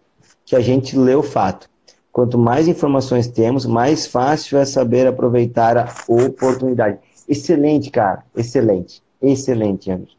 que 0.44 0.54
a 0.54 0.60
gente 0.60 0.96
lê 0.96 1.14
o 1.14 1.22
fato. 1.22 1.68
Quanto 2.14 2.38
mais 2.38 2.68
informações 2.68 3.26
temos, 3.26 3.66
mais 3.66 4.06
fácil 4.06 4.56
é 4.56 4.64
saber 4.64 5.04
aproveitar 5.04 5.76
a 5.76 5.88
oportunidade. 6.06 7.00
Excelente, 7.28 7.90
cara. 7.90 8.24
Excelente. 8.36 9.02
Excelente, 9.20 9.90
Anderson. 9.90 10.14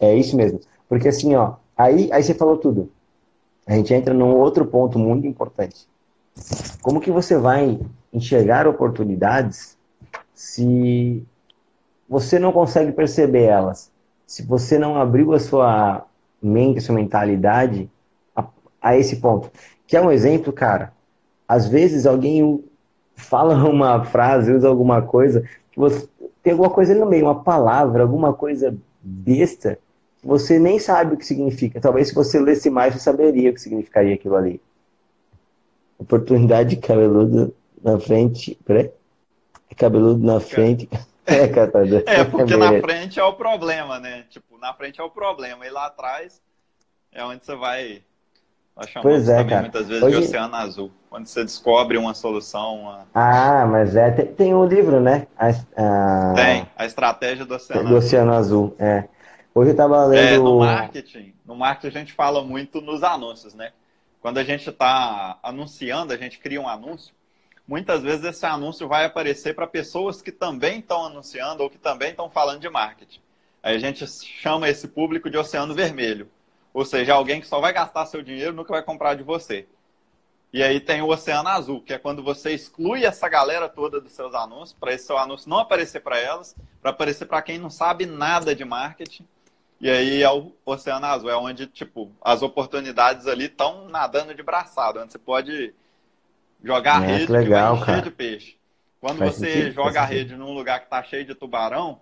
É 0.00 0.16
isso 0.16 0.34
mesmo. 0.34 0.60
Porque 0.88 1.08
assim, 1.08 1.34
ó, 1.34 1.56
aí, 1.76 2.10
aí 2.10 2.22
você 2.22 2.32
falou 2.32 2.56
tudo. 2.56 2.90
A 3.66 3.74
gente 3.74 3.92
entra 3.92 4.14
num 4.14 4.34
outro 4.34 4.64
ponto 4.64 4.98
muito 4.98 5.26
importante. 5.26 5.86
Como 6.80 7.02
que 7.02 7.10
você 7.10 7.36
vai 7.36 7.78
enxergar 8.10 8.66
oportunidades 8.66 9.76
se 10.32 11.22
você 12.08 12.38
não 12.38 12.50
consegue 12.50 12.92
perceber 12.92 13.44
elas? 13.44 13.92
Se 14.26 14.42
você 14.42 14.78
não 14.78 14.96
abriu 14.96 15.34
a 15.34 15.38
sua 15.38 16.06
mente, 16.40 16.78
a 16.78 16.80
sua 16.80 16.94
mentalidade 16.94 17.90
a, 18.34 18.46
a 18.80 18.96
esse 18.96 19.16
ponto. 19.16 19.50
Que 19.86 19.96
é 19.96 20.00
um 20.00 20.10
exemplo, 20.10 20.52
cara. 20.52 20.92
Às 21.46 21.68
vezes 21.68 22.06
alguém 22.06 22.64
fala 23.14 23.54
uma 23.68 24.04
frase, 24.04 24.52
usa 24.52 24.68
alguma 24.68 25.02
coisa, 25.02 25.42
que 25.70 25.78
você 25.78 26.08
tem 26.42 26.52
alguma 26.52 26.70
coisa 26.70 26.92
ali 26.92 27.00
no 27.00 27.06
meio, 27.06 27.24
uma 27.24 27.42
palavra, 27.42 28.02
alguma 28.02 28.32
coisa 28.32 28.76
besta, 29.02 29.78
que 30.20 30.26
você 30.26 30.58
nem 30.58 30.78
sabe 30.78 31.14
o 31.14 31.16
que 31.16 31.26
significa. 31.26 31.80
Talvez 31.80 32.08
se 32.08 32.14
você 32.14 32.38
lesse 32.38 32.70
mais, 32.70 32.94
você 32.94 33.00
saberia 33.00 33.50
o 33.50 33.54
que 33.54 33.60
significaria 33.60 34.14
aquilo 34.14 34.36
ali. 34.36 34.60
Oportunidade 35.98 36.70
de 36.70 36.76
cabeludo 36.76 37.54
na 37.82 37.98
frente. 37.98 38.58
Peraí. 38.64 38.90
Cabeludo 39.76 40.24
na 40.24 40.40
frente. 40.40 40.88
É, 41.26 41.46
tá 41.46 41.80
é 42.06 42.22
porque 42.22 42.54
na 42.54 42.78
frente 42.82 43.18
é 43.18 43.24
o 43.24 43.32
problema, 43.32 43.98
né? 43.98 44.26
Tipo, 44.28 44.58
na 44.58 44.74
frente 44.74 45.00
é 45.00 45.02
o 45.02 45.08
problema. 45.08 45.66
E 45.66 45.70
lá 45.70 45.86
atrás 45.86 46.38
é 47.10 47.24
onde 47.24 47.42
você 47.42 47.56
vai 47.56 48.02
nós 48.76 48.88
chamamos 48.88 49.12
pois 49.12 49.28
é, 49.28 49.44
cara. 49.44 49.60
muitas 49.62 49.86
vezes 49.86 50.02
Hoje... 50.02 50.18
de 50.18 50.24
oceano 50.24 50.54
azul. 50.56 50.90
Quando 51.08 51.26
você 51.26 51.44
descobre 51.44 51.96
uma 51.96 52.12
solução. 52.12 52.80
Uma... 52.80 53.06
Ah, 53.14 53.66
mas 53.66 53.94
é. 53.94 54.10
Tem, 54.10 54.26
tem 54.26 54.54
um 54.54 54.64
livro, 54.64 55.00
né? 55.00 55.28
A, 55.38 55.48
a... 55.48 56.34
Tem, 56.34 56.68
a 56.76 56.84
estratégia 56.84 57.44
do 57.44 57.54
oceano 57.54 57.82
do 57.82 57.88
azul. 57.88 57.98
Oceano 57.98 58.32
azul, 58.32 58.76
é. 58.78 59.04
Hoje 59.54 59.70
eu 59.70 59.74
estava 59.74 60.04
lendo. 60.06 60.34
É, 60.34 60.36
no 60.36 60.58
marketing, 60.58 61.34
no 61.46 61.54
marketing 61.54 61.96
a 61.96 62.00
gente 62.00 62.12
fala 62.12 62.42
muito 62.42 62.80
nos 62.80 63.04
anúncios, 63.04 63.54
né? 63.54 63.70
Quando 64.20 64.38
a 64.38 64.44
gente 64.44 64.68
está 64.68 65.38
anunciando, 65.42 66.12
a 66.12 66.16
gente 66.16 66.38
cria 66.38 66.60
um 66.60 66.68
anúncio. 66.68 67.14
Muitas 67.66 68.02
vezes 68.02 68.24
esse 68.24 68.44
anúncio 68.44 68.88
vai 68.88 69.04
aparecer 69.04 69.54
para 69.54 69.66
pessoas 69.66 70.20
que 70.20 70.32
também 70.32 70.80
estão 70.80 71.04
anunciando 71.04 71.62
ou 71.62 71.70
que 71.70 71.78
também 71.78 72.10
estão 72.10 72.28
falando 72.28 72.60
de 72.60 72.68
marketing. 72.68 73.20
Aí 73.62 73.76
a 73.76 73.78
gente 73.78 74.04
chama 74.06 74.68
esse 74.68 74.88
público 74.88 75.30
de 75.30 75.38
oceano 75.38 75.74
vermelho. 75.74 76.28
Ou 76.74 76.84
seja, 76.84 77.14
alguém 77.14 77.40
que 77.40 77.46
só 77.46 77.60
vai 77.60 77.72
gastar 77.72 78.04
seu 78.04 78.20
dinheiro 78.20 78.52
nunca 78.52 78.72
vai 78.72 78.82
comprar 78.82 79.14
de 79.14 79.22
você. 79.22 79.66
E 80.52 80.62
aí 80.62 80.80
tem 80.80 81.00
o 81.00 81.08
Oceano 81.08 81.48
Azul, 81.48 81.80
que 81.80 81.94
é 81.94 81.98
quando 81.98 82.22
você 82.22 82.52
exclui 82.52 83.04
essa 83.04 83.28
galera 83.28 83.68
toda 83.68 84.00
dos 84.00 84.12
seus 84.12 84.34
anúncios, 84.34 84.72
para 84.72 84.92
esse 84.92 85.06
seu 85.06 85.16
anúncio 85.16 85.48
não 85.48 85.58
aparecer 85.58 86.00
para 86.00 86.18
elas, 86.18 86.54
para 86.82 86.90
aparecer 86.90 87.26
para 87.26 87.42
quem 87.42 87.58
não 87.58 87.70
sabe 87.70 88.06
nada 88.06 88.54
de 88.54 88.64
marketing. 88.64 89.26
E 89.80 89.88
aí 89.88 90.22
é 90.22 90.30
o 90.30 90.52
Oceano 90.66 91.06
Azul, 91.06 91.30
é 91.30 91.36
onde, 91.36 91.66
tipo, 91.66 92.10
as 92.20 92.42
oportunidades 92.42 93.26
ali 93.26 93.46
estão 93.46 93.88
nadando 93.88 94.34
de 94.34 94.42
braçado, 94.42 95.00
onde 95.00 95.12
você 95.12 95.18
pode 95.18 95.72
jogar 96.62 97.02
é, 97.02 97.04
a 97.04 97.16
rede 97.18 97.32
legal, 97.32 97.78
que 97.80 97.86
vai 97.86 98.02
de 98.02 98.10
peixe. 98.10 98.56
Quando 99.00 99.18
Faz 99.18 99.34
você 99.34 99.52
sentido, 99.52 99.72
joga 99.74 100.02
a 100.02 100.04
rede 100.04 100.36
num 100.36 100.54
lugar 100.54 100.80
que 100.80 100.86
está 100.86 101.02
cheio 101.02 101.24
de 101.24 101.34
tubarão, 101.34 102.00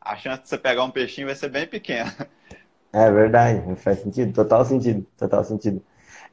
a 0.00 0.16
chance 0.16 0.42
de 0.42 0.48
você 0.48 0.58
pegar 0.58 0.84
um 0.84 0.90
peixinho 0.90 1.28
vai 1.28 1.36
ser 1.36 1.48
bem 1.48 1.66
pequena. 1.66 2.14
É 2.92 3.10
verdade, 3.10 3.74
faz 3.76 4.00
sentido, 4.00 4.34
total 4.34 4.64
sentido, 4.64 5.06
total 5.16 5.44
sentido. 5.44 5.82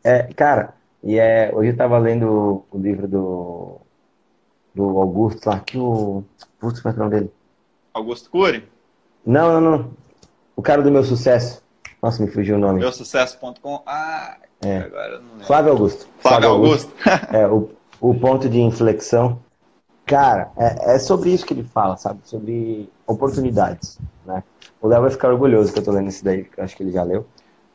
É, 0.03 0.23
cara, 0.33 0.73
e 1.01 1.17
é, 1.17 1.51
hoje 1.53 1.69
eu 1.69 1.77
tava 1.77 1.97
lendo 1.97 2.65
o 2.69 2.77
livro 2.77 3.07
do, 3.07 3.77
do 4.75 4.99
Augusto 4.99 5.49
lá, 5.49 5.59
que 5.59 5.77
o. 5.77 6.23
Putz, 6.59 6.85
é, 6.85 6.89
é 6.89 6.91
o 6.91 6.97
nome 6.97 7.11
dele? 7.11 7.31
Augusto 7.93 8.29
Cury? 8.29 8.67
Não, 9.25 9.61
não, 9.61 9.71
não. 9.71 9.91
O 10.55 10.61
cara 10.61 10.81
do 10.81 10.91
meu 10.91 11.03
sucesso. 11.03 11.63
Nossa, 12.01 12.23
me 12.23 12.29
fugiu 12.29 12.55
o 12.55 12.59
nome. 12.59 12.79
Meu 12.79 12.91
sucesso.com. 12.91 13.81
Ah, 13.85 14.37
é. 14.61 14.77
agora 14.77 15.19
não 15.19 15.31
lembro. 15.31 15.45
Flávio 15.45 15.71
Augusto. 15.71 16.07
Flávio, 16.19 16.49
Flávio 16.49 16.49
Augusto. 16.49 16.93
Augusto. 17.05 17.27
é, 17.35 17.47
o, 17.47 17.69
o 18.01 18.19
ponto 18.19 18.49
de 18.49 18.59
inflexão. 18.59 19.39
Cara, 20.09 20.51
é, 20.57 20.95
é 20.95 20.99
sobre 20.99 21.29
isso 21.29 21.45
que 21.45 21.53
ele 21.53 21.63
fala, 21.63 21.95
sabe? 21.95 22.21
Sobre 22.23 22.89
oportunidades, 23.05 23.99
né? 24.25 24.43
O 24.81 24.87
Léo 24.87 25.01
vai 25.01 25.11
ficar 25.11 25.29
orgulhoso 25.29 25.71
que 25.71 25.77
eu 25.77 25.83
tô 25.83 25.91
lendo 25.91 26.07
esse 26.07 26.23
daí, 26.23 26.45
que 26.45 26.59
eu 26.59 26.63
acho 26.63 26.75
que 26.75 26.81
ele 26.81 26.91
já 26.91 27.03
leu. 27.03 27.27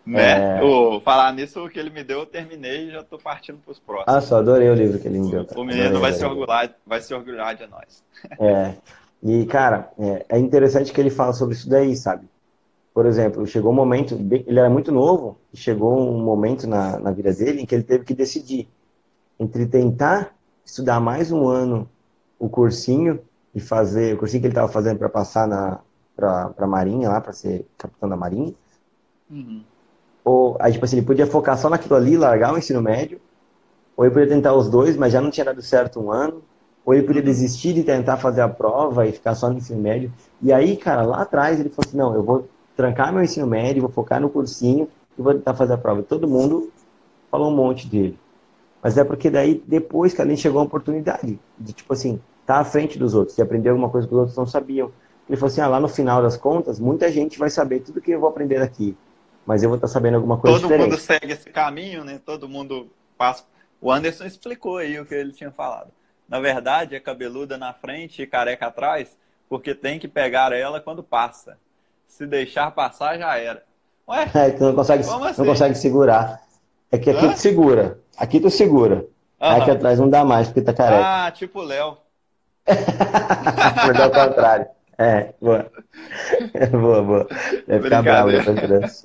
Né? 0.04 0.58
É... 0.58 0.64
O, 0.64 1.00
falar 1.00 1.32
nisso, 1.32 1.64
o 1.64 1.70
que 1.70 1.78
ele 1.78 1.90
me 1.90 2.02
deu, 2.02 2.18
eu 2.18 2.26
terminei 2.26 2.88
e 2.88 2.90
já 2.90 3.04
tô 3.04 3.18
partindo 3.18 3.58
pros 3.64 3.78
próximos. 3.78 4.16
Ah, 4.16 4.20
só 4.20 4.38
adorei 4.38 4.68
o 4.68 4.74
livro 4.74 4.98
que 4.98 5.06
ele 5.06 5.20
me 5.20 5.30
deu. 5.30 5.46
O 5.54 5.62
menino 5.62 6.00
vai, 6.00 6.12
se 6.12 6.24
orgulhar, 6.24 6.74
vai 6.84 7.00
se 7.00 7.14
orgulhar 7.14 7.54
de 7.54 7.68
nós. 7.68 8.02
É. 8.40 8.74
E, 9.22 9.46
cara, 9.46 9.92
é, 9.96 10.26
é 10.30 10.38
interessante 10.38 10.92
que 10.92 11.00
ele 11.00 11.10
fala 11.10 11.32
sobre 11.32 11.54
isso 11.54 11.68
daí, 11.68 11.94
sabe? 11.94 12.26
Por 12.92 13.06
exemplo, 13.06 13.46
chegou 13.46 13.70
um 13.70 13.76
momento, 13.76 14.14
ele 14.14 14.58
era 14.58 14.68
muito 14.68 14.90
novo, 14.90 15.38
e 15.52 15.56
chegou 15.56 15.96
um 15.96 16.20
momento 16.20 16.66
na, 16.66 16.98
na 16.98 17.12
vida 17.12 17.32
dele 17.32 17.62
em 17.62 17.66
que 17.66 17.76
ele 17.76 17.84
teve 17.84 18.04
que 18.04 18.12
decidir 18.12 18.68
entre 19.38 19.66
tentar 19.66 20.34
estudar 20.64 20.98
mais 20.98 21.30
um 21.30 21.46
ano 21.46 21.88
o 22.38 22.48
cursinho 22.48 23.20
e 23.54 23.60
fazer, 23.60 24.14
o 24.14 24.18
cursinho 24.18 24.40
que 24.40 24.46
ele 24.46 24.52
estava 24.52 24.68
fazendo 24.68 24.98
para 24.98 25.08
passar 25.08 25.46
na, 25.46 25.80
para 26.16 26.66
Marinha 26.66 27.08
lá, 27.08 27.20
para 27.20 27.32
ser 27.32 27.66
capitão 27.76 28.08
da 28.08 28.16
Marinha. 28.16 28.54
Uhum. 29.30 29.62
Ou, 30.24 30.56
aí, 30.60 30.72
tipo 30.72 30.84
assim, 30.84 30.96
ele 30.96 31.06
podia 31.06 31.26
focar 31.26 31.58
só 31.58 31.68
naquilo 31.68 31.96
ali, 31.96 32.16
largar 32.16 32.54
o 32.54 32.58
ensino 32.58 32.80
médio, 32.80 33.20
ou 33.96 34.04
ele 34.04 34.14
podia 34.14 34.28
tentar 34.28 34.54
os 34.54 34.68
dois, 34.68 34.96
mas 34.96 35.12
já 35.12 35.20
não 35.20 35.30
tinha 35.30 35.44
dado 35.44 35.62
certo 35.62 36.00
um 36.00 36.10
ano, 36.10 36.42
ou 36.84 36.94
ele 36.94 37.06
podia 37.06 37.20
uhum. 37.20 37.26
desistir 37.26 37.72
de 37.72 37.82
tentar 37.82 38.16
fazer 38.16 38.40
a 38.40 38.48
prova 38.48 39.06
e 39.06 39.12
ficar 39.12 39.34
só 39.34 39.48
no 39.48 39.58
ensino 39.58 39.80
médio. 39.80 40.12
E 40.42 40.52
aí, 40.52 40.76
cara, 40.76 41.02
lá 41.02 41.22
atrás 41.22 41.60
ele 41.60 41.68
falou 41.68 41.86
assim, 41.86 41.96
não, 41.96 42.14
eu 42.14 42.22
vou 42.22 42.48
trancar 42.76 43.12
meu 43.12 43.22
ensino 43.22 43.46
médio, 43.46 43.82
vou 43.82 43.90
focar 43.90 44.20
no 44.20 44.28
cursinho 44.28 44.88
e 45.18 45.22
vou 45.22 45.32
tentar 45.34 45.54
fazer 45.54 45.74
a 45.74 45.78
prova. 45.78 46.00
E 46.00 46.04
todo 46.04 46.28
mundo 46.28 46.70
falou 47.30 47.50
um 47.50 47.56
monte 47.56 47.86
dele. 47.86 48.18
Mas 48.84 48.98
é 48.98 49.02
porque 49.02 49.30
daí, 49.30 49.64
depois 49.66 50.12
que 50.12 50.20
ali 50.20 50.36
chegou 50.36 50.60
a 50.60 50.64
oportunidade 50.64 51.40
de, 51.58 51.72
tipo 51.72 51.90
assim, 51.94 52.20
estar 52.42 52.56
tá 52.56 52.60
à 52.60 52.64
frente 52.66 52.98
dos 52.98 53.14
outros, 53.14 53.34
de 53.34 53.40
aprender 53.40 53.70
alguma 53.70 53.88
coisa 53.88 54.06
que 54.06 54.12
os 54.12 54.18
outros 54.20 54.36
não 54.36 54.46
sabiam. 54.46 54.92
Ele 55.26 55.38
falou 55.38 55.50
assim: 55.50 55.62
ah, 55.62 55.68
lá 55.68 55.80
no 55.80 55.88
final 55.88 56.20
das 56.20 56.36
contas, 56.36 56.78
muita 56.78 57.10
gente 57.10 57.38
vai 57.38 57.48
saber 57.48 57.80
tudo 57.80 57.98
que 57.98 58.10
eu 58.10 58.20
vou 58.20 58.28
aprender 58.28 58.60
aqui, 58.60 58.94
mas 59.46 59.62
eu 59.62 59.70
vou 59.70 59.76
estar 59.76 59.88
sabendo 59.88 60.16
alguma 60.16 60.36
coisa 60.36 60.58
Todo 60.58 60.68
diferente. 60.68 60.90
mundo 60.90 61.00
segue 61.00 61.32
esse 61.32 61.48
caminho, 61.48 62.04
né? 62.04 62.20
Todo 62.22 62.46
mundo 62.46 62.90
passa. 63.16 63.44
O 63.80 63.90
Anderson 63.90 64.26
explicou 64.26 64.76
aí 64.76 65.00
o 65.00 65.06
que 65.06 65.14
ele 65.14 65.32
tinha 65.32 65.50
falado. 65.50 65.88
Na 66.28 66.38
verdade, 66.38 66.94
é 66.94 67.00
cabeluda 67.00 67.56
na 67.56 67.72
frente 67.72 68.20
e 68.20 68.26
careca 68.26 68.66
atrás, 68.66 69.16
porque 69.48 69.74
tem 69.74 69.98
que 69.98 70.06
pegar 70.06 70.52
ela 70.52 70.78
quando 70.78 71.02
passa. 71.02 71.56
Se 72.06 72.26
deixar 72.26 72.70
passar, 72.70 73.16
já 73.16 73.34
era. 73.38 73.64
Ué? 74.06 74.28
É, 74.36 74.50
tu 74.50 74.62
não 74.62 74.74
consegue, 74.74 75.00
assim? 75.00 75.38
não 75.38 75.46
consegue 75.46 75.74
segurar. 75.74 76.43
É 76.94 76.98
que 76.98 77.10
aqui 77.10 77.26
Hã? 77.26 77.32
tu 77.32 77.38
segura. 77.38 77.98
Aqui 78.16 78.38
tu 78.38 78.50
segura. 78.50 79.04
Aham. 79.40 79.56
Aqui 79.56 79.70
atrás 79.72 79.98
não 79.98 80.08
dá 80.08 80.24
mais, 80.24 80.46
porque 80.46 80.62
tá 80.62 80.72
careca. 80.72 81.26
Ah, 81.26 81.30
tipo 81.32 81.58
o 81.58 81.64
Léo. 81.64 81.96
Mas 82.68 84.00
ao 84.00 84.10
contrário. 84.12 84.66
É, 84.96 85.34
boa. 85.40 85.72
boa, 86.70 87.02
boa. 87.02 87.28
Deve 87.66 87.82
ficar 87.82 88.02
bravo 88.02 88.30
depois 88.30 89.04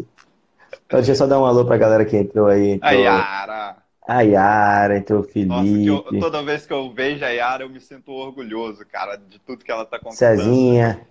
então, 0.86 1.00
deixa 1.00 1.12
eu 1.12 1.16
só 1.16 1.28
dar 1.28 1.40
um 1.40 1.46
alô 1.46 1.66
pra 1.66 1.78
galera 1.78 2.06
que 2.06 2.16
entrou 2.16 2.48
aí. 2.48 2.72
Entrou... 2.72 2.90
A 2.90 2.94
Yara. 2.94 3.76
A 4.08 4.22
Yara, 4.22 4.98
entrou 4.98 5.20
o 5.22 5.24
Felipe. 5.24 5.48
Nossa, 5.48 6.14
eu, 6.14 6.20
toda 6.20 6.44
vez 6.44 6.66
que 6.66 6.74
eu 6.74 6.92
vejo 6.92 7.24
a 7.24 7.30
Yara, 7.30 7.64
eu 7.64 7.70
me 7.70 7.80
sinto 7.80 8.12
orgulhoso, 8.12 8.84
cara, 8.86 9.16
de 9.16 9.40
tudo 9.40 9.64
que 9.64 9.72
ela 9.72 9.86
tá 9.86 10.00
conquistando. 10.00 10.42
Cezinha. 10.42 11.08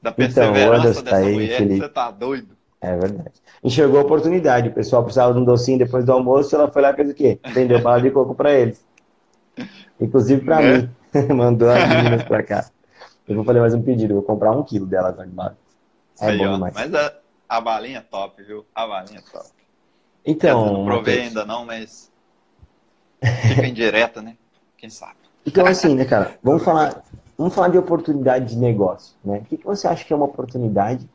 Da 0.00 0.10
então, 0.10 0.14
perseverança 0.14 0.90
então, 0.90 1.02
dessa 1.02 1.02
tá 1.04 1.16
aí, 1.16 1.32
mulher, 1.32 1.58
Felipe. 1.58 1.80
você 1.80 1.88
tá 1.88 2.10
doido. 2.10 2.56
É 2.80 2.96
verdade. 2.96 3.32
Enxergou 3.62 4.00
a 4.00 4.02
oportunidade. 4.02 4.68
O 4.68 4.72
pessoal 4.72 5.02
precisava 5.02 5.34
de 5.34 5.38
um 5.38 5.44
docinho 5.44 5.78
depois 5.78 6.04
do 6.04 6.12
almoço, 6.12 6.54
ela 6.54 6.70
foi 6.70 6.80
lá 6.80 6.90
e 6.90 6.94
fez 6.94 7.10
o 7.10 7.14
quê? 7.14 7.38
Vendeu 7.52 7.80
bala 7.80 8.00
de 8.00 8.10
coco 8.10 8.34
pra 8.34 8.52
eles. 8.52 8.82
Inclusive 10.00 10.44
pra 10.44 10.62
é. 10.62 10.78
mim. 10.78 10.90
Mandou 11.34 11.68
as 11.68 11.88
meninas 11.88 12.22
pra 12.22 12.42
cá. 12.42 12.70
Eu 13.28 13.36
vou 13.36 13.44
fazer 13.44 13.60
mais 13.60 13.74
um 13.74 13.82
pedido, 13.82 14.14
vou 14.14 14.22
comprar 14.22 14.52
um 14.52 14.62
quilo 14.62 14.86
dela 14.86 15.08
agora 15.08 15.28
de 15.28 15.34
bala. 15.34 15.58
É 16.20 16.28
aí, 16.28 16.38
bom 16.38 16.54
demais. 16.54 16.74
Mas 16.74 16.94
a, 16.94 17.12
a 17.48 17.60
balinha 17.60 17.98
é 17.98 18.02
top, 18.02 18.42
viu? 18.42 18.64
A 18.74 18.86
balinha 18.86 19.18
é 19.18 19.30
top. 19.30 19.50
Então. 20.24 20.66
Eu 20.66 20.72
não 20.72 20.84
provei 20.84 21.22
ainda 21.22 21.44
não, 21.44 21.64
mas. 21.64 22.10
Fica 23.22 23.66
indireta, 23.66 24.22
né? 24.22 24.36
Quem 24.76 24.88
sabe? 24.88 25.16
Então, 25.46 25.66
assim, 25.66 25.94
né, 25.94 26.04
cara? 26.04 26.38
Vamos 26.42 26.62
falar, 26.62 27.02
vamos 27.36 27.54
falar 27.54 27.68
de 27.68 27.78
oportunidade 27.78 28.46
de 28.46 28.56
negócio, 28.56 29.14
né? 29.24 29.38
O 29.38 29.44
que, 29.44 29.58
que 29.58 29.64
você 29.64 29.86
acha 29.86 30.04
que 30.04 30.12
é 30.12 30.16
uma 30.16 30.26
oportunidade 30.26 31.08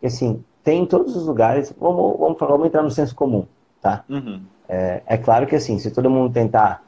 que, 0.00 0.06
assim, 0.06 0.44
tem 0.66 0.82
em 0.82 0.86
todos 0.86 1.14
os 1.14 1.24
lugares? 1.24 1.72
Vamos, 1.80 2.18
vamos, 2.18 2.36
vamos 2.36 2.66
entrar 2.66 2.82
no 2.82 2.90
senso 2.90 3.14
comum, 3.14 3.46
tá? 3.80 4.02
Uhum. 4.08 4.42
É, 4.68 5.00
é 5.06 5.16
claro 5.16 5.46
que, 5.46 5.54
assim, 5.54 5.78
se 5.78 5.92
todo 5.92 6.10
mundo 6.10 6.32
tentar 6.32 6.82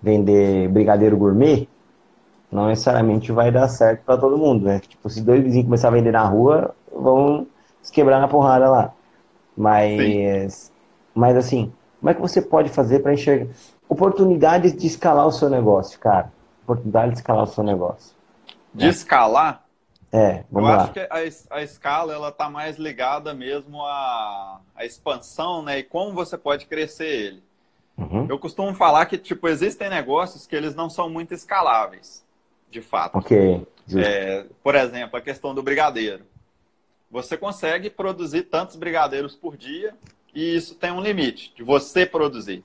vender 0.00 0.70
brigadeiro 0.70 1.14
gourmet, 1.14 1.68
não 2.50 2.68
necessariamente 2.68 3.30
vai 3.30 3.52
dar 3.52 3.68
certo 3.68 4.04
para 4.06 4.16
todo 4.16 4.38
mundo, 4.38 4.64
né? 4.64 4.80
Tipo, 4.80 5.10
se 5.10 5.20
dois 5.20 5.44
vizinhos 5.44 5.66
começar 5.66 5.88
a 5.88 5.90
vender 5.90 6.12
na 6.12 6.24
rua, 6.24 6.74
vão 6.90 7.46
se 7.82 7.92
quebrar 7.92 8.20
na 8.20 8.26
porrada 8.26 8.70
lá. 8.70 8.92
Mas, 9.54 10.72
mas 11.14 11.36
assim, 11.36 11.70
como 12.00 12.08
é 12.08 12.14
que 12.14 12.22
você 12.22 12.40
pode 12.40 12.70
fazer 12.70 13.00
para 13.00 13.12
enxergar 13.12 13.48
oportunidades 13.86 14.74
de 14.74 14.86
escalar 14.86 15.26
o 15.26 15.32
seu 15.32 15.50
negócio, 15.50 16.00
cara? 16.00 16.32
Oportunidade 16.62 17.12
de 17.12 17.18
escalar 17.18 17.44
o 17.44 17.48
seu 17.48 17.62
negócio. 17.62 18.16
De 18.72 18.86
né? 18.86 18.90
escalar? 18.90 19.63
É, 20.14 20.44
vamos 20.48 20.70
Eu 20.70 20.76
lá. 20.76 20.82
acho 20.84 20.92
que 20.92 21.00
a, 21.00 21.56
a 21.56 21.62
escala 21.64 22.14
ela 22.14 22.30
tá 22.30 22.48
mais 22.48 22.76
ligada 22.76 23.34
mesmo 23.34 23.82
à, 23.82 24.60
à 24.76 24.84
expansão, 24.84 25.60
né? 25.60 25.80
E 25.80 25.82
como 25.82 26.14
você 26.14 26.38
pode 26.38 26.66
crescer 26.66 27.08
ele. 27.08 27.42
Uhum. 27.98 28.24
Eu 28.28 28.38
costumo 28.38 28.72
falar 28.74 29.06
que, 29.06 29.18
tipo, 29.18 29.48
existem 29.48 29.90
negócios 29.90 30.46
que 30.46 30.54
eles 30.54 30.72
não 30.72 30.88
são 30.88 31.10
muito 31.10 31.34
escaláveis, 31.34 32.24
de 32.70 32.80
fato. 32.80 33.18
Ok. 33.18 33.66
É, 33.96 34.46
por 34.62 34.76
exemplo, 34.76 35.16
a 35.18 35.20
questão 35.20 35.52
do 35.52 35.64
brigadeiro. 35.64 36.24
Você 37.10 37.36
consegue 37.36 37.90
produzir 37.90 38.42
tantos 38.44 38.76
brigadeiros 38.76 39.34
por 39.34 39.56
dia 39.56 39.96
e 40.32 40.54
isso 40.54 40.76
tem 40.76 40.92
um 40.92 41.00
limite 41.00 41.52
de 41.56 41.64
você 41.64 42.06
produzir. 42.06 42.62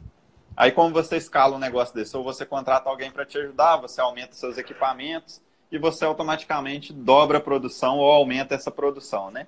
Aí, 0.55 0.71
como 0.71 0.93
você 0.93 1.17
escala 1.17 1.55
um 1.55 1.59
negócio 1.59 1.95
desse, 1.95 2.15
ou 2.15 2.23
você 2.23 2.45
contrata 2.45 2.91
alguém 2.91 3.09
para 3.09 3.25
te 3.25 3.39
ajudar, 3.39 3.77
você 3.77 3.99
aumenta 3.99 4.33
seus 4.33 4.55
equipamentos 4.59 5.41
e 5.71 5.77
você 5.77 6.05
automaticamente 6.05 6.91
dobra 6.91 7.37
a 7.37 7.41
produção 7.41 7.97
ou 7.97 8.11
aumenta 8.11 8.55
essa 8.55 8.71
produção, 8.71 9.29
né? 9.29 9.47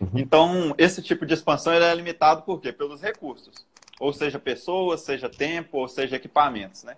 Uhum. 0.00 0.10
Então, 0.14 0.74
esse 0.76 1.02
tipo 1.02 1.24
de 1.24 1.34
expansão 1.34 1.72
é 1.72 1.94
limitado 1.94 2.42
por 2.42 2.60
quê? 2.60 2.72
Pelos 2.72 3.00
recursos 3.00 3.64
ou 4.02 4.12
seja 4.12 4.36
pessoas, 4.36 5.02
seja 5.02 5.28
tempo, 5.28 5.78
ou 5.78 5.86
seja 5.86 6.16
equipamentos, 6.16 6.82
né? 6.82 6.96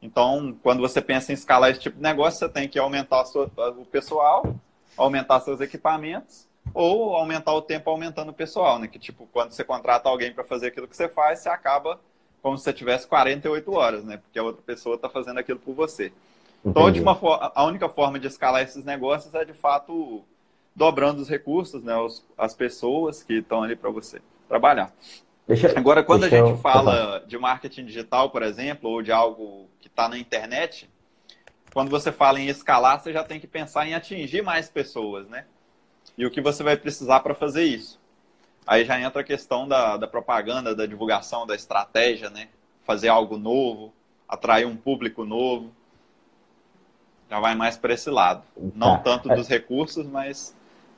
Então, 0.00 0.56
quando 0.62 0.80
você 0.80 1.02
pensa 1.02 1.30
em 1.30 1.34
escalar 1.34 1.70
esse 1.70 1.80
tipo 1.80 1.98
de 1.98 2.02
negócio, 2.02 2.38
você 2.38 2.48
tem 2.48 2.66
que 2.66 2.78
aumentar 2.78 3.26
sua, 3.26 3.50
o 3.78 3.84
pessoal, 3.84 4.54
aumentar 4.96 5.40
seus 5.40 5.60
equipamentos, 5.60 6.48
ou 6.72 7.14
aumentar 7.14 7.52
o 7.52 7.60
tempo 7.60 7.90
aumentando 7.90 8.30
o 8.30 8.34
pessoal, 8.34 8.78
né? 8.78 8.88
Que 8.88 8.98
tipo, 8.98 9.28
quando 9.30 9.52
você 9.52 9.62
contrata 9.62 10.08
alguém 10.08 10.32
para 10.32 10.42
fazer 10.42 10.68
aquilo 10.68 10.88
que 10.88 10.96
você 10.96 11.10
faz, 11.10 11.40
você 11.40 11.50
acaba 11.50 12.00
como 12.40 12.56
se 12.56 12.64
você 12.64 12.72
tivesse 12.72 13.06
48 13.06 13.70
horas, 13.74 14.02
né? 14.02 14.16
Porque 14.16 14.38
a 14.38 14.42
outra 14.42 14.62
pessoa 14.62 14.96
está 14.96 15.10
fazendo 15.10 15.38
aquilo 15.38 15.58
por 15.58 15.74
você. 15.74 16.10
Então, 16.64 16.82
a, 17.54 17.64
única 17.64 17.88
forma 17.88 18.18
de 18.18 18.26
escalar 18.26 18.62
esses 18.62 18.84
negócios 18.84 19.34
é, 19.34 19.44
de 19.44 19.54
fato, 19.54 20.22
dobrando 20.74 21.22
os 21.22 21.28
recursos, 21.28 21.82
né? 21.82 21.96
Os, 21.96 22.24
as 22.36 22.54
pessoas 22.54 23.22
que 23.22 23.34
estão 23.34 23.62
ali 23.62 23.74
para 23.74 23.90
você 23.90 24.20
trabalhar. 24.48 24.92
Deixa, 25.46 25.76
Agora, 25.76 26.04
quando 26.04 26.24
a 26.24 26.28
gente 26.28 26.50
eu... 26.50 26.58
fala 26.58 27.24
de 27.26 27.38
marketing 27.38 27.86
digital, 27.86 28.30
por 28.30 28.42
exemplo, 28.42 28.90
ou 28.90 29.02
de 29.02 29.10
algo 29.10 29.68
que 29.80 29.88
está 29.88 30.08
na 30.08 30.18
internet, 30.18 30.88
quando 31.72 31.90
você 31.90 32.12
fala 32.12 32.38
em 32.38 32.48
escalar, 32.48 33.00
você 33.00 33.12
já 33.12 33.24
tem 33.24 33.40
que 33.40 33.46
pensar 33.46 33.86
em 33.86 33.94
atingir 33.94 34.42
mais 34.42 34.68
pessoas, 34.68 35.28
né? 35.28 35.46
E 36.16 36.26
o 36.26 36.30
que 36.30 36.40
você 36.40 36.62
vai 36.62 36.76
precisar 36.76 37.20
para 37.20 37.34
fazer 37.34 37.64
isso. 37.64 37.98
Aí 38.66 38.84
já 38.84 39.00
entra 39.00 39.22
a 39.22 39.24
questão 39.24 39.66
da, 39.66 39.96
da 39.96 40.06
propaganda, 40.06 40.74
da 40.74 40.86
divulgação, 40.86 41.46
da 41.46 41.54
estratégia, 41.54 42.28
né? 42.28 42.48
Fazer 42.84 43.08
algo 43.08 43.38
novo, 43.38 43.92
atrair 44.28 44.66
um 44.66 44.76
público 44.76 45.24
novo. 45.24 45.72
Já 47.30 47.38
vai 47.38 47.54
mais 47.54 47.76
para 47.76 47.94
esse 47.94 48.10
lado. 48.10 48.42
Tá. 48.56 48.62
Não 48.74 48.98
tanto 48.98 49.28
dos 49.28 49.46
recursos, 49.46 50.04
mas 50.04 50.52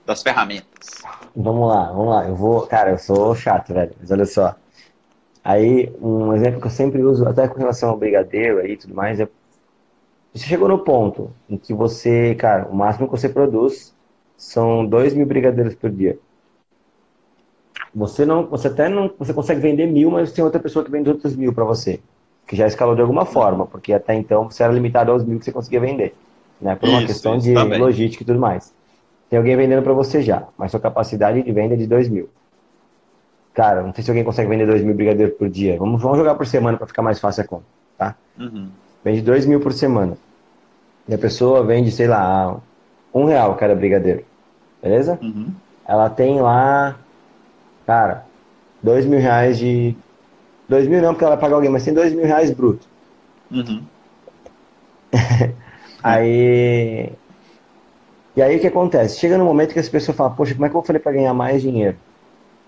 das 0.07 0.23
ferramentas. 0.23 1.03
Vamos 1.37 1.69
lá, 1.69 1.93
vamos 1.93 2.09
lá. 2.09 2.27
Eu 2.27 2.35
vou, 2.35 2.67
cara, 2.67 2.91
eu 2.91 2.99
sou 2.99 3.35
chato, 3.35 3.75
velho, 3.75 3.95
mas 4.01 4.11
olha 4.11 4.25
só. 4.25 4.57
Aí, 5.45 5.95
um 6.01 6.33
exemplo 6.33 6.61
que 6.61 6.67
eu 6.69 6.71
sempre 6.71 7.03
uso, 7.03 7.29
até 7.29 7.47
com 7.47 7.59
relação 7.59 7.91
ao 7.91 7.99
brigadeiro 7.99 8.61
aí 8.61 8.73
e 8.73 8.77
tudo 8.77 8.95
mais, 8.95 9.21
é. 9.21 9.29
Você 10.33 10.47
chegou 10.47 10.67
no 10.67 10.79
ponto 10.79 11.31
em 11.51 11.59
que 11.59 11.75
você, 11.75 12.35
cara, 12.37 12.67
o 12.67 12.75
máximo 12.75 13.07
que 13.07 13.13
você 13.13 13.29
produz 13.29 13.95
são 14.35 14.87
2 14.87 15.13
mil 15.13 15.27
brigadeiros 15.27 15.75
por 15.75 15.91
dia. 15.91 16.19
Você 17.95 18.25
não, 18.25 18.47
você 18.47 18.69
até 18.69 18.89
não, 18.89 19.13
você 19.19 19.35
consegue 19.35 19.61
vender 19.61 19.87
mil, 19.87 20.11
mas 20.11 20.33
tem 20.33 20.43
outra 20.43 20.59
pessoa 20.59 20.83
que 20.83 20.91
vende 20.91 21.11
outros 21.11 21.37
mil 21.37 21.53
para 21.53 21.65
você, 21.65 22.01
que 22.47 22.57
já 22.57 22.67
escalou 22.67 22.95
de 22.95 23.01
alguma 23.01 23.25
forma, 23.25 23.67
porque 23.67 23.93
até 23.93 24.15
então 24.15 24.51
você 24.51 24.63
era 24.63 24.73
limitado 24.73 25.11
aos 25.11 25.25
mil 25.25 25.39
que 25.39 25.45
você 25.45 25.53
conseguia 25.53 25.81
vender, 25.81 26.15
né? 26.61 26.75
Por 26.75 26.89
uma 26.89 26.99
isso, 26.99 27.07
questão 27.09 27.37
isso 27.37 27.49
de 27.49 27.55
também. 27.55 27.79
logística 27.79 28.23
e 28.23 28.27
tudo 28.27 28.39
mais. 28.39 28.73
Tem 29.31 29.39
alguém 29.39 29.57
vendendo 29.57 29.83
para 29.83 29.95
você 29.95 30.21
já, 30.21 30.45
mas 30.59 30.71
sua 30.71 30.81
capacidade 30.81 31.43
de 31.43 31.53
venda 31.53 31.75
é 31.75 31.77
de 31.77 31.87
2 31.87 32.09
mil. 32.09 32.29
Cara, 33.55 33.83
não 33.83 33.93
sei 33.93 34.05
se 34.05 34.11
alguém 34.11 34.25
consegue 34.25 34.49
vender 34.49 34.67
2 34.67 34.83
mil 34.83 34.95
brigadeiros 34.95 35.35
por 35.37 35.49
dia. 35.49 35.79
Vamos, 35.79 36.01
vamos 36.03 36.19
jogar 36.19 36.35
por 36.35 36.47
semana 36.47 36.77
para 36.77 36.87
ficar 36.87 37.03
mais 37.03 37.19
fácil 37.19 37.43
a 37.43 37.47
conta, 37.47 37.65
tá? 37.97 38.15
Uhum. 38.39 38.69
Vende 39.05 39.23
2 39.23 39.47
mil 39.47 39.61
por 39.61 39.73
semana. 39.73 40.17
E 41.09 41.15
a 41.15 41.19
pessoa 41.19 41.65
vende, 41.65 41.91
sei 41.91 42.07
lá, 42.07 42.61
um 43.13 43.25
real 43.25 43.55
cada 43.57 43.75
brigadeiro. 43.75 44.25
Beleza? 44.83 45.19
Uhum. 45.23 45.49
Ela 45.87 46.09
tem 46.09 46.41
lá, 46.41 46.97
cara, 47.87 48.25
2 48.83 49.07
mil 49.07 49.21
reais 49.21 49.59
de. 49.59 49.97
2 50.73 50.89
mil 50.89 51.03
não, 51.03 51.13
porque 51.13 51.25
ela 51.25 51.35
vai 51.35 51.41
pagar 51.43 51.57
alguém, 51.57 51.71
mas 51.71 51.85
tem 51.85 51.93
2 51.93 52.15
mil 52.15 52.25
reais 52.25 52.51
bruto. 52.51 52.87
Uhum. 53.51 53.83
Aí 56.03 57.13
e 58.35 58.41
aí 58.41 58.57
o 58.57 58.61
que 58.61 58.67
acontece? 58.67 59.21
Chega 59.21 59.37
no 59.37 59.45
momento 59.45 59.75
que 59.75 59.79
as 59.79 59.91
pessoas 59.91 60.17
falam, 60.17 60.35
poxa, 60.35 60.55
como 60.55 60.65
é 60.65 60.71
que 60.71 60.75
eu 60.75 60.83
fazer 60.83 60.99
para 61.01 61.13
ganhar 61.13 61.35
mais 61.35 61.61
dinheiro? 61.61 61.97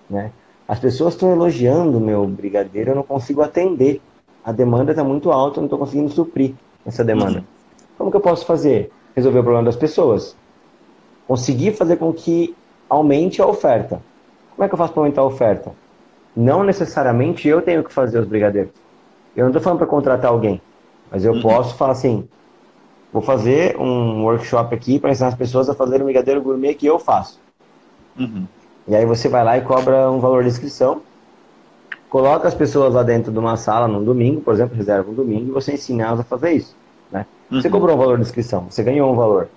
Né? 0.09 0.31
As 0.69 0.79
pessoas 0.79 1.15
estão 1.15 1.33
elogiando 1.33 1.97
o 1.97 2.01
meu 2.01 2.27
brigadeiro, 2.27 2.91
eu 2.91 2.95
não 2.95 3.03
consigo 3.03 3.41
atender. 3.41 4.01
A 4.45 4.53
demanda 4.53 4.93
está 4.93 5.03
muito 5.03 5.33
alta, 5.33 5.57
eu 5.57 5.63
não 5.63 5.67
estou 5.67 5.79
conseguindo 5.79 6.11
suprir 6.11 6.55
essa 6.85 7.03
demanda. 7.03 7.39
Uhum. 7.39 7.45
Como 7.97 8.11
que 8.11 8.17
eu 8.19 8.21
posso 8.21 8.45
fazer? 8.45 8.93
Resolver 9.17 9.39
o 9.39 9.43
problema 9.43 9.65
das 9.65 9.77
pessoas. 9.77 10.37
Conseguir 11.27 11.73
fazer 11.73 11.97
com 11.97 12.13
que 12.13 12.55
aumente 12.89 13.41
a 13.41 13.47
oferta. 13.47 14.03
Como 14.55 14.65
é 14.65 14.69
que 14.69 14.75
eu 14.75 14.79
faço 14.79 14.93
para 14.93 15.01
aumentar 15.03 15.23
a 15.23 15.27
oferta? 15.27 15.73
Não 16.37 16.65
necessariamente 16.65 17.47
eu 17.47 17.63
tenho 17.63 17.85
que 17.85 17.93
fazer 17.93 18.19
os 18.19 18.27
brigadeiros. 18.27 18.73
Eu 19.37 19.43
não 19.43 19.51
estou 19.51 19.63
falando 19.63 19.79
para 19.79 19.87
contratar 19.87 20.31
alguém, 20.31 20.61
mas 21.11 21.25
eu 21.25 21.33
uhum. 21.33 21.43
posso 21.43 21.77
falar 21.77 21.93
assim: 21.93 22.29
vou 23.13 23.23
fazer 23.23 23.77
um 23.77 24.25
workshop 24.25 24.75
aqui 24.75 24.99
para 24.99 25.11
ensinar 25.11 25.29
as 25.29 25.35
pessoas 25.35 25.69
a 25.69 25.75
fazer 25.75 26.01
o 26.01 26.05
brigadeiro 26.05 26.43
gourmet 26.43 26.75
que 26.75 26.87
eu 26.87 26.99
faço. 26.99 27.41
Uhum. 28.19 28.47
E 28.87 28.95
aí 28.95 29.07
você 29.07 29.29
vai 29.29 29.43
lá 29.43 29.57
e 29.57 29.63
cobra 29.63 30.11
um 30.11 30.21
valor 30.21 30.43
de 30.43 30.49
inscrição, 30.51 31.01
coloca 32.09 32.47
as 32.47 32.55
pessoas 32.55 32.95
lá 32.95 33.03
dentro 33.03 33.33
de 33.33 33.39
uma 33.39 33.57
sala 33.57 33.89
num 33.89 34.05
domingo, 34.05 34.41
por 34.41 34.55
exemplo, 34.55 34.77
reserva 34.77 35.11
um 35.11 35.15
domingo 35.15 35.49
e 35.49 35.51
você 35.53 35.73
ensina 35.73 36.05
elas 36.05 36.21
a 36.21 36.25
fazer 36.25 36.53
isso. 36.53 36.77
Né? 37.11 37.27
Uhum. 37.51 37.61
Você 37.61 37.71
cobrou 37.71 37.97
um 37.97 37.99
valor 37.99 38.17
de 38.17 38.23
inscrição, 38.23 38.67
você 38.69 38.83
ganhou 38.83 39.11
um 39.11 39.17
valor. 39.17 39.49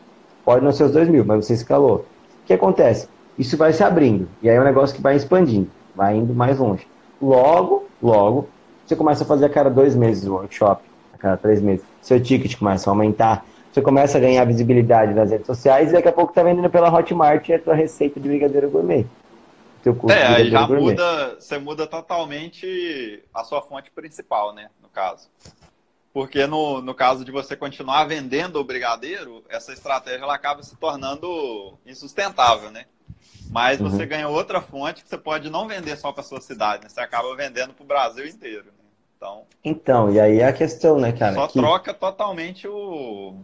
Pode 0.46 0.64
não 0.64 0.72
ser 0.72 0.86
os 0.86 0.92
dois 0.92 1.10
mil, 1.10 1.26
mas 1.26 1.46
você 1.46 1.54
escalou. 1.54 2.06
O 2.44 2.46
que 2.46 2.54
acontece? 2.54 3.10
Isso 3.38 3.58
vai 3.58 3.74
se 3.74 3.84
abrindo. 3.84 4.28
E 4.42 4.50
aí 4.50 4.56
é 4.56 4.62
um 4.62 4.64
negócio 4.64 4.96
que 4.96 5.02
vai 5.02 5.16
expandindo, 5.16 5.70
vai 5.98 6.16
indo 6.16 6.34
mais 6.34 6.60
longe. 6.60 6.88
Logo, 7.20 7.90
logo, 8.02 8.48
você 8.86 8.96
começa 8.96 9.24
a 9.24 9.28
fazer 9.28 9.46
a 9.46 9.50
cada 9.50 9.70
dois 9.70 9.96
meses 9.96 10.28
o 10.28 10.36
workshop, 10.36 10.84
a 11.14 11.18
cada 11.18 11.36
três 11.36 11.60
meses. 11.60 11.84
Seu 12.02 12.22
ticket 12.22 12.56
começa 12.56 12.88
a 12.88 12.92
aumentar, 12.92 13.44
você 13.74 13.82
começa 13.82 14.20
a 14.20 14.22
ganhar 14.22 14.46
visibilidade 14.46 15.16
nas 15.16 15.32
redes 15.32 15.48
sociais 15.48 15.90
e 15.90 15.94
daqui 15.94 16.08
a 16.08 16.14
pouco 16.14 16.32
tá 16.32 16.44
vendendo 16.44 16.70
pela 16.70 16.94
Hotmart 16.94 17.50
a 17.50 17.60
tua 17.60 17.74
receita 17.74 18.20
de 18.20 18.30
brigadeiro 18.30 18.70
gourmet. 18.70 19.08
Teu 19.82 19.96
curso 19.96 20.16
é, 20.16 20.28
aí 20.28 20.52
já 20.52 20.68
gourmet. 20.68 20.92
muda, 20.92 21.36
você 21.40 21.58
muda 21.58 21.88
totalmente 21.88 23.24
a 23.34 23.44
sua 23.44 23.62
fonte 23.64 23.90
principal, 23.90 24.54
né, 24.54 24.70
no 24.82 24.90
caso. 24.90 25.28
Porque 26.14 26.46
no, 26.48 26.82
no 26.82 26.94
caso 26.94 27.26
de 27.26 27.32
você 27.32 27.56
continuar 27.56 28.06
vendendo 28.06 28.58
o 28.58 28.64
brigadeiro, 28.64 29.44
essa 29.50 29.74
estratégia 29.74 30.24
ela 30.24 30.36
acaba 30.36 30.64
se 30.64 30.76
tornando 30.76 31.78
insustentável, 31.86 32.72
né? 32.72 32.86
Mas 33.50 33.80
você 33.80 34.04
uhum. 34.04 34.10
ganha 34.10 34.28
outra 34.28 34.62
fonte 34.62 35.04
que 35.04 35.10
você 35.10 35.18
pode 35.18 35.50
não 35.50 35.68
vender 35.68 35.96
só 35.98 36.12
para 36.12 36.24
sua 36.24 36.42
cidade, 36.42 36.84
né? 36.84 36.90
Você 36.90 37.00
acaba 37.00 37.36
vendendo 37.36 37.74
para 37.74 37.84
o 37.84 37.88
Brasil 37.88 38.26
inteiro. 38.26 38.66
Né? 38.66 38.72
Então, 39.16 39.44
então, 39.64 40.12
e 40.12 40.20
aí 40.20 40.40
é 40.40 40.48
a 40.48 40.54
questão, 40.54 41.00
né, 41.00 41.12
cara? 41.12 41.34
Só 41.34 41.48
que... 41.48 41.60
troca 41.60 41.94
totalmente 41.94 42.68
o, 42.68 43.36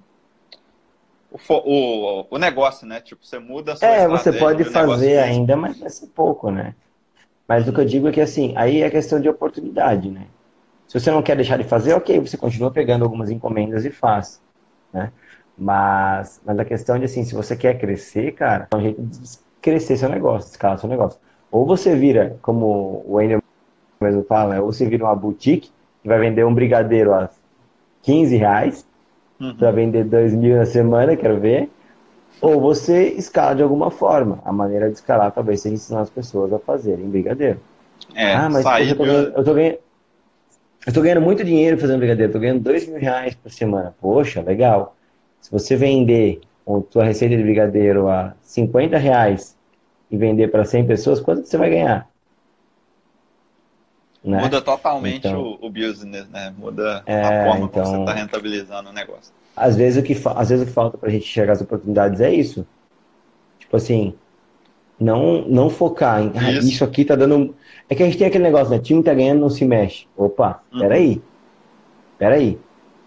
o, 1.32 1.40
o, 1.50 2.28
o 2.30 2.38
negócio, 2.38 2.86
né? 2.86 3.02
Tipo, 3.02 3.26
você 3.26 3.40
muda 3.40 3.74
a 3.74 3.76
sua 3.76 3.88
É, 3.88 4.08
você 4.08 4.32
pode 4.32 4.64
fazer 4.66 5.18
ainda, 5.20 5.56
mas 5.56 5.80
vai 5.80 5.90
ser 5.90 6.08
pouco, 6.08 6.52
né? 6.52 6.76
Mas 7.48 7.68
o 7.68 7.74
que 7.74 7.80
eu 7.80 7.86
digo 7.86 8.08
é 8.08 8.12
que, 8.12 8.22
assim, 8.22 8.54
aí 8.56 8.82
é 8.82 8.90
questão 8.90 9.20
de 9.20 9.28
oportunidade, 9.28 10.10
né? 10.10 10.28
Se 10.88 11.00
você 11.00 11.10
não 11.10 11.24
quer 11.24 11.36
deixar 11.36 11.58
de 11.58 11.64
fazer, 11.64 11.94
ok, 11.94 12.20
você 12.20 12.38
continua 12.38 12.70
pegando 12.72 13.04
algumas 13.04 13.32
encomendas 13.32 13.84
e 13.84 13.90
faz, 13.90 14.42
né? 14.92 15.12
Mas, 15.58 16.42
mas 16.46 16.60
a 16.60 16.66
questão 16.66 17.00
de, 17.00 17.06
assim, 17.06 17.24
se 17.24 17.34
você 17.34 17.56
quer 17.56 17.80
crescer, 17.80 18.34
cara, 18.34 18.68
é 18.72 18.76
um 18.76 18.82
jeito 18.82 19.02
de 19.02 19.18
crescer 19.64 19.98
seu 19.98 20.10
negócio, 20.10 20.52
escalar 20.52 20.78
seu 20.78 20.90
negócio. 20.90 21.20
Ou 21.50 21.66
você 21.66 21.96
vira, 21.96 22.38
como 22.42 23.04
o 23.08 23.16
Wendel 23.16 23.42
mesmo 24.02 24.24
fala, 24.24 24.60
ou 24.62 24.72
você 24.72 24.86
vira 24.86 25.06
uma 25.06 25.16
boutique 25.16 25.72
que 26.02 26.08
vai 26.08 26.20
vender 26.20 26.46
um 26.46 26.54
brigadeiro 26.54 27.14
a 27.14 27.30
15 28.02 28.36
reais, 28.36 28.86
uhum. 29.40 29.56
para 29.56 29.72
vender 29.72 30.04
2 30.04 30.34
mil 30.34 30.58
na 30.58 30.66
semana, 30.66 31.16
quero 31.16 31.40
ver. 31.40 31.70
Ou 32.42 32.60
você 32.60 33.10
escala 33.10 33.56
de 33.56 33.64
alguma 33.64 33.90
forma. 33.90 34.40
A 34.44 34.52
maneira 34.52 34.90
de 34.90 34.96
escalar 34.96 35.32
talvez 35.32 35.62
seja 35.62 35.76
ensinar 35.76 36.02
as 36.02 36.10
pessoas 36.10 36.52
a 36.52 36.60
fazerem 36.60 37.08
brigadeiro. 37.08 37.60
É, 38.14 38.34
ah, 38.34 38.50
mas 38.50 38.66
eu, 38.90 38.98
tô 38.98 39.06
ganhando, 39.06 39.34
eu, 39.38 39.44
tô 39.44 39.54
ganhando, 39.54 39.78
eu 40.86 40.94
tô 40.94 41.02
ganhando 41.02 41.22
muito 41.22 41.44
dinheiro 41.44 41.78
fazendo 41.78 42.00
brigadeiro, 42.00 42.34
tô 42.34 42.40
ganhando 42.40 42.62
2 42.62 42.88
mil 42.88 43.00
reais 43.00 43.36
por 43.36 43.50
semana. 43.50 43.96
Poxa, 44.02 44.42
legal. 44.42 44.96
Se 45.40 45.50
você 45.50 45.78
vender 45.78 46.42
a 46.68 46.82
tua 46.82 47.04
receita 47.04 47.36
de 47.36 47.44
brigadeiro 47.44 48.08
a 48.08 48.34
50 48.42 48.98
reais 48.98 49.58
e 50.10 50.18
vender 50.18 50.50
para 50.50 50.64
100 50.64 50.86
pessoas, 50.88 51.20
quanto 51.20 51.46
você 51.46 51.58
vai 51.58 51.70
ganhar? 51.70 52.10
Né? 54.24 54.40
Muda 54.40 54.62
totalmente 54.62 55.28
então, 55.28 55.42
o, 55.42 55.66
o, 55.66 55.70
business, 55.70 56.30
né? 56.30 56.54
Muda 56.58 57.04
é, 57.06 57.22
a 57.22 57.46
forma 57.46 57.66
então, 57.66 57.84
como 57.84 57.96
você 57.96 58.00
está 58.00 58.14
rentabilizando 58.14 58.90
o 58.90 58.94
negócio. 58.94 59.34
Às 59.56 59.76
vezes 59.76 60.02
o 60.02 60.06
que, 60.06 60.14
às 60.36 60.50
vezes 60.50 60.64
o 60.64 60.68
que 60.68 60.72
falta 60.72 60.98
para 60.98 61.10
a 61.10 61.12
gente 61.12 61.24
enxergar 61.24 61.54
as 61.54 61.62
oportunidades 61.62 62.22
é 62.22 62.34
isso. 62.34 62.66
Tipo 63.60 63.76
assim, 63.76 64.16
não, 65.00 65.42
não 65.42 65.70
focar 65.70 66.22
em 66.22 66.32
ah, 66.36 66.52
isso. 66.52 66.70
isso 66.70 66.84
aqui 66.84 67.04
tá 67.04 67.16
dando. 67.16 67.54
É 67.90 67.96
que 67.96 68.04
a 68.04 68.06
gente 68.06 68.18
tem 68.18 68.28
aquele 68.28 68.46
negócio, 68.46 68.70
né? 68.70 68.80
Time 68.80 69.04
tá 69.04 69.14
ganhando, 69.14 69.42
não 69.42 69.50
se 69.50 69.66
mexe. 69.66 70.08
Opa, 70.16 70.64
uhum. 70.72 70.80
peraí. 70.80 71.22
Peraí. 72.18 72.60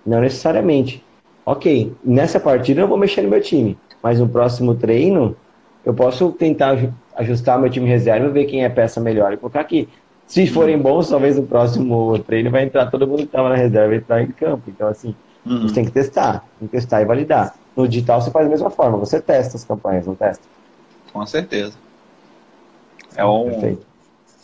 Não 0.04 0.20
necessariamente. 0.20 1.02
Ok, 1.46 1.94
nessa 2.04 2.40
partida 2.40 2.80
eu 2.80 2.82
não 2.82 2.88
vou 2.88 2.98
mexer 2.98 3.22
no 3.22 3.30
meu 3.30 3.40
time. 3.40 3.78
Mas 4.02 4.18
no 4.18 4.28
próximo 4.28 4.74
treino, 4.74 5.36
eu 5.84 5.94
posso 5.94 6.32
tentar 6.32 6.76
ajustar 7.14 7.56
meu 7.58 7.70
time 7.70 7.88
reserva, 7.88 8.28
ver 8.28 8.46
quem 8.46 8.64
é 8.64 8.68
peça 8.68 9.00
melhor 9.00 9.32
e 9.32 9.36
colocar 9.36 9.60
aqui. 9.60 9.88
Se 10.26 10.44
forem 10.48 10.76
bons, 10.76 11.08
talvez 11.08 11.36
no 11.36 11.46
próximo 11.46 12.18
treino 12.18 12.50
vai 12.50 12.64
entrar 12.64 12.90
todo 12.90 13.06
mundo 13.06 13.18
que 13.18 13.26
estava 13.26 13.48
na 13.48 13.54
reserva 13.54 13.94
e 13.94 13.98
entrar 13.98 14.20
em 14.22 14.32
campo. 14.32 14.64
Então, 14.68 14.88
assim, 14.88 15.14
uhum. 15.46 15.62
você 15.62 15.74
tem 15.76 15.84
que 15.84 15.92
testar, 15.92 16.44
tem 16.58 16.66
que 16.66 16.76
testar 16.76 17.00
e 17.00 17.04
validar. 17.04 17.54
No 17.76 17.86
digital 17.86 18.20
você 18.20 18.30
faz 18.32 18.46
da 18.46 18.50
mesma 18.50 18.70
forma, 18.70 18.98
você 18.98 19.20
testa 19.20 19.56
as 19.56 19.62
campanhas, 19.62 20.04
não 20.04 20.16
testa? 20.16 20.44
Com 21.12 21.24
certeza. 21.24 21.74
É 23.14 23.24
um, 23.24 23.44
Perfeito. 23.50 23.86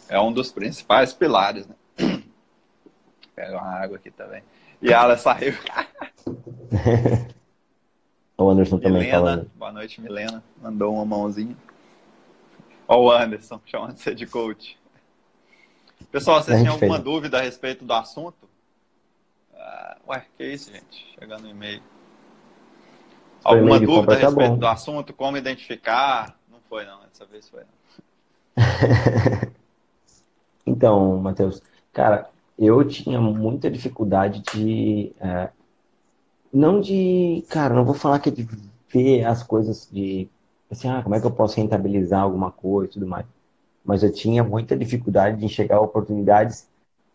é 0.08 0.20
um 0.20 0.32
dos 0.32 0.52
principais 0.52 1.12
pilares, 1.12 1.66
né? 1.66 1.74
Pega 3.34 3.58
uma 3.58 3.82
água 3.82 3.96
aqui 3.96 4.10
também. 4.10 4.42
E 4.82 4.92
ela 4.92 5.16
saiu. 5.16 5.54
o 8.36 8.50
Anderson 8.50 8.78
também 8.78 9.02
Milena, 9.02 9.18
falando. 9.18 9.50
Boa 9.54 9.70
noite, 9.70 10.00
Milena. 10.00 10.42
Mandou 10.60 10.94
uma 10.94 11.04
mãozinha. 11.04 11.56
Ó 12.88 13.04
o 13.04 13.12
Anderson, 13.12 13.60
chamando 13.64 13.96
você 13.96 14.12
de 14.12 14.26
coach. 14.26 14.76
Pessoal, 16.10 16.42
vocês 16.42 16.58
têm 16.60 16.66
alguma 16.66 16.96
fez. 16.96 17.04
dúvida 17.04 17.38
a 17.38 17.42
respeito 17.42 17.84
do 17.84 17.92
assunto? 17.92 18.48
Uh, 19.54 20.10
ué, 20.10 20.26
que 20.36 20.44
isso, 20.44 20.72
gente? 20.72 21.14
Chegando 21.16 21.42
no 21.42 21.50
e-mail. 21.50 21.80
Alguma 23.44 23.78
dúvida 23.78 24.14
a 24.14 24.16
tá 24.18 24.26
respeito 24.26 24.50
tá 24.50 24.56
do 24.56 24.66
assunto? 24.66 25.12
Como 25.12 25.36
identificar? 25.36 26.36
Não 26.50 26.58
foi, 26.68 26.84
não. 26.84 27.02
Dessa 27.02 27.24
vez 27.24 27.48
foi. 27.48 27.62
então, 30.66 31.18
Matheus, 31.18 31.62
cara, 31.92 32.31
eu 32.58 32.86
tinha 32.86 33.20
muita 33.20 33.70
dificuldade 33.70 34.42
de. 34.52 35.12
É, 35.20 35.50
não 36.52 36.80
de. 36.80 37.44
Cara, 37.48 37.74
não 37.74 37.84
vou 37.84 37.94
falar 37.94 38.18
que 38.18 38.28
é 38.28 38.32
de 38.32 38.48
ver 38.92 39.24
as 39.24 39.42
coisas 39.42 39.88
de. 39.90 40.28
Assim, 40.70 40.88
ah, 40.88 41.02
como 41.02 41.14
é 41.14 41.20
que 41.20 41.26
eu 41.26 41.30
posso 41.30 41.56
rentabilizar 41.56 42.22
alguma 42.22 42.50
coisa 42.50 42.90
e 42.90 42.94
tudo 42.94 43.06
mais 43.06 43.26
mas 43.84 44.02
eu 44.02 44.12
tinha 44.12 44.44
muita 44.44 44.76
dificuldade 44.76 45.38
de 45.38 45.44
enxergar 45.44 45.80
oportunidades 45.80 46.68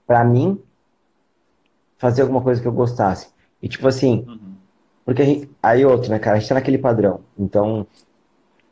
para 0.05 0.23
mim 0.23 0.61
fazer 1.97 2.21
alguma 2.21 2.41
coisa 2.41 2.61
que 2.61 2.67
eu 2.67 2.71
gostasse. 2.71 3.29
E 3.61 3.67
tipo 3.67 3.87
assim, 3.87 4.25
uhum. 4.27 4.55
porque 5.05 5.25
gente, 5.25 5.49
aí 5.61 5.85
outro, 5.85 6.11
né, 6.11 6.19
cara, 6.19 6.37
a 6.37 6.39
gente 6.39 6.49
tá 6.49 6.55
naquele 6.55 6.77
padrão. 6.77 7.21
Então, 7.37 7.87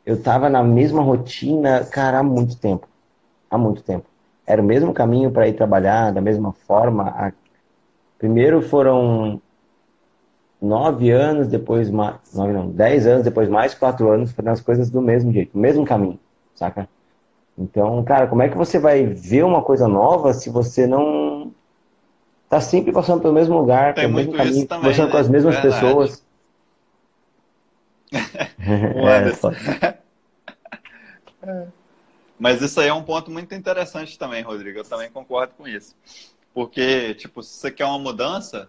eu 0.04 0.22
tava 0.22 0.48
na 0.48 0.62
mesma 0.62 1.02
rotina, 1.02 1.84
cara, 1.84 2.20
há 2.20 2.22
muito 2.22 2.56
tempo. 2.56 2.86
Há 3.50 3.58
muito 3.58 3.82
tempo. 3.82 4.06
Era 4.46 4.62
o 4.62 4.64
mesmo 4.64 4.92
caminho 4.92 5.30
para 5.30 5.48
ir 5.48 5.54
trabalhar, 5.54 6.12
da 6.12 6.20
mesma 6.20 6.52
forma. 6.52 7.08
A... 7.08 7.32
Primeiro 8.18 8.62
foram 8.62 9.40
nove 10.60 11.10
anos, 11.10 11.48
depois 11.48 11.90
mais. 11.90 12.16
Nove 12.34 12.52
não, 12.52 12.68
dez 12.68 13.06
anos, 13.06 13.24
depois 13.24 13.48
mais 13.48 13.74
quatro 13.74 14.08
anos, 14.10 14.32
fazendo 14.32 14.52
as 14.52 14.60
coisas 14.60 14.90
do 14.90 15.02
mesmo 15.02 15.32
jeito, 15.32 15.54
o 15.54 15.58
mesmo 15.58 15.84
caminho, 15.84 16.18
saca? 16.54 16.88
Então, 17.58 18.04
cara, 18.04 18.26
como 18.26 18.42
é 18.42 18.48
que 18.48 18.56
você 18.56 18.78
vai 18.78 19.04
ver 19.04 19.44
uma 19.44 19.62
coisa 19.62 19.88
nova 19.88 20.32
se 20.34 20.50
você 20.50 20.86
não 20.86 21.52
tá 22.48 22.60
sempre 22.60 22.92
passando 22.92 23.22
pelo 23.22 23.34
mesmo 23.34 23.58
lugar, 23.58 23.94
pelo 23.94 24.12
mesmo 24.12 24.34
caminho, 24.34 24.66
também, 24.66 24.96
né? 24.96 25.06
com 25.06 25.16
as 25.16 25.28
mesmas 25.28 25.54
Verdade. 25.54 25.74
pessoas? 25.74 26.24
é, 28.60 29.96
Mas 32.38 32.60
isso 32.60 32.80
aí 32.80 32.88
é 32.88 32.94
um 32.94 33.02
ponto 33.02 33.30
muito 33.30 33.54
interessante 33.54 34.18
também, 34.18 34.42
Rodrigo. 34.42 34.78
Eu 34.78 34.84
também 34.84 35.10
concordo 35.10 35.54
com 35.56 35.66
isso. 35.66 35.94
Porque, 36.52 37.14
tipo, 37.14 37.42
se 37.42 37.58
você 37.58 37.70
quer 37.70 37.86
uma 37.86 37.98
mudança, 37.98 38.68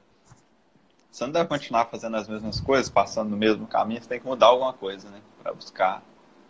você 1.12 1.26
não 1.26 1.32
deve 1.32 1.48
continuar 1.48 1.86
fazendo 1.86 2.16
as 2.18 2.28
mesmas 2.28 2.60
coisas, 2.60 2.90
passando 2.90 3.30
no 3.30 3.38
mesmo 3.38 3.68
caminho, 3.68 4.02
você 4.02 4.10
tem 4.10 4.20
que 4.20 4.26
mudar 4.26 4.48
alguma 4.48 4.74
coisa, 4.74 5.10
né? 5.10 5.20
Para 5.42 5.54
buscar 5.54 6.04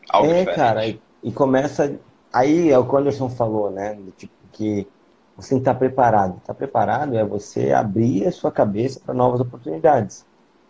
algo 0.09 0.31
é, 0.31 0.39
diferente. 0.39 0.55
cara, 0.55 0.87
e, 0.87 1.01
e 1.23 1.31
começa 1.31 1.99
Aí 2.31 2.69
é 2.69 2.77
o 2.77 2.85
que 2.85 2.93
o 2.93 2.97
Anderson 2.97 3.29
falou, 3.29 3.71
né? 3.71 3.97
Tipo, 4.17 4.33
que 4.51 4.87
você 5.35 5.49
tem 5.49 5.57
que 5.59 5.61
estar 5.61 5.75
preparado. 5.75 6.37
Estar 6.37 6.53
preparado 6.53 7.15
é 7.15 7.23
você 7.23 7.71
abrir 7.71 8.27
a 8.27 8.31
sua 8.31 8.51
cabeça 8.51 8.99
para 8.99 9.13
novas 9.13 9.39
oportunidades. 9.39 10.25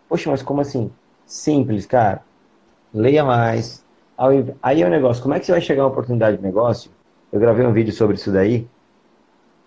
Poxa, 0.08 0.30
mas 0.30 0.42
como 0.42 0.60
assim? 0.60 0.90
Simples, 1.26 1.86
cara. 1.86 2.22
Leia 2.92 3.24
mais. 3.24 3.84
Aí 4.62 4.82
é 4.82 4.86
o 4.86 4.90
negócio, 4.90 5.22
como 5.22 5.34
é 5.34 5.38
que 5.38 5.46
você 5.46 5.52
vai 5.52 5.60
chegar 5.60 5.82
a 5.82 5.84
uma 5.86 5.92
oportunidade 5.92 6.38
de 6.38 6.42
negócio? 6.42 6.90
Eu 7.32 7.38
gravei 7.38 7.64
um 7.64 7.72
vídeo 7.72 7.92
sobre 7.92 8.16
isso 8.16 8.32
daí, 8.32 8.66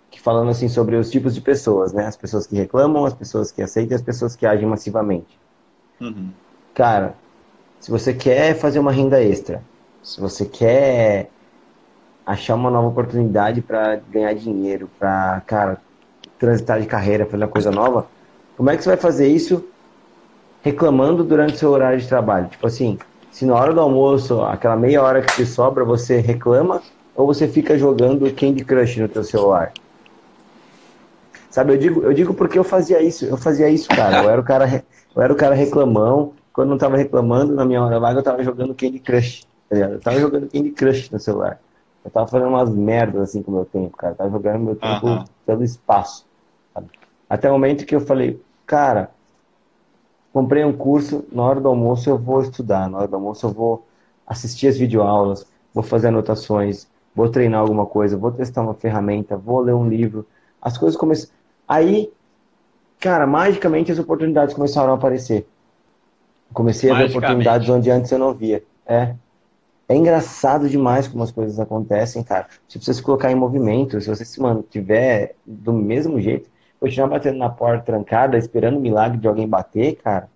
que 0.10 0.20
falando 0.20 0.50
assim 0.50 0.68
sobre 0.68 0.98
os 0.98 1.10
tipos 1.10 1.34
de 1.34 1.40
pessoas, 1.40 1.94
né? 1.94 2.06
As 2.06 2.18
pessoas 2.18 2.46
que 2.46 2.56
reclamam, 2.56 3.06
as 3.06 3.14
pessoas 3.14 3.50
que 3.50 3.62
aceitam 3.62 3.94
e 3.94 3.96
as 3.96 4.02
pessoas 4.02 4.36
que 4.36 4.46
agem 4.46 4.68
massivamente. 4.68 5.40
Uhum. 6.02 6.32
Cara, 6.74 7.16
se 7.80 7.90
você 7.90 8.14
quer 8.14 8.56
fazer 8.56 8.80
uma 8.80 8.92
renda 8.92 9.24
extra, 9.24 9.64
se 10.04 10.20
você 10.20 10.46
quer 10.46 11.30
achar 12.26 12.56
uma 12.56 12.70
nova 12.70 12.90
oportunidade 12.90 13.62
para 13.62 13.96
ganhar 14.10 14.34
dinheiro, 14.34 14.90
para, 15.00 15.42
cara, 15.48 15.82
transitar 16.38 16.82
de 16.82 16.88
carreira, 16.88 17.26
fazer 17.26 17.44
uma 17.44 17.50
coisa 17.50 17.72
nova, 17.72 18.08
como 18.58 18.70
é 18.70 18.76
que 18.76 18.84
você 18.84 18.90
vai 18.90 18.98
fazer 18.98 19.28
isso 19.28 19.66
reclamando 20.62 21.24
durante 21.24 21.54
o 21.54 21.58
seu 21.58 21.72
horário 21.72 22.00
de 22.00 22.08
trabalho? 22.08 22.48
Tipo 22.48 22.68
assim, 22.68 23.00
se 23.32 23.46
na 23.46 23.56
hora 23.56 23.74
do 23.74 23.80
almoço, 23.80 24.42
aquela 24.42 24.76
meia 24.76 25.02
hora 25.02 25.22
que 25.22 25.36
te 25.36 25.46
sobra, 25.46 25.86
você 25.86 26.20
reclama 26.20 26.82
ou 27.16 27.26
você 27.26 27.48
fica 27.48 27.78
jogando 27.78 28.30
Candy 28.34 28.64
Crush 28.64 28.98
no 28.98 29.08
teu 29.08 29.24
celular? 29.24 29.72
Sabe, 31.50 31.74
eu 31.74 31.78
digo, 31.78 32.02
eu 32.02 32.14
digo 32.14 32.34
porque 32.34 32.60
eu 32.60 32.64
fazia 32.64 33.02
isso, 33.02 33.26
eu 33.26 33.38
fazia 33.38 33.70
isso, 33.70 33.90
cara. 33.90 34.24
Eu 34.24 34.30
era 34.30 34.40
o 34.40 34.44
cara, 34.44 34.84
eu 35.16 35.22
era 35.22 35.34
o 35.34 35.36
cara 35.36 35.56
reclamão. 35.56 36.34
Quando 36.54 36.70
não 36.70 36.78
tava 36.78 36.98
reclamando, 36.98 37.54
na 37.54 37.64
minha 37.64 37.82
hora 37.82 38.00
vaga, 38.00 38.20
eu 38.20 38.24
tava 38.24 38.44
jogando 38.44 38.76
Candy 38.76 39.00
Crush. 39.00 39.46
Tá 39.70 39.78
eu 39.78 40.00
tava 40.00 40.20
jogando 40.20 40.50
Candy 40.50 40.72
Crush 40.72 41.10
no 41.12 41.20
celular. 41.20 41.60
Eu 42.04 42.12
tava 42.12 42.28
fazendo 42.28 42.50
umas 42.50 42.70
merdas 42.70 43.22
assim 43.22 43.42
com 43.42 43.52
o 43.52 43.56
meu 43.56 43.66
tempo, 43.66 43.96
cara. 43.96 44.14
Eu 44.14 44.18
tava 44.18 44.30
jogando 44.32 44.60
meu 44.60 44.76
tempo 44.76 45.26
pelo 45.46 45.64
espaço. 45.64 46.26
Até 47.30 47.50
o 47.50 47.54
momento 47.54 47.86
que 47.86 47.96
eu 47.96 48.02
falei, 48.02 48.42
cara, 48.66 49.12
comprei 50.34 50.64
um 50.64 50.74
curso, 50.74 51.26
na 51.32 51.44
hora 51.44 51.60
do 51.60 51.68
almoço 51.68 52.10
eu 52.10 52.18
vou 52.18 52.42
estudar, 52.42 52.90
na 52.90 53.00
hora 53.00 53.08
do 53.08 53.16
almoço 53.16 53.46
eu 53.46 53.52
vou 53.52 53.86
assistir 54.26 54.68
as 54.68 54.78
videoaulas, 54.78 55.46
vou 55.74 55.84
fazer 55.84 56.08
anotações, 56.08 56.88
vou 57.16 57.30
treinar 57.30 57.62
alguma 57.62 57.86
coisa, 57.86 58.18
vou 58.18 58.32
testar 58.32 58.62
uma 58.62 58.74
ferramenta, 58.74 59.36
vou 59.36 59.60
ler 59.60 59.74
um 59.74 59.88
livro. 59.88 60.26
As 60.62 60.78
coisas 60.78 60.98
começam. 60.98 61.30
Aí, 61.68 62.12
cara, 63.00 63.28
magicamente 63.28 63.92
as 63.92 64.00
oportunidades 64.00 64.54
começaram 64.54 64.92
a 64.92 64.96
aparecer. 64.96 65.48
Comecei 66.54 66.90
a 66.92 66.96
ver 66.96 67.10
oportunidades 67.10 67.70
onde 67.70 67.90
antes 67.90 68.12
eu 68.12 68.20
não 68.20 68.34
via. 68.34 68.64
É. 68.86 69.16
É 69.88 69.96
engraçado 69.96 70.70
demais 70.70 71.08
como 71.08 71.24
as 71.24 71.32
coisas 71.32 71.60
acontecem, 71.60 72.24
cara. 72.24 72.48
Se 72.68 72.80
você 72.80 72.94
se 72.94 73.02
colocar 73.02 73.30
em 73.30 73.36
movimento, 73.36 74.00
se 74.00 74.08
você 74.08 74.24
se 74.24 74.40
mantiver 74.40 75.36
do 75.46 75.74
mesmo 75.74 76.20
jeito, 76.22 76.50
continuar 76.82 77.08
batendo 77.08 77.38
na 77.38 77.50
porta 77.50 77.86
trancada, 77.86 78.38
esperando 78.38 78.78
o 78.78 78.82
milagre 78.82 79.20
de 79.20 79.28
alguém 79.28 79.48
bater, 79.48 79.96
cara, 79.98 80.28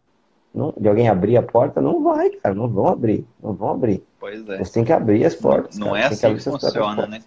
não, 0.54 0.74
de 0.78 0.88
alguém 0.88 1.10
abrir 1.10 1.36
a 1.36 1.44
porta, 1.44 1.82
não 1.82 2.02
vai, 2.04 2.30
cara. 2.30 2.54
Não 2.54 2.70
vão 2.70 2.88
abrir. 2.88 3.28
Não 3.44 3.54
vão 3.54 3.72
abrir. 3.72 4.02
Pois 4.20 4.48
é. 4.48 4.60
Você 4.60 4.74
tem 4.74 4.86
que 4.86 4.94
abrir 4.94 5.26
as 5.26 5.36
portas. 5.36 5.78
Não, 5.78 5.88
não 5.88 5.96
é 5.96 6.06
assim 6.06 6.30
que, 6.30 6.36
que 6.36 6.44
funciona, 6.44 7.08
né? 7.08 7.22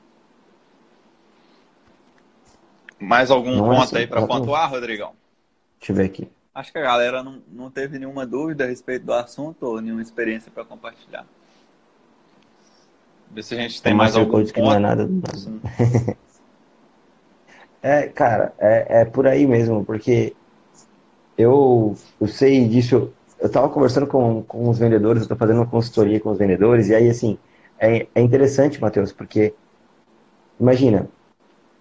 Mais 2.98 3.30
algum 3.30 3.54
não 3.54 3.72
é 3.72 3.76
ponto 3.76 3.80
é 3.80 3.84
assim, 3.84 3.96
aí 3.98 4.06
para 4.06 4.26
pontuar, 4.26 4.70
Rodrigão? 4.70 5.12
Deixa 5.78 5.92
eu 5.92 5.96
ver 5.96 6.06
aqui. 6.06 6.30
Acho 6.54 6.72
que 6.72 6.78
a 6.78 6.82
galera 6.82 7.22
não, 7.22 7.42
não 7.52 7.70
teve 7.70 7.98
nenhuma 7.98 8.26
dúvida 8.26 8.64
a 8.64 8.66
respeito 8.66 9.04
do 9.04 9.12
assunto 9.12 9.64
ou 9.64 9.80
nenhuma 9.80 10.02
experiência 10.02 10.50
para 10.50 10.64
compartilhar. 10.64 11.26
Ver 13.30 13.42
se 13.42 13.54
a 13.54 13.58
gente 13.58 13.82
tem, 13.82 13.94
mais 13.94 14.16
algum 14.16 14.30
ponto. 14.30 14.52
Que 14.52 14.60
não 14.60 14.72
é 14.72 14.78
nada. 14.78 15.06
é, 17.82 18.08
cara, 18.08 18.52
é, 18.58 19.00
é 19.00 19.04
por 19.04 19.26
aí 19.26 19.46
mesmo, 19.46 19.84
porque 19.84 20.34
eu, 21.36 21.96
eu 22.20 22.28
sei 22.28 22.66
disso. 22.68 23.12
Eu 23.40 23.46
estava 23.46 23.68
conversando 23.68 24.06
com, 24.06 24.42
com 24.42 24.68
os 24.68 24.78
vendedores, 24.78 25.22
eu 25.22 25.24
estou 25.24 25.36
fazendo 25.36 25.58
uma 25.58 25.66
consultoria 25.66 26.18
com 26.18 26.30
os 26.30 26.38
vendedores, 26.38 26.88
e 26.88 26.94
aí, 26.94 27.08
assim, 27.08 27.38
é, 27.78 28.06
é 28.14 28.20
interessante, 28.20 28.80
Matheus, 28.80 29.12
porque, 29.12 29.54
imagina, 30.58 31.08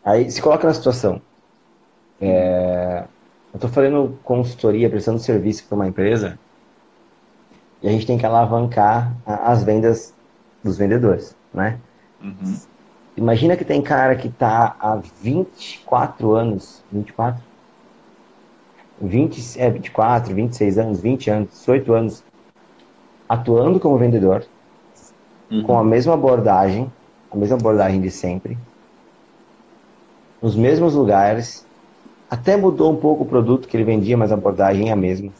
aí 0.05 0.29
se 0.29 0.41
coloca 0.41 0.67
na 0.67 0.73
situação. 0.73 1.19
É, 2.21 3.05
eu 3.53 3.57
estou 3.57 3.69
fazendo 3.69 4.19
consultoria, 4.23 4.89
prestando 4.89 5.19
serviço 5.19 5.65
para 5.67 5.75
uma 5.75 5.87
empresa, 5.87 6.37
e 7.81 7.87
a 7.87 7.91
gente 7.91 8.05
tem 8.05 8.17
que 8.17 8.25
alavancar 8.25 9.15
as 9.25 9.63
vendas 9.63 10.13
dos 10.63 10.77
vendedores 10.77 11.35
né? 11.57 11.79
Uhum. 12.21 12.55
Imagina 13.17 13.57
que 13.57 13.65
tem 13.65 13.81
cara 13.81 14.15
que 14.15 14.27
está 14.27 14.75
há 14.79 14.95
24 14.95 16.33
anos, 16.33 16.83
24? 16.91 17.41
20, 19.01 19.59
é, 19.59 19.69
24, 19.71 20.33
26 20.35 20.77
anos, 20.77 21.01
20 21.01 21.29
anos, 21.31 21.49
18 21.51 21.93
anos, 21.93 22.23
atuando 23.27 23.79
como 23.79 23.97
vendedor, 23.97 24.45
uhum. 25.49 25.63
com 25.63 25.79
a 25.79 25.83
mesma 25.83 26.13
abordagem, 26.13 26.91
a 27.31 27.35
mesma 27.35 27.57
abordagem 27.57 27.99
de 28.01 28.11
sempre, 28.11 28.57
nos 30.41 30.55
mesmos 30.55 30.93
lugares, 30.93 31.65
até 32.29 32.55
mudou 32.55 32.91
um 32.91 32.97
pouco 32.97 33.23
o 33.23 33.27
produto 33.27 33.67
que 33.67 33.75
ele 33.75 33.83
vendia, 33.83 34.15
mas 34.15 34.31
a 34.31 34.35
abordagem 34.35 34.89
é 34.89 34.91
a 34.91 34.95
mesma. 34.95 35.31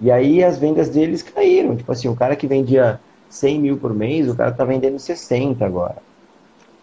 E 0.00 0.10
aí 0.10 0.42
as 0.42 0.58
vendas 0.58 0.88
deles 0.88 1.22
caíram. 1.22 1.76
Tipo 1.76 1.92
assim, 1.92 2.08
o 2.08 2.16
cara 2.16 2.36
que 2.36 2.46
vendia 2.46 3.00
100 3.28 3.60
mil 3.60 3.76
por 3.76 3.92
mês, 3.92 4.28
o 4.28 4.34
cara 4.34 4.52
tá 4.52 4.64
vendendo 4.64 4.98
60 4.98 5.64
agora. 5.64 5.96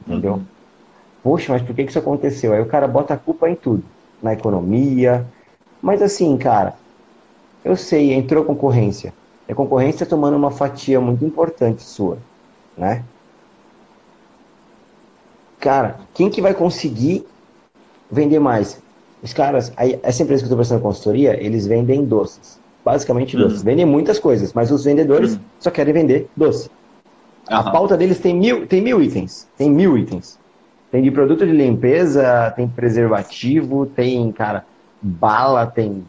Entendeu? 0.08 0.34
Uhum. 0.34 0.46
Poxa, 1.24 1.54
mas 1.54 1.62
por 1.62 1.74
que 1.74 1.84
isso 1.84 2.00
aconteceu? 2.00 2.54
Aí 2.54 2.62
o 2.62 2.66
cara 2.66 2.88
bota 2.88 3.14
a 3.14 3.18
culpa 3.18 3.50
em 3.50 3.56
tudo. 3.56 3.84
Na 4.22 4.34
economia. 4.34 5.26
Mas 5.82 6.02
assim, 6.02 6.38
cara, 6.38 6.76
eu 7.64 7.76
sei, 7.76 8.14
entrou 8.14 8.44
concorrência. 8.44 9.14
A 9.48 9.54
concorrência 9.54 10.06
tomando 10.06 10.36
uma 10.36 10.52
fatia 10.52 11.00
muito 11.00 11.24
importante 11.26 11.84
sua, 11.84 12.18
né? 12.78 13.04
Cara, 15.60 16.00
quem 16.14 16.30
que 16.30 16.42
vai 16.42 16.54
conseguir 16.54 17.26
vender 18.10 18.40
mais? 18.40 18.82
Os 19.22 19.32
caras, 19.32 19.72
essa 20.02 20.24
empresa 20.24 20.42
que 20.42 20.46
eu 20.46 20.48
estou 20.48 20.58
prestando 20.58 20.82
consultoria, 20.82 21.42
eles 21.42 21.66
vendem 21.66 22.04
doces. 22.04 22.60
Basicamente 22.84 23.38
doces. 23.38 23.60
Uhum. 23.60 23.66
Vendem 23.66 23.86
muitas 23.86 24.20
coisas, 24.20 24.52
mas 24.54 24.72
os 24.72 24.84
vendedores 24.84 25.36
uhum. 25.36 25.40
só 25.60 25.72
querem 25.72 25.94
vender 25.94 26.28
doce. 26.36 26.70
Uhum. 27.50 27.58
A 27.58 27.72
pauta 27.72 27.98
deles 27.98 28.20
tem 28.20 28.36
mil, 28.36 28.66
tem 28.68 28.82
mil 28.82 29.02
itens. 29.02 29.48
Tem 29.58 29.70
mil 29.70 29.98
itens. 29.98 30.40
Tem 30.92 31.02
de 31.02 31.12
produto 31.12 31.46
de 31.46 31.52
limpeza, 31.52 32.54
tem 32.56 32.68
preservativo, 32.68 33.86
tem, 33.86 34.32
cara, 34.32 34.66
bala, 35.02 35.66
tem 35.66 36.06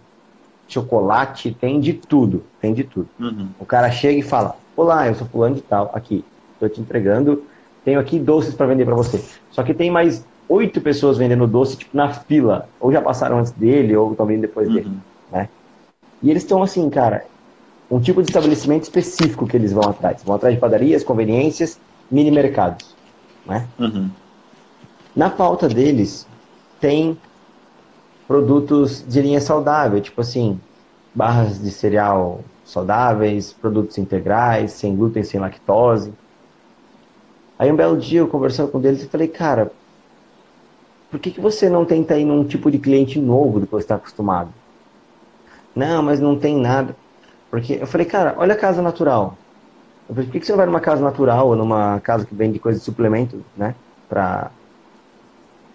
chocolate, 0.69 1.57
tem 1.59 1.81
de 1.81 1.95
tudo. 1.95 2.45
Tem 2.61 2.75
de 2.75 2.85
tudo. 2.85 3.09
Uhum. 3.19 3.49
O 3.59 3.65
cara 3.65 3.91
chega 3.91 4.19
e 4.19 4.23
fala: 4.23 4.57
Olá, 4.77 5.09
eu 5.09 5.15
sou 5.15 5.27
fulano 5.27 5.55
de 5.55 5.63
tal, 5.63 5.91
aqui, 5.95 6.25
estou 6.53 6.69
te 6.69 6.81
entregando, 6.81 7.45
tenho 7.85 7.99
aqui 7.99 8.19
doces 8.19 8.55
para 8.55 8.67
vender 8.67 8.85
para 8.85 8.95
você. 8.95 9.23
Só 9.51 9.63
que 9.63 9.75
tem 9.75 9.91
mais 9.91 10.25
oito 10.49 10.81
pessoas 10.81 11.17
vendendo 11.17 11.47
doce, 11.47 11.77
tipo, 11.77 11.97
na 11.97 12.11
fila. 12.13 12.69
Ou 12.81 12.93
já 12.93 13.01
passaram 13.01 13.39
antes 13.39 13.53
dele, 13.53 13.97
ou 13.97 14.13
estão 14.13 14.27
vindo 14.27 14.43
depois 14.43 14.69
dele. 14.69 14.87
Uhum. 14.87 14.99
Né? 15.33 15.49
E 16.23 16.31
eles 16.31 16.43
estão 16.43 16.63
assim, 16.63 16.89
cara, 16.91 17.25
um 17.91 18.01
tipo 18.01 18.23
de 18.23 18.29
estabelecimento 18.29 18.85
específico 18.85 19.47
que 19.47 19.57
eles 19.57 19.73
vão 19.73 19.89
atrás. 19.89 20.23
Vão 20.23 20.37
atrás 20.37 20.55
de 20.55 20.61
padarias, 20.61 21.05
conveniências, 21.05 21.79
mini 22.11 22.31
mercados. 22.31 22.95
Né? 23.47 23.67
Uhum. 23.79 24.11
Na 25.15 25.31
pauta 25.31 25.69
deles 25.69 26.27
tem 26.81 27.17
produtos 28.27 29.05
de 29.07 29.21
linha 29.21 29.41
saudável, 29.41 30.01
tipo 30.01 30.21
assim, 30.21 30.59
barras 31.15 31.61
de 31.61 31.71
cereal 31.71 32.41
saudáveis, 32.65 33.53
produtos 33.53 33.99
integrais, 33.99 34.73
sem 34.73 34.97
glúten, 34.97 35.23
sem 35.23 35.39
lactose. 35.39 36.13
Aí 37.59 37.71
um 37.71 37.77
belo 37.77 37.97
dia 37.97 38.21
eu 38.21 38.29
conversando 38.29 38.71
com 38.71 38.81
eles 38.81 39.03
e 39.03 39.09
falei, 39.09 39.29
cara, 39.29 39.71
por 41.11 41.21
que, 41.21 41.31
que 41.31 41.41
você 41.41 41.69
não 41.69 41.85
tenta 41.85 42.19
ir 42.19 42.25
num 42.25 42.45
tipo 42.45 42.71
de 42.71 42.79
cliente 42.79 43.21
novo 43.21 43.61
do 43.61 43.67
que 43.67 43.73
você 43.73 43.85
está 43.85 43.95
acostumado? 43.95 44.53
Não, 45.77 46.03
mas 46.03 46.19
não 46.19 46.37
tem 46.37 46.57
nada. 46.57 46.97
Porque 47.55 47.79
eu 47.81 47.87
falei, 47.87 48.05
cara, 48.05 48.35
olha 48.37 48.53
a 48.53 48.59
casa 48.59 48.83
natural. 48.83 49.39
Eu 50.09 50.15
falei, 50.17 50.29
por 50.29 50.41
que 50.41 50.45
você 50.45 50.51
não 50.51 50.57
vai 50.57 50.67
numa 50.67 50.81
casa 50.81 51.01
natural 51.01 51.47
ou 51.47 51.55
numa 51.55 52.01
casa 52.01 52.27
que 52.27 52.35
vende 52.35 52.59
coisa 52.59 52.81
de 52.81 52.85
suplemento, 52.85 53.45
né? 53.57 53.77
Pra... 54.09 54.51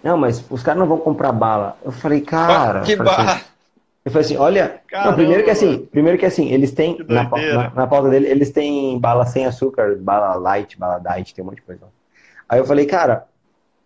Não, 0.04 0.18
mas 0.18 0.44
os 0.50 0.62
caras 0.62 0.78
não 0.78 0.86
vão 0.86 0.98
comprar 0.98 1.32
bala. 1.32 1.78
Eu 1.82 1.90
falei, 1.90 2.20
cara. 2.20 2.82
que 2.82 2.94
bala! 2.94 3.32
Assim, 3.32 3.44
eu 4.04 4.12
falei 4.12 4.26
assim, 4.26 4.36
olha. 4.36 4.82
Não, 4.92 5.14
primeiro 5.14 5.42
que 5.42 5.48
assim, 5.48 5.88
primeiro 5.90 6.18
que 6.18 6.26
assim, 6.26 6.50
eles 6.52 6.70
têm. 6.72 6.98
Na, 7.08 7.22
na, 7.24 7.70
na, 7.70 7.86
pauta 7.86 8.10
dele, 8.10 8.26
eles 8.26 8.50
têm 8.50 9.00
bala 9.00 9.24
sem 9.24 9.46
açúcar, 9.46 9.96
bala 9.98 10.34
light, 10.34 10.78
bala 10.78 10.98
diet, 10.98 11.34
tem 11.34 11.42
um 11.42 11.46
monte 11.46 11.56
de 11.56 11.62
coisa. 11.62 11.80
Aí 12.46 12.58
eu 12.58 12.66
falei, 12.66 12.84
cara, 12.84 13.24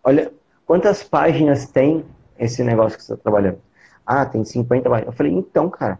olha, 0.03 0.33
quantas 0.65 1.01
páginas 1.01 1.67
tem 1.67 2.03
esse 2.37 2.61
negócio 2.61 2.97
que 2.97 3.05
você 3.05 3.13
está 3.13 3.23
trabalhando? 3.23 3.59
Ah, 4.05 4.25
tem 4.25 4.43
50 4.43 4.89
páginas. 4.89 5.07
Eu 5.13 5.17
falei, 5.17 5.31
então, 5.31 5.69
cara, 5.69 5.97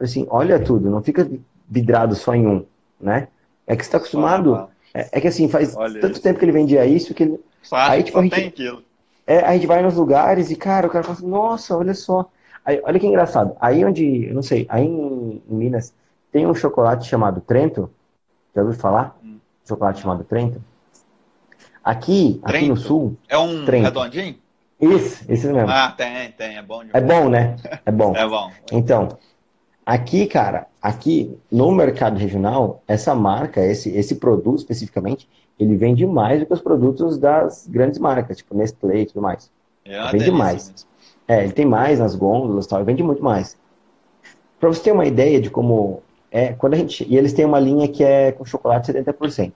assim, 0.00 0.26
olha 0.30 0.58
tudo, 0.58 0.90
não 0.90 1.02
fica 1.02 1.28
vidrado 1.68 2.14
só 2.14 2.34
em 2.34 2.46
um, 2.46 2.64
né? 3.00 3.28
É 3.66 3.74
que 3.74 3.82
você 3.82 3.88
está 3.88 3.98
acostumado. 3.98 4.68
É, 4.94 5.08
é, 5.12 5.20
que 5.20 5.28
assim, 5.28 5.48
faz 5.48 5.76
olha 5.76 6.00
tanto 6.00 6.14
isso. 6.14 6.22
tempo 6.22 6.38
que 6.38 6.44
ele 6.44 6.52
vendia 6.52 6.86
isso 6.86 7.12
que 7.12 7.24
ele. 7.24 7.40
Só, 7.62 7.76
aí, 7.76 8.02
tipo, 8.02 8.18
a 8.18 8.22
gente, 8.22 8.34
tem 8.34 8.48
aquilo. 8.48 8.82
É, 9.26 9.40
a 9.40 9.52
gente 9.52 9.66
vai 9.66 9.82
nos 9.82 9.96
lugares 9.96 10.50
e, 10.50 10.56
cara, 10.56 10.86
o 10.86 10.90
cara 10.90 11.04
fala 11.04 11.16
assim, 11.18 11.28
nossa, 11.28 11.76
olha 11.76 11.94
só. 11.94 12.30
Aí, 12.64 12.80
olha 12.82 12.98
que 12.98 13.06
engraçado. 13.06 13.56
Aí 13.60 13.84
onde, 13.84 14.26
eu 14.26 14.34
não 14.34 14.42
sei, 14.42 14.66
aí 14.68 14.84
em, 14.84 15.42
em 15.48 15.54
Minas 15.54 15.92
tem 16.32 16.46
um 16.46 16.54
chocolate 16.54 17.08
chamado 17.08 17.40
Trento. 17.40 17.90
Já 18.54 18.62
ouviu 18.62 18.78
falar? 18.78 19.16
Hum. 19.24 19.38
Chocolate 19.66 20.00
chamado 20.00 20.24
Trento. 20.24 20.62
Aqui, 21.82 22.40
Trento. 22.42 22.56
aqui 22.56 22.68
no 22.68 22.76
sul. 22.76 23.16
É 23.28 23.36
um 23.36 23.64
Trento. 23.64 23.84
redondinho? 23.84 24.36
Isso, 24.80 25.24
esse 25.28 25.46
mesmo. 25.46 25.70
Ah, 25.70 25.92
tem, 25.96 26.30
tem, 26.32 26.58
é 26.58 26.62
bom 26.62 26.84
demais. 26.84 27.02
É 27.02 27.06
bom, 27.06 27.28
né? 27.28 27.56
É 27.84 27.90
bom. 27.92 28.14
é 28.16 28.28
bom. 28.28 28.50
Então, 28.70 29.16
Aqui, 29.86 30.26
cara, 30.26 30.66
aqui 30.82 31.38
no 31.48 31.70
mercado 31.70 32.18
regional, 32.18 32.82
essa 32.88 33.14
marca, 33.14 33.64
esse, 33.64 33.88
esse 33.90 34.16
produto 34.16 34.58
especificamente, 34.58 35.28
ele 35.60 35.76
vende 35.76 36.04
mais 36.04 36.40
do 36.40 36.46
que 36.46 36.52
os 36.52 36.60
produtos 36.60 37.16
das 37.16 37.68
grandes 37.68 38.00
marcas, 38.00 38.38
tipo 38.38 38.56
Nestlé 38.56 39.02
e 39.02 39.06
tudo 39.06 39.22
mais. 39.22 39.48
É 39.84 40.10
vende 40.10 40.32
mais. 40.32 40.70
Mesmo. 40.70 40.88
É, 41.28 41.44
ele 41.44 41.52
tem 41.52 41.64
mais 41.64 42.00
nas 42.00 42.16
gôndolas 42.16 42.66
e 42.66 42.68
tal, 42.68 42.84
vende 42.84 43.02
muito 43.04 43.22
mais. 43.22 43.56
Para 44.58 44.68
você 44.68 44.82
ter 44.82 44.92
uma 44.92 45.06
ideia 45.06 45.40
de 45.40 45.50
como 45.50 46.02
é, 46.32 46.52
quando 46.52 46.74
a 46.74 46.76
gente. 46.76 47.06
E 47.08 47.16
eles 47.16 47.32
têm 47.32 47.44
uma 47.44 47.60
linha 47.60 47.86
que 47.86 48.02
é 48.02 48.32
com 48.32 48.44
chocolate 48.44 48.92
70%. 48.92 49.52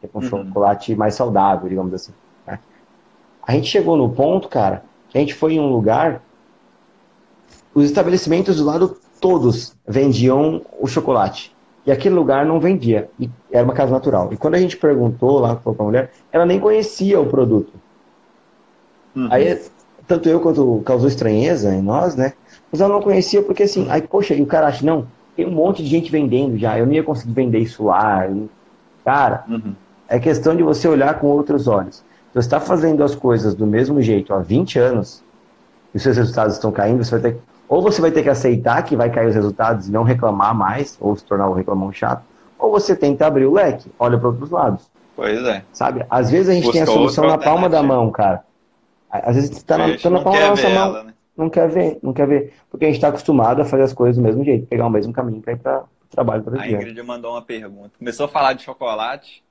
Que 0.00 0.06
é 0.06 0.08
com 0.08 0.18
uhum. 0.18 0.24
chocolate 0.24 0.94
mais 0.96 1.14
saudável, 1.14 1.68
digamos 1.68 1.94
assim. 1.94 2.12
Né? 2.46 2.58
A 3.46 3.52
gente 3.52 3.68
chegou 3.68 3.96
no 3.96 4.10
ponto, 4.10 4.48
cara, 4.48 4.84
que 5.08 5.16
a 5.16 5.20
gente 5.20 5.34
foi 5.34 5.54
em 5.54 5.60
um 5.60 5.72
lugar. 5.72 6.20
Os 7.74 7.84
estabelecimentos 7.84 8.56
do 8.56 8.64
lado 8.64 8.96
todos 9.22 9.74
vendiam 9.86 10.60
o 10.80 10.86
chocolate. 10.88 11.54
E 11.86 11.92
aquele 11.92 12.14
lugar 12.14 12.44
não 12.44 12.60
vendia. 12.60 13.08
E 13.18 13.30
era 13.50 13.64
uma 13.64 13.72
casa 13.72 13.92
natural. 13.92 14.32
E 14.32 14.36
quando 14.36 14.56
a 14.56 14.58
gente 14.58 14.76
perguntou 14.76 15.38
lá 15.38 15.54
para 15.54 15.72
a 15.72 15.82
mulher, 15.82 16.10
ela 16.32 16.44
nem 16.44 16.58
conhecia 16.58 17.20
o 17.20 17.26
produto. 17.26 17.72
Uhum. 19.14 19.28
Aí 19.30 19.60
tanto 20.08 20.28
eu 20.28 20.40
quanto 20.40 20.82
causou 20.84 21.08
estranheza 21.08 21.72
em 21.72 21.80
nós, 21.80 22.16
né? 22.16 22.32
Mas 22.70 22.80
eu 22.80 22.88
não 22.88 23.00
conhecia 23.00 23.42
porque 23.42 23.62
assim, 23.62 23.86
aí, 23.88 24.02
poxa, 24.02 24.34
e 24.34 24.42
o 24.42 24.46
cara 24.46 24.66
acha, 24.66 24.84
não, 24.84 25.06
tem 25.36 25.46
um 25.46 25.52
monte 25.52 25.82
de 25.82 25.88
gente 25.88 26.10
vendendo 26.10 26.58
já, 26.58 26.76
eu 26.76 26.84
não 26.84 26.92
ia 26.92 27.04
conseguir 27.04 27.32
vender 27.32 27.58
isso 27.60 27.84
lá. 27.84 28.26
E, 28.26 28.50
cara, 29.04 29.44
uhum. 29.48 29.74
é 30.08 30.18
questão 30.18 30.56
de 30.56 30.62
você 30.62 30.88
olhar 30.88 31.18
com 31.20 31.28
outros 31.28 31.68
olhos. 31.68 31.96
Se 31.96 32.34
você 32.34 32.40
está 32.40 32.58
fazendo 32.58 33.04
as 33.04 33.14
coisas 33.14 33.54
do 33.54 33.66
mesmo 33.66 34.02
jeito 34.02 34.34
há 34.34 34.38
20 34.38 34.78
anos, 34.78 35.22
e 35.94 35.96
os 35.96 36.02
seus 36.02 36.16
resultados 36.16 36.54
estão 36.54 36.72
caindo, 36.72 37.04
você 37.04 37.18
vai 37.18 37.32
ter 37.32 37.38
ou 37.72 37.80
você 37.80 38.02
vai 38.02 38.10
ter 38.10 38.22
que 38.22 38.28
aceitar 38.28 38.82
que 38.82 38.94
vai 38.94 39.08
cair 39.08 39.28
os 39.28 39.34
resultados 39.34 39.88
e 39.88 39.90
não 39.90 40.02
reclamar 40.02 40.54
mais, 40.54 40.98
ou 41.00 41.16
se 41.16 41.24
tornar 41.24 41.48
um 41.48 41.54
reclamão 41.54 41.90
chato, 41.90 42.22
ou 42.58 42.70
você 42.70 42.94
tenta 42.94 43.26
abrir 43.26 43.46
o 43.46 43.54
leque, 43.54 43.90
olha 43.98 44.18
para 44.18 44.28
outros 44.28 44.50
lados. 44.50 44.90
Pois 45.16 45.42
é. 45.42 45.64
Sabe? 45.72 46.04
Às 46.10 46.30
vezes 46.30 46.50
a 46.50 46.52
gente 46.52 46.64
Busca 46.64 46.74
tem 46.74 46.82
a 46.82 46.86
solução 46.86 47.26
na 47.26 47.38
palma 47.38 47.70
da 47.70 47.82
mão, 47.82 48.10
cara. 48.10 48.44
Às 49.10 49.36
vezes 49.36 49.56
está 49.56 49.78
na, 49.78 49.96
tá 49.96 50.10
na 50.10 50.20
palma 50.20 50.38
da 50.38 50.48
nossa 50.50 50.68
mão. 50.68 50.84
Ela, 50.84 51.04
né? 51.04 51.14
Não 51.34 51.48
quer 51.48 51.66
ver, 51.66 51.98
não 52.02 52.12
quer 52.12 52.26
ver. 52.26 52.54
Porque 52.70 52.84
a 52.84 52.88
gente 52.88 52.96
está 52.96 53.08
acostumado 53.08 53.62
a 53.62 53.64
fazer 53.64 53.84
as 53.84 53.94
coisas 53.94 54.16
do 54.16 54.22
mesmo 54.22 54.44
jeito, 54.44 54.66
pegar 54.66 54.86
o 54.86 54.90
mesmo 54.90 55.10
caminho 55.10 55.40
para 55.40 55.54
ir 55.54 55.58
para 55.58 55.78
o 55.80 55.86
trabalho. 56.10 56.42
Por 56.42 56.60
a 56.60 56.68
Ingrid 56.68 57.02
mandou 57.02 57.32
uma 57.32 57.42
pergunta. 57.42 57.92
Começou 57.98 58.26
a 58.26 58.28
falar 58.28 58.52
de 58.52 58.64
chocolate. 58.64 59.42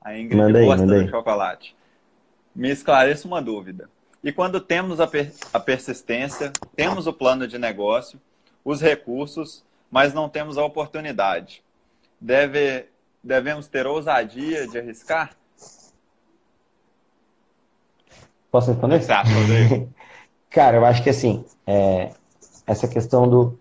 A 0.00 0.16
Ingrid 0.16 0.36
mandei, 0.36 0.64
gosta 0.64 0.86
mandei. 0.86 1.04
do 1.06 1.10
chocolate. 1.10 1.74
Me 2.54 2.70
esclareça 2.70 3.26
uma 3.26 3.42
dúvida. 3.42 3.90
E 4.22 4.32
quando 4.32 4.60
temos 4.60 5.00
a, 5.00 5.06
per 5.06 5.32
a 5.52 5.60
persistência, 5.60 6.52
temos 6.74 7.06
o 7.06 7.12
plano 7.12 7.46
de 7.46 7.56
negócio, 7.56 8.20
os 8.64 8.80
recursos, 8.80 9.64
mas 9.90 10.12
não 10.12 10.28
temos 10.28 10.58
a 10.58 10.64
oportunidade, 10.64 11.62
deve, 12.20 12.86
devemos 13.22 13.68
ter 13.68 13.86
ousadia 13.86 14.66
de 14.66 14.78
arriscar? 14.78 15.36
Posso 18.50 18.70
responder? 18.72 18.96
Exato, 18.96 19.28
Cara, 20.50 20.78
eu 20.78 20.84
acho 20.84 21.02
que 21.02 21.10
assim, 21.10 21.44
é, 21.66 22.10
essa 22.66 22.88
questão 22.88 23.28
do. 23.28 23.58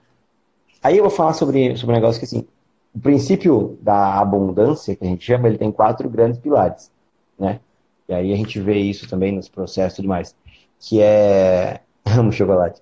Aí 0.82 0.98
eu 0.98 1.04
vou 1.04 1.12
falar 1.12 1.34
sobre, 1.34 1.76
sobre 1.76 1.94
um 1.94 2.00
negócio 2.00 2.20
que 2.20 2.26
assim, 2.26 2.48
o 2.96 3.00
princípio 3.00 3.78
da 3.82 4.20
abundância, 4.20 4.96
que 4.96 5.04
a 5.04 5.08
gente 5.08 5.24
chama, 5.24 5.48
ele 5.48 5.58
tem 5.58 5.72
quatro 5.72 6.10
grandes 6.10 6.40
pilares, 6.40 6.90
né? 7.38 7.60
E 8.08 8.14
aí 8.14 8.34
a 8.34 8.36
gente 8.38 8.60
vê 8.60 8.78
isso 8.78 9.08
também 9.08 9.34
nos 9.34 9.50
processos 9.50 9.94
e 9.94 9.96
tudo 9.98 10.08
mais 10.08 10.34
que 10.80 11.02
é. 11.02 11.82
Amo 12.06 12.32
chocolate. 12.32 12.82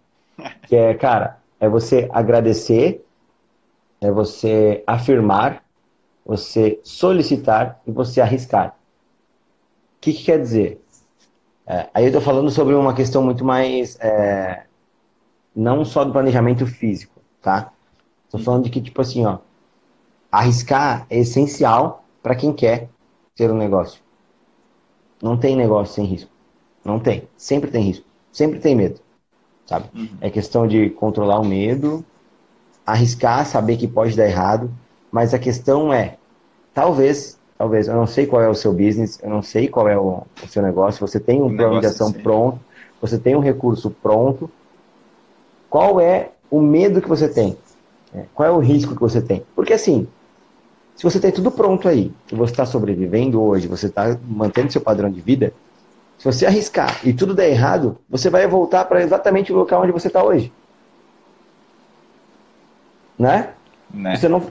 Que 0.68 0.76
é, 0.76 0.94
cara, 0.94 1.40
é 1.60 1.68
você 1.70 2.10
agradecer, 2.12 3.06
é 4.02 4.12
você 4.12 4.84
afirmar, 4.86 5.64
você 6.26 6.80
solicitar 6.84 7.82
e 7.88 7.92
você 7.92 8.22
arriscar. 8.22 8.70
O 9.98 10.02
que, 10.02 10.14
que 10.14 10.24
quer 10.24 10.40
dizer? 10.40 10.82
É, 11.66 11.90
aí 11.94 12.04
eu 12.04 12.08
estou 12.08 12.22
falando 12.22 12.52
sobre 12.52 12.76
uma 12.76 12.94
questão 12.94 13.24
muito 13.24 13.44
mais. 13.44 13.98
É, 14.00 14.66
não 15.56 15.86
só 15.86 16.04
do 16.04 16.12
planejamento 16.12 16.68
físico, 16.68 17.20
tá? 17.42 17.72
Estou 18.26 18.40
falando 18.40 18.66
de 18.66 18.70
que, 18.70 18.82
tipo 18.82 19.02
assim, 19.02 19.26
ó. 19.26 19.40
Arriscar 20.32 21.08
é 21.10 21.20
essencial 21.20 22.04
para 22.22 22.36
quem 22.36 22.52
quer 22.52 22.90
ter 23.36 23.50
um 23.50 23.58
negócio. 23.58 24.02
Não 25.24 25.38
tem 25.38 25.56
negócio 25.56 25.96
sem 25.96 26.06
risco. 26.06 26.35
Não 26.86 27.00
tem. 27.00 27.28
Sempre 27.36 27.72
tem 27.72 27.84
risco. 27.84 28.06
Sempre 28.32 28.60
tem 28.60 28.76
medo. 28.76 29.00
Sabe? 29.66 29.90
Uhum. 29.96 30.08
É 30.22 30.30
questão 30.30 30.68
de 30.68 30.92
controlar 30.92 31.40
o 31.40 31.46
medo, 31.46 32.06
arriscar, 32.86 33.46
saber 33.46 33.78
que 33.78 33.88
pode 33.88 34.16
dar 34.16 34.28
errado. 34.28 34.70
Mas 35.12 35.34
a 35.34 35.40
questão 35.40 35.92
é, 35.92 36.18
talvez, 36.74 37.40
talvez, 37.58 37.88
eu 37.88 37.96
não 37.96 38.06
sei 38.06 38.28
qual 38.28 38.42
é 38.42 38.48
o 38.48 38.54
seu 38.54 38.72
business, 38.72 39.20
eu 39.24 39.30
não 39.30 39.42
sei 39.42 39.68
qual 39.68 39.90
é 39.90 39.98
o, 39.98 40.24
o 40.44 40.48
seu 40.48 40.62
negócio, 40.62 41.06
você 41.06 41.20
tem 41.20 41.42
um 41.42 41.56
plano 41.56 41.80
de 41.80 41.88
ação 41.88 42.12
pronto, 42.12 42.60
você 43.02 43.18
tem 43.18 43.36
um 43.36 43.40
recurso 43.40 43.90
pronto. 43.90 44.50
Qual 45.70 46.00
é 46.00 46.30
o 46.52 46.62
medo 46.62 47.02
que 47.02 47.10
você 47.10 47.28
tem? 47.28 47.58
É, 48.14 48.26
qual 48.34 48.48
é 48.48 48.52
o 48.52 48.60
risco 48.60 48.94
que 48.94 49.02
você 49.02 49.22
tem? 49.22 49.44
Porque 49.56 49.74
assim, 49.74 50.08
se 50.96 51.04
você 51.04 51.20
tem 51.20 51.32
tudo 51.32 51.52
pronto 51.52 51.88
aí, 51.88 52.14
que 52.28 52.36
você 52.36 52.52
está 52.54 52.66
sobrevivendo 52.66 53.42
hoje, 53.42 53.68
você 53.68 53.88
está 53.88 54.18
mantendo 54.28 54.72
seu 54.72 54.82
padrão 54.82 55.10
de 55.10 55.20
vida, 55.20 55.54
se 56.18 56.26
você 56.26 56.46
arriscar 56.46 57.00
e 57.04 57.14
tudo 57.14 57.34
der 57.34 57.50
errado, 57.50 57.98
você 58.10 58.30
vai 58.30 58.48
voltar 58.48 58.86
para 58.86 59.02
exatamente 59.02 59.52
o 59.52 59.56
local 59.56 59.84
onde 59.84 59.92
você 59.92 60.08
está 60.08 60.24
hoje. 60.24 60.52
Né? 63.18 63.54
né? 63.94 64.16
Você 64.16 64.28
não, 64.28 64.44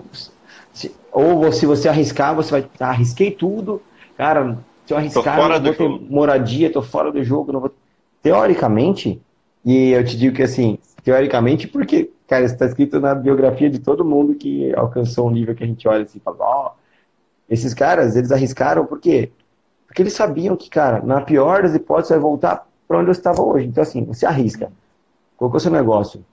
se, 0.72 0.94
ou 1.12 1.50
se 1.52 1.66
você 1.66 1.88
arriscar, 1.88 2.34
você 2.34 2.50
vai. 2.50 2.70
Ah, 2.80 2.90
arrisquei 2.90 3.30
tudo. 3.30 3.82
Cara, 4.16 4.58
se 4.86 4.92
eu 4.92 4.98
arriscar, 4.98 5.36
não 5.36 5.60
vou 5.60 5.74
ter 5.74 5.88
moradia, 5.88 6.72
tô 6.72 6.82
fora 6.82 7.10
do 7.10 7.22
jogo. 7.22 7.52
Não 7.52 7.60
vou... 7.60 7.74
Teoricamente, 8.22 9.20
e 9.64 9.90
eu 9.90 10.04
te 10.04 10.16
digo 10.16 10.34
que 10.34 10.42
assim, 10.42 10.78
teoricamente, 11.02 11.68
porque, 11.68 12.10
cara, 12.26 12.44
está 12.44 12.64
escrito 12.66 12.98
na 12.98 13.14
biografia 13.14 13.68
de 13.68 13.78
todo 13.78 14.04
mundo 14.04 14.34
que 14.34 14.74
alcançou 14.74 15.28
um 15.28 15.30
nível 15.30 15.54
que 15.54 15.62
a 15.62 15.66
gente 15.66 15.86
olha 15.86 16.04
assim 16.04 16.18
e 16.18 16.22
fala, 16.22 16.36
ó, 16.40 16.66
oh, 16.66 16.70
esses 17.48 17.74
caras, 17.74 18.16
eles 18.16 18.32
arriscaram 18.32 18.86
por 18.86 18.98
quê? 18.98 19.30
Porque 19.94 20.02
eles 20.02 20.14
sabiam 20.14 20.56
que, 20.56 20.68
cara, 20.68 21.00
na 21.04 21.20
pior 21.20 21.62
das 21.62 21.72
hipóteses, 21.72 22.10
vai 22.10 22.18
voltar 22.18 22.66
para 22.88 22.98
onde 22.98 23.10
eu 23.10 23.12
estava 23.12 23.40
hoje. 23.40 23.68
Então, 23.68 23.80
assim, 23.80 24.04
você 24.04 24.26
arrisca. 24.26 24.72
Colocou 25.36 25.60
seu 25.60 25.70
negócio. 25.70 26.24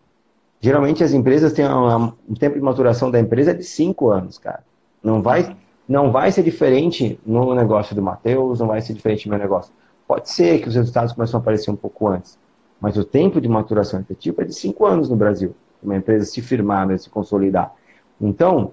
Geralmente 0.59 1.03
as 1.03 1.13
empresas 1.13 1.53
têm 1.53 1.69
um, 1.69 2.11
um 2.27 2.33
tempo 2.33 2.55
de 2.55 2.61
maturação 2.61 3.11
da 3.11 3.19
empresa 3.19 3.53
de 3.53 3.63
cinco 3.63 4.09
anos, 4.09 4.39
cara. 4.39 4.63
Não 5.03 5.21
vai, 5.21 5.55
não 5.87 6.11
vai 6.11 6.31
ser 6.31 6.41
diferente 6.41 7.19
no 7.23 7.53
negócio 7.53 7.95
do 7.95 8.01
Matheus, 8.01 8.59
não 8.59 8.65
vai 8.65 8.81
ser 8.81 8.95
diferente 8.95 9.27
no 9.27 9.35
meu 9.35 9.39
negócio. 9.39 9.71
Pode 10.07 10.31
ser 10.31 10.59
que 10.59 10.67
os 10.67 10.73
resultados 10.73 11.13
começam 11.13 11.39
a 11.39 11.41
aparecer 11.41 11.69
um 11.69 11.75
pouco 11.75 12.07
antes, 12.07 12.39
mas 12.79 12.97
o 12.97 13.05
tempo 13.05 13.39
de 13.39 13.47
maturação 13.47 13.99
efetiva 13.99 14.41
é 14.41 14.45
de 14.45 14.55
cinco 14.55 14.87
anos 14.87 15.07
no 15.07 15.15
Brasil. 15.15 15.55
Uma 15.83 15.95
empresa 15.95 16.25
se 16.25 16.41
firmar, 16.41 16.87
né, 16.87 16.97
se 16.97 17.11
consolidar. 17.11 17.71
Então, 18.19 18.71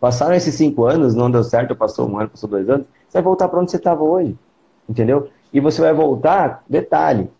passaram 0.00 0.34
esses 0.34 0.54
cinco 0.54 0.86
anos, 0.86 1.14
não 1.14 1.30
deu 1.30 1.44
certo, 1.44 1.76
passou 1.76 2.08
um 2.08 2.18
ano, 2.18 2.30
passou 2.30 2.48
dois 2.48 2.66
anos, 2.70 2.86
você 3.08 3.18
vai 3.18 3.22
voltar 3.22 3.48
para 3.48 3.60
onde 3.60 3.70
você 3.70 3.76
estava 3.76 4.02
hoje. 4.02 4.36
Entendeu? 4.88 5.30
E 5.52 5.60
você 5.60 5.80
vai 5.80 5.92
voltar, 5.92 6.62
detalhe, 6.68 7.30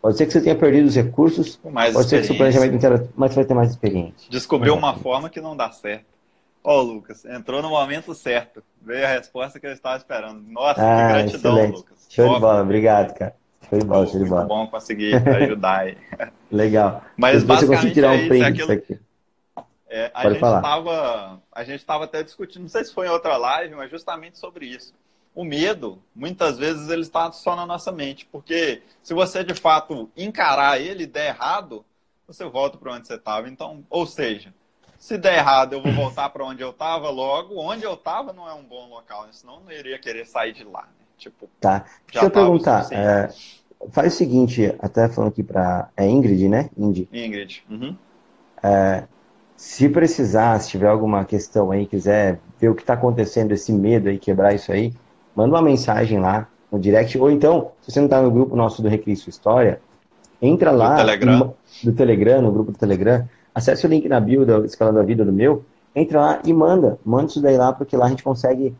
pode 0.00 0.16
ser 0.16 0.26
que 0.26 0.32
você 0.32 0.40
tenha 0.40 0.56
perdido 0.56 0.86
os 0.86 0.94
recursos, 0.94 1.60
mais 1.64 1.92
pode 1.92 2.08
ser 2.08 2.20
que 2.20 2.26
seu 2.26 2.36
planejamento 2.36 2.74
inteiro, 2.74 3.08
mas 3.16 3.30
você 3.30 3.36
vai 3.36 3.44
ter 3.44 3.54
mais 3.54 3.70
experiência. 3.70 4.30
Descobriu 4.30 4.74
uma 4.74 4.94
forma 4.96 5.28
que 5.28 5.40
não 5.40 5.56
dá 5.56 5.70
certo. 5.70 6.06
Ó, 6.62 6.78
oh, 6.78 6.82
Lucas, 6.82 7.24
entrou 7.24 7.62
no 7.62 7.70
momento 7.70 8.14
certo. 8.14 8.62
Veio 8.82 9.04
a 9.04 9.08
resposta 9.08 9.60
que 9.60 9.66
eu 9.66 9.72
estava 9.72 9.96
esperando. 9.96 10.40
Nossa, 10.50 10.80
ah, 10.80 11.06
que 11.06 11.12
gratidão, 11.12 11.56
excelente. 11.56 11.76
Lucas. 11.76 12.06
Show 12.08 12.34
de 12.34 12.40
bola, 12.40 12.62
obrigado, 12.62 13.14
cara. 13.14 13.34
Show 13.68 13.78
de 13.78 13.84
bola, 13.84 14.06
show 14.06 14.22
de 14.22 14.28
bola. 14.28 14.44
bom 14.44 14.66
conseguir 14.66 15.14
ajudar 15.28 15.80
aí. 15.80 15.96
Legal. 16.50 17.02
Mas 17.16 17.42
Depois 17.42 17.60
basicamente 17.60 17.94
tirar 17.94 18.10
um 18.10 18.14
é 18.14 18.22
isso, 18.24 18.34
é 18.34 18.46
aquilo... 18.46 18.72
aqui. 18.72 19.00
É, 19.90 20.10
a, 20.12 20.28
gente 20.28 20.40
tava, 20.40 21.40
a 21.50 21.64
gente 21.64 21.80
estava 21.80 22.04
até 22.04 22.22
discutindo, 22.22 22.62
não 22.62 22.68
sei 22.68 22.84
se 22.84 22.92
foi 22.92 23.06
em 23.06 23.10
outra 23.10 23.38
live, 23.38 23.74
mas 23.74 23.90
justamente 23.90 24.38
sobre 24.38 24.66
isso 24.66 24.92
o 25.38 25.44
medo, 25.44 26.02
muitas 26.16 26.58
vezes, 26.58 26.88
ele 26.88 27.02
está 27.02 27.30
só 27.30 27.54
na 27.54 27.64
nossa 27.64 27.92
mente. 27.92 28.26
Porque 28.26 28.82
se 29.00 29.14
você, 29.14 29.44
de 29.44 29.54
fato, 29.54 30.10
encarar 30.16 30.80
ele 30.80 31.04
e 31.04 31.06
der 31.06 31.28
errado, 31.28 31.84
você 32.26 32.44
volta 32.44 32.76
para 32.76 32.94
onde 32.94 33.06
você 33.06 33.14
estava. 33.14 33.48
Então, 33.48 33.84
ou 33.88 34.04
seja, 34.04 34.52
se 34.98 35.16
der 35.16 35.38
errado, 35.38 35.74
eu 35.74 35.80
vou 35.80 35.92
voltar 35.92 36.28
para 36.30 36.44
onde 36.44 36.60
eu 36.60 36.70
estava 36.70 37.08
logo. 37.08 37.54
Onde 37.56 37.84
eu 37.84 37.94
estava 37.94 38.32
não 38.32 38.48
é 38.48 38.52
um 38.52 38.64
bom 38.64 38.88
local, 38.88 39.26
né? 39.26 39.28
senão 39.30 39.58
eu 39.58 39.60
não 39.60 39.70
iria 39.70 39.96
querer 39.96 40.26
sair 40.26 40.52
de 40.52 40.64
lá. 40.64 40.82
Né? 40.82 41.06
Tipo, 41.16 41.48
tá. 41.60 41.84
Deixa 42.10 42.26
eu 42.26 42.30
perguntar. 42.32 42.88
É, 42.92 43.32
faz 43.92 44.14
o 44.14 44.16
seguinte, 44.16 44.74
até 44.80 45.08
falando 45.08 45.30
aqui 45.30 45.44
para. 45.44 45.88
É 45.96 46.04
Ingrid, 46.04 46.48
né? 46.48 46.68
Ingrid. 46.76 47.08
Ingrid. 47.12 47.64
Uhum. 47.70 47.96
É, 48.60 49.04
se 49.56 49.88
precisar, 49.88 50.58
se 50.58 50.70
tiver 50.70 50.88
alguma 50.88 51.24
questão 51.24 51.70
aí, 51.70 51.86
quiser 51.86 52.40
ver 52.58 52.70
o 52.70 52.74
que 52.74 52.82
está 52.82 52.94
acontecendo, 52.94 53.52
esse 53.52 53.70
medo 53.70 54.08
aí, 54.08 54.18
quebrar 54.18 54.52
isso 54.52 54.72
aí, 54.72 54.92
manda 55.38 55.54
uma 55.54 55.62
mensagem 55.62 56.18
lá 56.18 56.48
no 56.70 56.80
direct, 56.80 57.16
ou 57.16 57.30
então, 57.30 57.70
se 57.80 57.92
você 57.92 58.00
não 58.00 58.06
está 58.06 58.20
no 58.20 58.28
grupo 58.28 58.56
nosso 58.56 58.82
do 58.82 58.88
Recria 58.88 59.14
Sua 59.14 59.30
História, 59.30 59.80
entra 60.42 60.72
lá 60.72 60.96
do 60.96 61.06
Telegram. 61.06 61.54
do 61.84 61.92
Telegram, 61.92 62.42
no 62.42 62.50
grupo 62.50 62.72
do 62.72 62.78
Telegram, 62.78 63.28
acesse 63.54 63.86
o 63.86 63.88
link 63.88 64.08
na 64.08 64.18
bio 64.18 64.44
do 64.44 64.64
Escalando 64.64 64.98
a 64.98 65.04
Vida 65.04 65.24
do 65.24 65.32
meu, 65.32 65.64
entra 65.94 66.20
lá 66.20 66.40
e 66.44 66.52
manda, 66.52 66.98
manda 67.04 67.26
isso 67.26 67.40
daí 67.40 67.56
lá, 67.56 67.72
porque 67.72 67.96
lá 67.96 68.06
a 68.06 68.08
gente 68.08 68.24
consegue 68.24 68.74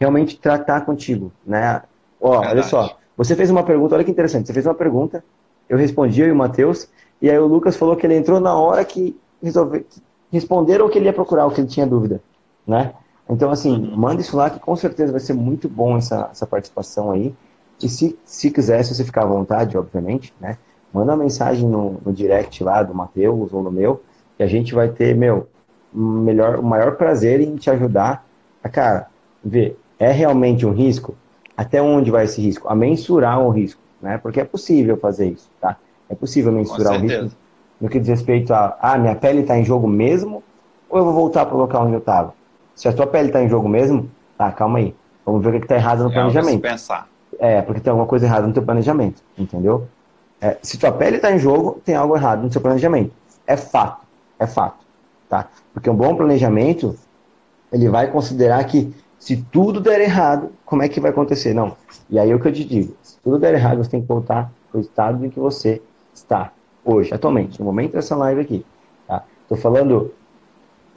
realmente 0.00 0.38
tratar 0.38 0.80
contigo, 0.86 1.30
né? 1.46 1.82
Ó, 2.18 2.38
olha 2.38 2.62
só, 2.62 2.96
você 3.14 3.36
fez 3.36 3.50
uma 3.50 3.62
pergunta, 3.62 3.94
olha 3.94 4.02
que 4.02 4.10
interessante, 4.10 4.46
você 4.46 4.54
fez 4.54 4.64
uma 4.64 4.74
pergunta, 4.74 5.22
eu 5.68 5.76
respondi, 5.76 6.22
eu 6.22 6.28
e 6.28 6.32
o 6.32 6.36
Matheus, 6.36 6.88
e 7.20 7.28
aí 7.28 7.38
o 7.38 7.46
Lucas 7.46 7.76
falou 7.76 7.94
que 7.94 8.06
ele 8.06 8.16
entrou 8.16 8.40
na 8.40 8.54
hora 8.54 8.82
que 8.82 9.14
resolver, 9.42 9.84
responderam 10.32 10.86
o 10.86 10.88
que 10.88 10.96
ele 10.96 11.04
ia 11.04 11.12
procurar, 11.12 11.44
o 11.44 11.50
que 11.50 11.60
ele 11.60 11.68
tinha 11.68 11.86
dúvida, 11.86 12.22
né? 12.66 12.94
Então, 13.28 13.50
assim, 13.50 13.78
manda 13.94 14.20
isso 14.20 14.36
lá 14.36 14.48
que 14.48 14.58
com 14.58 14.74
certeza 14.74 15.12
vai 15.12 15.20
ser 15.20 15.34
muito 15.34 15.68
bom 15.68 15.96
essa, 15.96 16.28
essa 16.30 16.46
participação 16.46 17.10
aí. 17.10 17.34
E 17.82 17.88
se, 17.88 18.18
se 18.24 18.50
quiser, 18.50 18.82
se 18.82 18.94
você 18.94 19.04
ficar 19.04 19.22
à 19.22 19.26
vontade, 19.26 19.76
obviamente, 19.76 20.32
né? 20.40 20.56
Manda 20.92 21.12
uma 21.12 21.22
mensagem 21.22 21.68
no, 21.68 22.00
no 22.04 22.12
direct 22.12 22.64
lá 22.64 22.82
do 22.82 22.94
Matheus 22.94 23.52
ou 23.52 23.62
no 23.62 23.70
meu, 23.70 24.02
que 24.36 24.42
a 24.42 24.46
gente 24.46 24.74
vai 24.74 24.88
ter, 24.88 25.14
meu, 25.14 25.46
melhor, 25.92 26.58
o 26.58 26.62
maior 26.62 26.96
prazer 26.96 27.40
em 27.40 27.56
te 27.56 27.70
ajudar 27.70 28.26
a, 28.62 28.68
cara, 28.68 29.08
ver, 29.44 29.78
é 29.98 30.10
realmente 30.10 30.64
um 30.64 30.72
risco? 30.72 31.14
Até 31.56 31.82
onde 31.82 32.10
vai 32.10 32.24
esse 32.24 32.40
risco? 32.40 32.68
A 32.68 32.74
mensurar 32.74 33.40
o 33.40 33.50
risco, 33.50 33.80
né? 34.00 34.18
Porque 34.18 34.40
é 34.40 34.44
possível 34.44 34.96
fazer 34.96 35.28
isso, 35.28 35.50
tá? 35.60 35.76
É 36.08 36.14
possível 36.14 36.50
mensurar 36.52 36.94
o 36.94 37.00
risco 37.00 37.30
no 37.80 37.88
que 37.88 38.00
diz 38.00 38.08
respeito 38.08 38.52
a, 38.52 38.76
ah, 38.80 38.98
minha 38.98 39.14
pele 39.14 39.40
está 39.40 39.56
em 39.56 39.64
jogo 39.64 39.86
mesmo 39.86 40.42
ou 40.88 40.98
eu 40.98 41.04
vou 41.04 41.12
voltar 41.12 41.46
para 41.46 41.54
o 41.54 41.58
local 41.58 41.84
onde 41.84 41.94
eu 41.94 41.98
estava? 41.98 42.34
Se 42.78 42.86
a 42.86 42.92
tua 42.92 43.08
pele 43.08 43.26
está 43.26 43.42
em 43.42 43.48
jogo 43.48 43.68
mesmo, 43.68 44.08
tá, 44.36 44.52
calma 44.52 44.78
aí. 44.78 44.94
Vamos 45.26 45.42
ver 45.42 45.48
o 45.48 45.52
que 45.58 45.64
está 45.64 45.74
errado 45.74 46.04
no 46.04 46.10
é 46.10 46.12
planejamento. 46.12 46.60
pensar. 46.60 47.08
É, 47.36 47.60
porque 47.60 47.80
tem 47.80 47.90
alguma 47.90 48.06
coisa 48.06 48.24
errada 48.24 48.46
no 48.46 48.52
teu 48.52 48.62
planejamento, 48.62 49.20
entendeu? 49.36 49.88
É, 50.40 50.56
se 50.62 50.78
tua 50.78 50.92
pele 50.92 51.16
está 51.16 51.32
em 51.32 51.40
jogo, 51.40 51.82
tem 51.84 51.96
algo 51.96 52.14
errado 52.14 52.44
no 52.44 52.52
seu 52.52 52.60
planejamento. 52.60 53.12
É 53.48 53.56
fato, 53.56 54.06
é 54.38 54.46
fato, 54.46 54.78
tá? 55.28 55.48
Porque 55.74 55.90
um 55.90 55.94
bom 55.96 56.14
planejamento, 56.14 56.96
ele 57.72 57.88
vai 57.88 58.12
considerar 58.12 58.62
que 58.62 58.94
se 59.18 59.38
tudo 59.50 59.80
der 59.80 60.00
errado, 60.00 60.52
como 60.64 60.84
é 60.84 60.88
que 60.88 61.00
vai 61.00 61.10
acontecer? 61.10 61.52
Não. 61.52 61.76
E 62.08 62.16
aí 62.16 62.30
é 62.30 62.34
o 62.34 62.38
que 62.38 62.46
eu 62.46 62.52
te 62.52 62.64
digo, 62.64 62.94
se 63.02 63.18
tudo 63.24 63.40
der 63.40 63.54
errado, 63.54 63.78
você 63.78 63.90
tem 63.90 64.02
que 64.02 64.06
voltar 64.06 64.52
para 64.70 64.78
o 64.78 64.80
estado 64.80 65.26
em 65.26 65.30
que 65.30 65.40
você 65.40 65.82
está 66.14 66.52
hoje, 66.84 67.12
atualmente, 67.12 67.58
no 67.58 67.66
momento 67.66 67.94
dessa 67.94 68.14
live 68.14 68.40
aqui. 68.40 68.64
Tá? 69.08 69.24
Tô 69.48 69.56
falando 69.56 70.12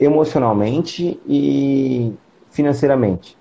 emocionalmente 0.01 1.19
e 1.27 2.11
financeiramente. 2.49 3.37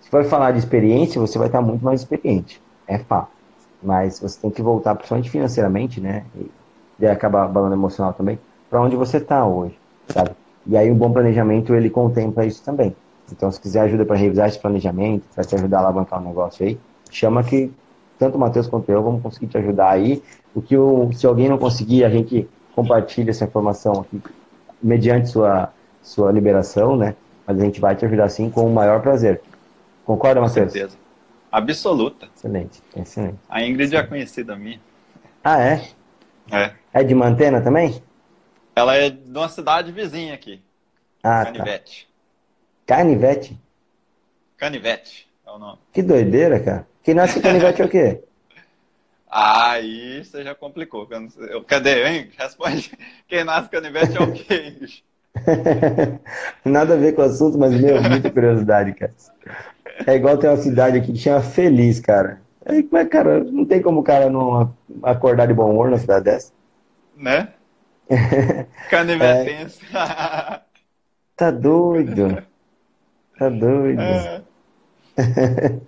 Se 0.00 0.08
for 0.08 0.24
falar 0.24 0.52
de 0.52 0.58
experiência, 0.58 1.20
você 1.20 1.36
vai 1.36 1.48
estar 1.48 1.60
muito 1.60 1.84
mais 1.84 2.00
experiente. 2.00 2.62
É 2.86 2.98
fato. 2.98 3.32
Mas 3.82 4.20
você 4.20 4.40
tem 4.40 4.50
que 4.50 4.62
voltar, 4.62 4.94
principalmente 4.94 5.30
financeiramente, 5.30 6.00
né? 6.00 6.24
E 6.36 6.48
daí 6.98 7.10
acaba 7.10 7.46
balando 7.48 7.74
emocional 7.74 8.12
também, 8.12 8.38
para 8.70 8.80
onde 8.80 8.94
você 8.94 9.16
está 9.16 9.44
hoje, 9.44 9.76
sabe? 10.08 10.30
E 10.66 10.76
aí 10.76 10.90
um 10.90 10.94
bom 10.94 11.12
planejamento, 11.12 11.74
ele 11.74 11.90
contempla 11.90 12.46
isso 12.46 12.62
também. 12.62 12.94
Então, 13.32 13.50
se 13.50 13.60
quiser 13.60 13.80
ajuda 13.80 14.04
para 14.04 14.16
revisar 14.16 14.48
esse 14.48 14.58
planejamento, 14.58 15.24
para 15.34 15.44
te 15.44 15.54
ajudar 15.56 15.78
a 15.78 15.80
alavancar 15.80 16.20
o 16.20 16.24
negócio 16.24 16.64
aí, 16.64 16.78
chama 17.10 17.42
que 17.42 17.72
tanto 18.18 18.36
o 18.36 18.40
Matheus 18.40 18.68
quanto 18.68 18.90
eu 18.90 19.02
vamos 19.02 19.22
conseguir 19.22 19.48
te 19.48 19.58
ajudar 19.58 19.90
aí. 19.90 20.22
O 20.54 20.62
que 20.62 20.76
o, 20.76 21.10
se 21.12 21.26
alguém 21.26 21.48
não 21.48 21.58
conseguir, 21.58 22.04
a 22.04 22.10
gente 22.10 22.48
compartilha 22.74 23.30
essa 23.30 23.44
informação 23.44 24.00
aqui 24.00 24.22
mediante 24.84 25.30
sua, 25.30 25.72
sua 26.02 26.30
liberação, 26.30 26.96
né? 26.96 27.16
Mas 27.46 27.58
a 27.58 27.64
gente 27.64 27.80
vai 27.80 27.96
te 27.96 28.04
ajudar 28.04 28.28
sim 28.28 28.50
com 28.50 28.66
o 28.66 28.72
maior 28.72 29.00
prazer. 29.00 29.40
Concorda, 30.04 30.40
Matheus? 30.40 30.66
Com 30.66 30.72
certeza. 30.72 30.98
Absoluta. 31.50 32.28
Excelente, 32.36 32.82
excelente. 32.94 33.38
A 33.48 33.64
Ingrid 33.64 33.94
é 33.96 34.02
conhecida 34.02 34.56
minha. 34.56 34.80
Ah, 35.42 35.60
é? 35.60 35.88
É. 36.50 36.72
É 36.92 37.02
de 37.02 37.14
Mantena 37.14 37.60
também? 37.60 38.02
Ela 38.76 38.96
é 38.96 39.08
de 39.08 39.30
uma 39.30 39.48
cidade 39.48 39.92
vizinha 39.92 40.34
aqui. 40.34 40.60
Ah, 41.22 41.44
Canivete. 41.44 42.08
Tá. 42.84 42.96
Canivete? 42.96 43.58
Canivete 44.56 45.28
é 45.46 45.50
o 45.50 45.58
nome. 45.58 45.78
Que 45.92 46.02
doideira, 46.02 46.60
cara. 46.60 46.86
Quem 47.02 47.14
nasce 47.14 47.40
canivete 47.40 47.80
é 47.80 47.84
o 47.84 47.88
quê? 47.88 48.20
Aí 49.36 50.24
você 50.24 50.44
já 50.44 50.54
complicou. 50.54 51.08
Cadê, 51.66 52.06
hein? 52.06 52.30
Responde. 52.38 52.96
Quem 53.26 53.42
nasce 53.42 53.68
canivete 53.68 54.16
é 54.16 54.20
o 54.22 54.30
quê? 54.30 54.76
Nada 56.64 56.94
a 56.94 56.96
ver 56.96 57.16
com 57.16 57.22
o 57.22 57.24
assunto, 57.24 57.58
mas, 57.58 57.72
meu, 57.72 58.00
muita 58.00 58.30
curiosidade, 58.30 58.92
cara. 58.94 59.12
É 60.06 60.14
igual 60.14 60.38
tem 60.38 60.48
uma 60.48 60.56
cidade 60.56 60.98
aqui 60.98 61.12
que 61.12 61.18
chama 61.18 61.40
Feliz, 61.42 61.98
cara. 61.98 62.40
Aí, 62.64 62.84
como 62.84 62.96
é, 62.96 63.04
cara? 63.04 63.42
Não 63.42 63.64
tem 63.64 63.82
como 63.82 64.02
o 64.02 64.04
cara 64.04 64.30
não 64.30 64.72
acordar 65.02 65.46
de 65.46 65.54
bom 65.54 65.68
humor 65.68 65.90
na 65.90 65.98
cidade 65.98 66.26
dessa? 66.26 66.52
Né? 67.16 67.48
Canivetense. 68.88 69.80
É... 69.92 70.60
Tá 71.34 71.50
doido. 71.50 72.40
Tá 73.36 73.48
doido. 73.48 74.00
É. 74.00 74.42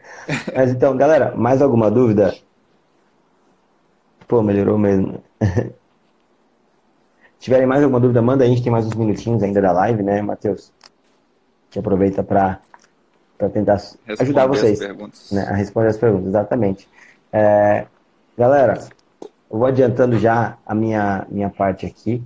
Mas 0.52 0.72
então, 0.72 0.96
galera, 0.96 1.32
mais 1.36 1.62
alguma 1.62 1.88
dúvida? 1.88 2.34
Pô, 4.26 4.42
melhorou 4.42 4.78
mesmo. 4.78 5.22
Se 7.38 7.44
tiverem 7.50 7.66
mais 7.66 7.82
alguma 7.82 8.00
dúvida, 8.00 8.20
manda 8.20 8.42
aí, 8.44 8.50
a 8.50 8.52
gente 8.52 8.62
tem 8.62 8.72
mais 8.72 8.86
uns 8.86 8.94
minutinhos 8.94 9.42
ainda 9.42 9.60
da 9.60 9.70
live, 9.70 10.02
né, 10.02 10.20
Matheus? 10.22 10.72
Que 11.70 11.78
aproveita 11.78 12.22
para 12.24 12.60
tentar 13.52 13.74
responder 13.74 14.22
ajudar 14.22 14.46
vocês 14.46 14.80
né, 15.30 15.42
a 15.48 15.54
responder 15.54 15.88
as 15.88 15.96
perguntas, 15.96 16.28
exatamente. 16.28 16.88
É, 17.32 17.86
galera, 18.36 18.80
eu 19.50 19.58
vou 19.58 19.66
adiantando 19.66 20.18
já 20.18 20.56
a 20.66 20.74
minha, 20.74 21.26
minha 21.28 21.50
parte 21.50 21.86
aqui. 21.86 22.22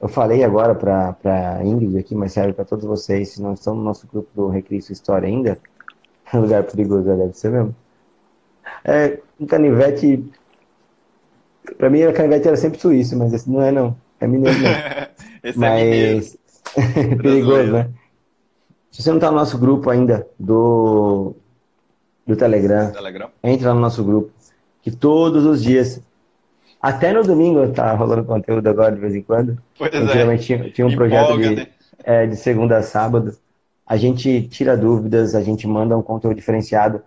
Eu 0.00 0.08
falei 0.08 0.44
agora 0.44 0.74
para 0.74 1.60
Ingrid 1.64 1.98
aqui, 1.98 2.14
mas 2.14 2.32
serve 2.32 2.52
para 2.52 2.64
todos 2.64 2.84
vocês, 2.84 3.30
se 3.30 3.42
não 3.42 3.52
estão 3.54 3.74
no 3.74 3.82
nosso 3.82 4.06
grupo 4.06 4.28
do 4.34 4.48
Recrio 4.48 4.80
Sua 4.80 4.92
História 4.92 5.28
ainda, 5.28 5.58
é 6.32 6.36
um 6.36 6.42
lugar 6.42 6.62
perigoso, 6.62 7.02
deve 7.02 7.32
ser 7.34 7.50
mesmo. 7.50 7.74
É, 8.84 9.18
um 9.40 9.46
canivete 9.46 10.24
Pra 11.74 11.90
mim, 11.90 12.02
a 12.02 12.12
canivete 12.12 12.48
era 12.48 12.56
sempre 12.56 12.80
suíço, 12.80 13.16
mas 13.16 13.32
esse 13.32 13.50
não 13.50 13.62
é, 13.62 13.70
não. 13.72 13.96
É 14.20 14.26
mineiro, 14.26 14.58
não. 14.58 14.70
esse 15.42 15.56
é 15.56 15.60
mas... 15.60 16.38
é 16.76 16.80
mineiro. 16.98 17.22
Perigoso, 17.22 17.72
né? 17.72 17.90
Se 18.90 19.02
você 19.02 19.12
não 19.12 19.18
tá 19.18 19.30
no 19.30 19.36
nosso 19.36 19.58
grupo 19.58 19.90
ainda 19.90 20.26
do, 20.38 21.34
do 22.26 22.34
Telegram, 22.34 22.90
Telegram, 22.92 23.30
entra 23.44 23.74
no 23.74 23.80
nosso 23.80 24.02
grupo. 24.02 24.30
Que 24.80 24.90
todos 24.90 25.44
os 25.44 25.62
dias, 25.62 26.00
até 26.80 27.12
no 27.12 27.22
domingo, 27.22 27.68
tá 27.72 27.92
rolando 27.92 28.24
conteúdo 28.24 28.66
agora 28.68 28.94
de 28.94 29.00
vez 29.00 29.14
em 29.14 29.20
quando. 29.20 29.58
Pois 29.76 29.92
é. 29.92 30.06
Geralmente 30.06 30.44
tinha, 30.44 30.70
tinha 30.70 30.86
um 30.86 30.94
projeto 30.94 31.36
de, 31.36 31.56
né? 31.56 31.66
é, 32.04 32.26
de 32.26 32.36
segunda 32.36 32.78
a 32.78 32.82
sábado. 32.82 33.36
A 33.86 33.98
gente 33.98 34.48
tira 34.48 34.76
dúvidas, 34.76 35.34
a 35.34 35.42
gente 35.42 35.66
manda 35.66 35.96
um 35.96 36.02
conteúdo 36.02 36.36
diferenciado. 36.36 37.02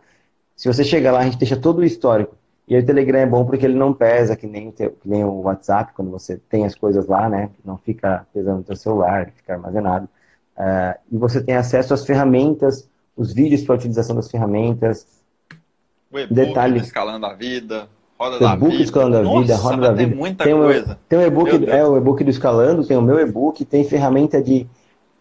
Se 0.56 0.68
você 0.68 0.84
chegar 0.84 1.12
lá, 1.12 1.20
a 1.20 1.24
gente 1.24 1.38
deixa 1.38 1.58
todo 1.58 1.80
o 1.80 1.84
histórico 1.84 2.36
e 2.70 2.78
o 2.78 2.86
Telegram 2.86 3.20
é 3.20 3.26
bom 3.26 3.44
porque 3.46 3.66
ele 3.66 3.74
não 3.74 3.92
pesa 3.92 4.36
que 4.36 4.46
nem, 4.46 4.72
que 4.72 4.92
nem 5.04 5.26
o 5.26 5.42
WhatsApp, 5.42 5.92
quando 5.96 6.12
você 6.12 6.38
tem 6.38 6.66
as 6.66 6.76
coisas 6.76 7.08
lá, 7.08 7.28
né? 7.28 7.50
Não 7.66 7.80
fica 7.80 8.28
pesando 8.32 8.60
no 8.60 8.66
seu 8.66 8.76
celular, 8.76 9.32
fica 9.36 9.54
armazenado. 9.54 10.08
Uh, 10.56 11.00
e 11.12 11.18
você 11.18 11.42
tem 11.42 11.56
acesso 11.56 11.96
às 11.96 12.06
ferramentas, 12.06 12.88
os 13.18 13.34
vídeos 13.34 13.64
para 13.64 13.74
utilização 13.74 14.16
das 14.16 14.30
ferramentas. 14.30 15.08
O 16.12 16.20
e-book 16.20 16.36
detalhe, 16.36 16.80
escalando 16.80 17.26
a 17.26 17.34
vida, 17.34 17.90
roda 18.20 18.40
da 18.40 18.56
vida. 18.56 18.76
escalando 18.76 19.18
a 19.18 19.22
vida, 19.22 19.54
Nossa, 19.54 19.56
roda 19.56 19.82
da 19.82 19.92
vida. 19.94 20.10
Tem 20.10 20.16
muita 20.16 20.44
tem 20.44 20.56
coisa. 20.56 20.92
Um, 20.92 20.98
tem 21.10 21.20
o 21.20 21.22
e-book, 21.24 21.70
é 21.70 21.84
o 21.84 21.98
e-book 21.98 22.24
do 22.24 22.30
escalando, 22.30 22.86
tem 22.86 22.98
o 22.98 23.02
meu 23.02 23.20
e-book, 23.20 23.66
tem 23.66 23.84
ferramenta 23.84 24.40
de, 24.40 24.68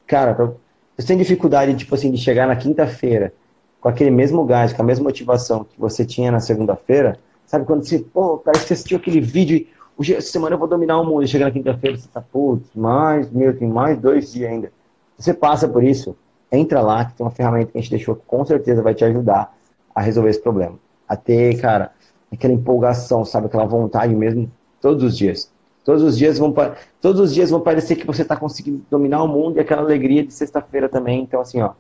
cara, 0.07 0.34
pra, 0.34 0.53
você 0.99 1.07
tem 1.07 1.16
dificuldade 1.16 1.74
tipo 1.76 1.94
assim 1.94 2.11
de 2.11 2.18
chegar 2.18 2.46
na 2.46 2.57
quinta-feira 2.57 3.32
com 3.80 3.88
aquele 3.88 4.11
mesmo 4.11 4.44
gás, 4.44 4.72
com 4.72 4.82
a 4.82 4.84
mesma 4.84 5.05
motivação 5.05 5.64
que 5.64 5.80
você 5.80 6.05
tinha 6.05 6.30
na 6.30 6.40
segunda-feira, 6.40 7.18
Sabe 7.49 7.64
quando 7.64 7.82
você, 7.82 7.99
pô, 7.99 8.36
parece 8.36 8.64
que 8.64 8.68
você 8.68 8.74
assistiu 8.74 8.99
aquele 8.99 9.22
vídeo 9.22 9.57
e 9.57 9.68
hoje, 9.96 10.14
essa 10.14 10.30
semana 10.30 10.55
eu 10.55 10.59
vou 10.59 10.68
dominar 10.68 11.01
o 11.01 11.05
mundo. 11.05 11.26
Chega 11.26 11.46
na 11.46 11.51
quinta-feira 11.51 11.96
você 11.96 12.07
tá, 12.07 12.20
putz, 12.20 12.68
mais, 12.74 13.30
meu, 13.30 13.57
tem 13.57 13.66
mais 13.66 13.99
dois 13.99 14.30
dias 14.32 14.51
ainda. 14.51 14.70
Você 15.16 15.32
passa 15.32 15.66
por 15.66 15.82
isso, 15.82 16.14
entra 16.53 16.82
lá, 16.82 17.07
que 17.07 17.14
tem 17.14 17.24
uma 17.24 17.32
ferramenta 17.32 17.72
que 17.72 17.78
a 17.78 17.80
gente 17.80 17.90
deixou 17.90 18.14
que 18.16 18.22
com 18.26 18.44
certeza 18.44 18.82
vai 18.82 18.94
te 18.94 19.03
ajudar 19.03 19.57
a 19.94 20.03
resolver 20.03 20.28
esse 20.28 20.42
problema. 20.42 20.78
A 21.09 21.16
ter, 21.16 21.59
cara, 21.59 21.90
aquela 22.30 22.53
empolgação, 22.53 23.24
sabe? 23.24 23.46
Aquela 23.46 23.64
vontade 23.64 24.14
mesmo, 24.14 24.53
todos 24.78 25.03
os 25.03 25.16
dias. 25.16 25.51
Todos 25.82 26.03
os 26.03 26.18
dias 26.18 26.38
vão, 26.38 26.55
todos 27.01 27.18
os 27.18 27.32
dias 27.32 27.49
vão 27.49 27.62
parecer 27.62 27.96
que 27.96 28.07
você 28.07 28.20
está 28.20 28.36
conseguindo 28.36 28.84
dominar 28.90 29.22
o 29.22 29.26
mundo 29.26 29.57
e 29.57 29.61
aquela 29.61 29.80
alegria 29.80 30.22
de 30.22 30.34
sexta-feira 30.34 30.86
também. 30.86 31.22
Então, 31.22 31.40
assim, 31.40 31.62
ó. 31.62 31.72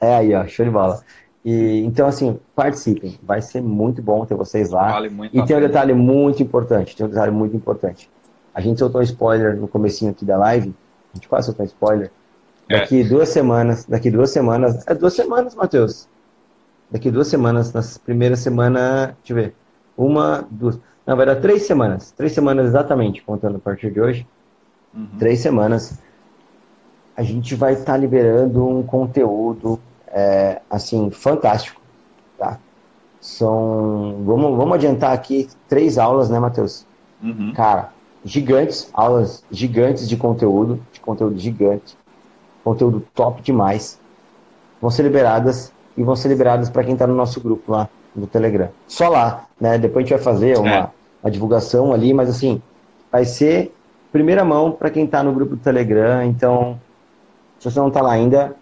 É 0.00 0.14
aí, 0.14 0.32
ó, 0.32 0.46
show 0.46 0.64
de 0.64 0.70
bola. 0.70 1.02
E, 1.46 1.84
então, 1.84 2.08
assim, 2.08 2.40
participem. 2.56 3.16
Vai 3.22 3.40
ser 3.40 3.62
muito 3.62 4.02
bom 4.02 4.26
ter 4.26 4.34
vocês 4.34 4.70
lá. 4.70 4.90
Vale 4.90 5.30
e 5.32 5.44
tem 5.44 5.56
um 5.56 5.60
detalhe 5.60 5.94
muito 5.94 6.42
importante. 6.42 6.96
Tem 6.96 7.06
um 7.06 7.08
detalhe 7.08 7.30
muito 7.30 7.56
importante. 7.56 8.10
A 8.52 8.60
gente 8.60 8.80
soltou 8.80 9.00
um 9.00 9.04
spoiler 9.04 9.54
no 9.54 9.68
comecinho 9.68 10.10
aqui 10.10 10.24
da 10.24 10.36
live. 10.36 10.74
A 11.14 11.16
gente 11.16 11.28
quase 11.28 11.46
soltou 11.46 11.62
um 11.62 11.68
spoiler. 11.68 12.10
É. 12.68 12.80
Daqui 12.80 13.00
é. 13.00 13.04
duas 13.04 13.28
semanas, 13.28 13.84
daqui 13.84 14.10
duas 14.10 14.30
semanas. 14.30 14.84
É 14.88 14.94
duas 14.94 15.14
semanas, 15.14 15.54
Matheus. 15.54 16.08
Daqui 16.90 17.12
duas 17.12 17.28
semanas, 17.28 17.72
na 17.72 17.80
primeira 18.04 18.34
semana, 18.34 19.16
deixa 19.18 19.32
eu 19.32 19.36
ver. 19.36 19.54
Uma, 19.96 20.44
duas. 20.50 20.80
Não, 21.06 21.16
vai 21.16 21.26
dar 21.26 21.36
três 21.36 21.64
semanas. 21.64 22.10
Três 22.10 22.32
semanas 22.32 22.66
exatamente, 22.66 23.22
contando 23.22 23.54
a 23.54 23.60
partir 23.60 23.92
de 23.92 24.00
hoje. 24.00 24.26
Uhum. 24.92 25.06
Três 25.16 25.38
semanas. 25.38 25.96
A 27.16 27.22
gente 27.22 27.54
vai 27.54 27.74
estar 27.74 27.92
tá 27.92 27.96
liberando 27.96 28.66
um 28.66 28.82
conteúdo 28.82 29.78
é, 30.16 30.62
assim, 30.70 31.10
fantástico, 31.10 31.78
tá? 32.38 32.58
São, 33.20 34.22
vamos, 34.24 34.56
vamos 34.56 34.74
adiantar 34.74 35.12
aqui 35.12 35.46
três 35.68 35.98
aulas, 35.98 36.30
né, 36.30 36.38
Matheus? 36.38 36.86
Uhum. 37.22 37.52
Cara, 37.54 37.92
gigantes, 38.24 38.88
aulas 38.94 39.44
gigantes 39.50 40.08
de 40.08 40.16
conteúdo, 40.16 40.80
de 40.90 41.00
conteúdo 41.00 41.38
gigante, 41.38 41.98
conteúdo 42.64 43.06
top 43.14 43.42
demais, 43.42 44.00
vão 44.80 44.90
ser 44.90 45.02
liberadas 45.02 45.70
e 45.94 46.02
vão 46.02 46.16
ser 46.16 46.28
liberadas 46.28 46.70
para 46.70 46.82
quem 46.82 46.94
está 46.94 47.06
no 47.06 47.14
nosso 47.14 47.38
grupo 47.38 47.70
lá 47.70 47.86
no 48.14 48.26
Telegram. 48.26 48.70
Só 48.88 49.10
lá, 49.10 49.44
né? 49.60 49.76
Depois 49.76 50.02
a 50.02 50.08
gente 50.08 50.16
vai 50.16 50.24
fazer 50.24 50.56
uma, 50.56 50.70
é. 50.70 50.90
uma 51.22 51.30
divulgação 51.30 51.92
ali, 51.92 52.14
mas 52.14 52.30
assim, 52.30 52.62
vai 53.12 53.26
ser 53.26 53.70
primeira 54.10 54.42
mão 54.46 54.72
para 54.72 54.88
quem 54.88 55.04
está 55.04 55.22
no 55.22 55.34
grupo 55.34 55.56
do 55.56 55.62
Telegram. 55.62 56.24
Então, 56.24 56.80
se 57.58 57.70
você 57.70 57.78
não 57.78 57.88
está 57.88 58.00
lá 58.00 58.12
ainda, 58.12 58.56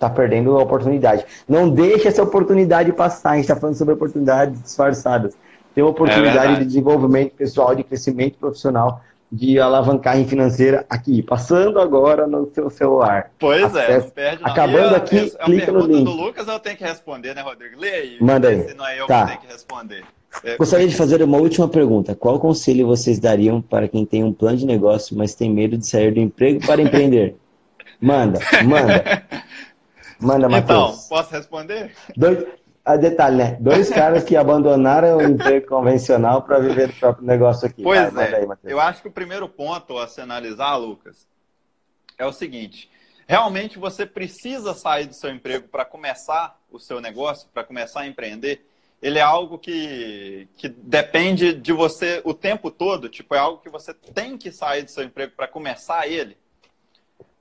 tá 0.00 0.10
perdendo 0.10 0.56
a 0.56 0.62
oportunidade. 0.62 1.26
Não 1.46 1.68
deixe 1.68 2.08
essa 2.08 2.22
oportunidade 2.22 2.90
passar. 2.92 3.32
A 3.32 3.34
gente 3.34 3.44
está 3.44 3.56
falando 3.56 3.76
sobre 3.76 3.94
oportunidades 3.94 4.60
disfarçadas. 4.62 5.36
tem 5.74 5.84
uma 5.84 5.90
oportunidade 5.90 6.54
é 6.54 6.58
de 6.60 6.64
desenvolvimento 6.64 7.34
pessoal, 7.34 7.74
de 7.74 7.84
crescimento 7.84 8.38
profissional, 8.38 9.02
de 9.30 9.60
alavancagem 9.60 10.26
financeira 10.26 10.84
aqui, 10.88 11.22
passando 11.22 11.78
agora 11.78 12.26
no 12.26 12.50
seu 12.52 12.70
celular. 12.70 13.30
Pois 13.38 13.62
Acesso. 13.62 13.90
é, 13.90 13.98
não 14.00 14.10
perde 14.10 14.42
não. 14.42 14.50
Acabando 14.50 14.96
aqui, 14.96 15.32
a, 15.38 15.44
clica 15.44 15.70
no 15.70 15.86
link. 15.86 16.04
do 16.04 16.10
Lucas 16.10 16.48
eu 16.48 16.58
tenho 16.58 16.76
que 16.76 16.84
responder, 16.84 17.34
né, 17.34 17.42
Rodrigo? 17.42 17.78
Lê 17.78 17.90
aí. 17.90 18.18
Manda 18.20 18.48
aí. 18.48 18.68
Se 18.68 18.74
não 18.74 18.86
é 18.86 19.00
eu 19.00 19.06
tá. 19.06 19.22
que 19.22 19.26
tenho 19.28 19.40
que 19.40 19.52
responder. 19.52 20.02
É, 20.44 20.56
Gostaria 20.56 20.88
de 20.88 20.96
fazer 20.96 21.22
uma 21.22 21.38
última 21.38 21.68
pergunta. 21.68 22.14
Qual 22.14 22.40
conselho 22.40 22.86
vocês 22.86 23.18
dariam 23.18 23.60
para 23.60 23.86
quem 23.86 24.06
tem 24.06 24.24
um 24.24 24.32
plano 24.32 24.56
de 24.56 24.66
negócio, 24.66 25.16
mas 25.16 25.34
tem 25.34 25.50
medo 25.52 25.76
de 25.76 25.86
sair 25.86 26.12
do 26.12 26.20
emprego 26.20 26.64
para 26.66 26.80
empreender? 26.80 27.36
Manda, 28.00 28.38
manda. 28.64 29.22
Manda, 30.20 30.48
Matheus. 30.48 31.06
Então, 31.06 31.08
posso 31.08 31.30
responder? 31.32 31.94
Dois, 32.16 32.46
a 32.84 32.96
detalhe, 32.96 33.36
né? 33.36 33.56
Dois 33.60 33.88
caras 33.90 34.24
que 34.24 34.36
abandonaram 34.36 35.18
o 35.18 35.22
emprego 35.22 35.66
convencional 35.66 36.42
para 36.42 36.58
viver 36.58 36.88
do 36.88 36.94
próprio 36.94 37.26
negócio 37.26 37.66
aqui. 37.66 37.82
Pois 37.82 38.12
Vai, 38.12 38.32
é. 38.32 38.36
Aí, 38.36 38.46
eu 38.64 38.80
acho 38.80 39.02
que 39.02 39.08
o 39.08 39.12
primeiro 39.12 39.48
ponto 39.48 39.98
a 39.98 40.06
se 40.06 40.20
analisar, 40.20 40.76
Lucas, 40.76 41.26
é 42.18 42.26
o 42.26 42.32
seguinte: 42.32 42.90
realmente 43.26 43.78
você 43.78 44.04
precisa 44.04 44.74
sair 44.74 45.06
do 45.06 45.14
seu 45.14 45.30
emprego 45.30 45.68
para 45.68 45.84
começar 45.84 46.58
o 46.70 46.78
seu 46.78 47.00
negócio, 47.00 47.48
para 47.52 47.64
começar 47.64 48.00
a 48.00 48.06
empreender. 48.06 48.66
Ele 49.02 49.18
é 49.18 49.22
algo 49.22 49.58
que, 49.58 50.46
que 50.58 50.68
depende 50.68 51.54
de 51.54 51.72
você 51.72 52.20
o 52.22 52.34
tempo 52.34 52.70
todo, 52.70 53.08
tipo, 53.08 53.34
é 53.34 53.38
algo 53.38 53.62
que 53.62 53.70
você 53.70 53.94
tem 53.94 54.36
que 54.36 54.52
sair 54.52 54.82
do 54.82 54.90
seu 54.90 55.04
emprego 55.04 55.32
para 55.34 55.48
começar 55.48 56.06
ele. 56.06 56.36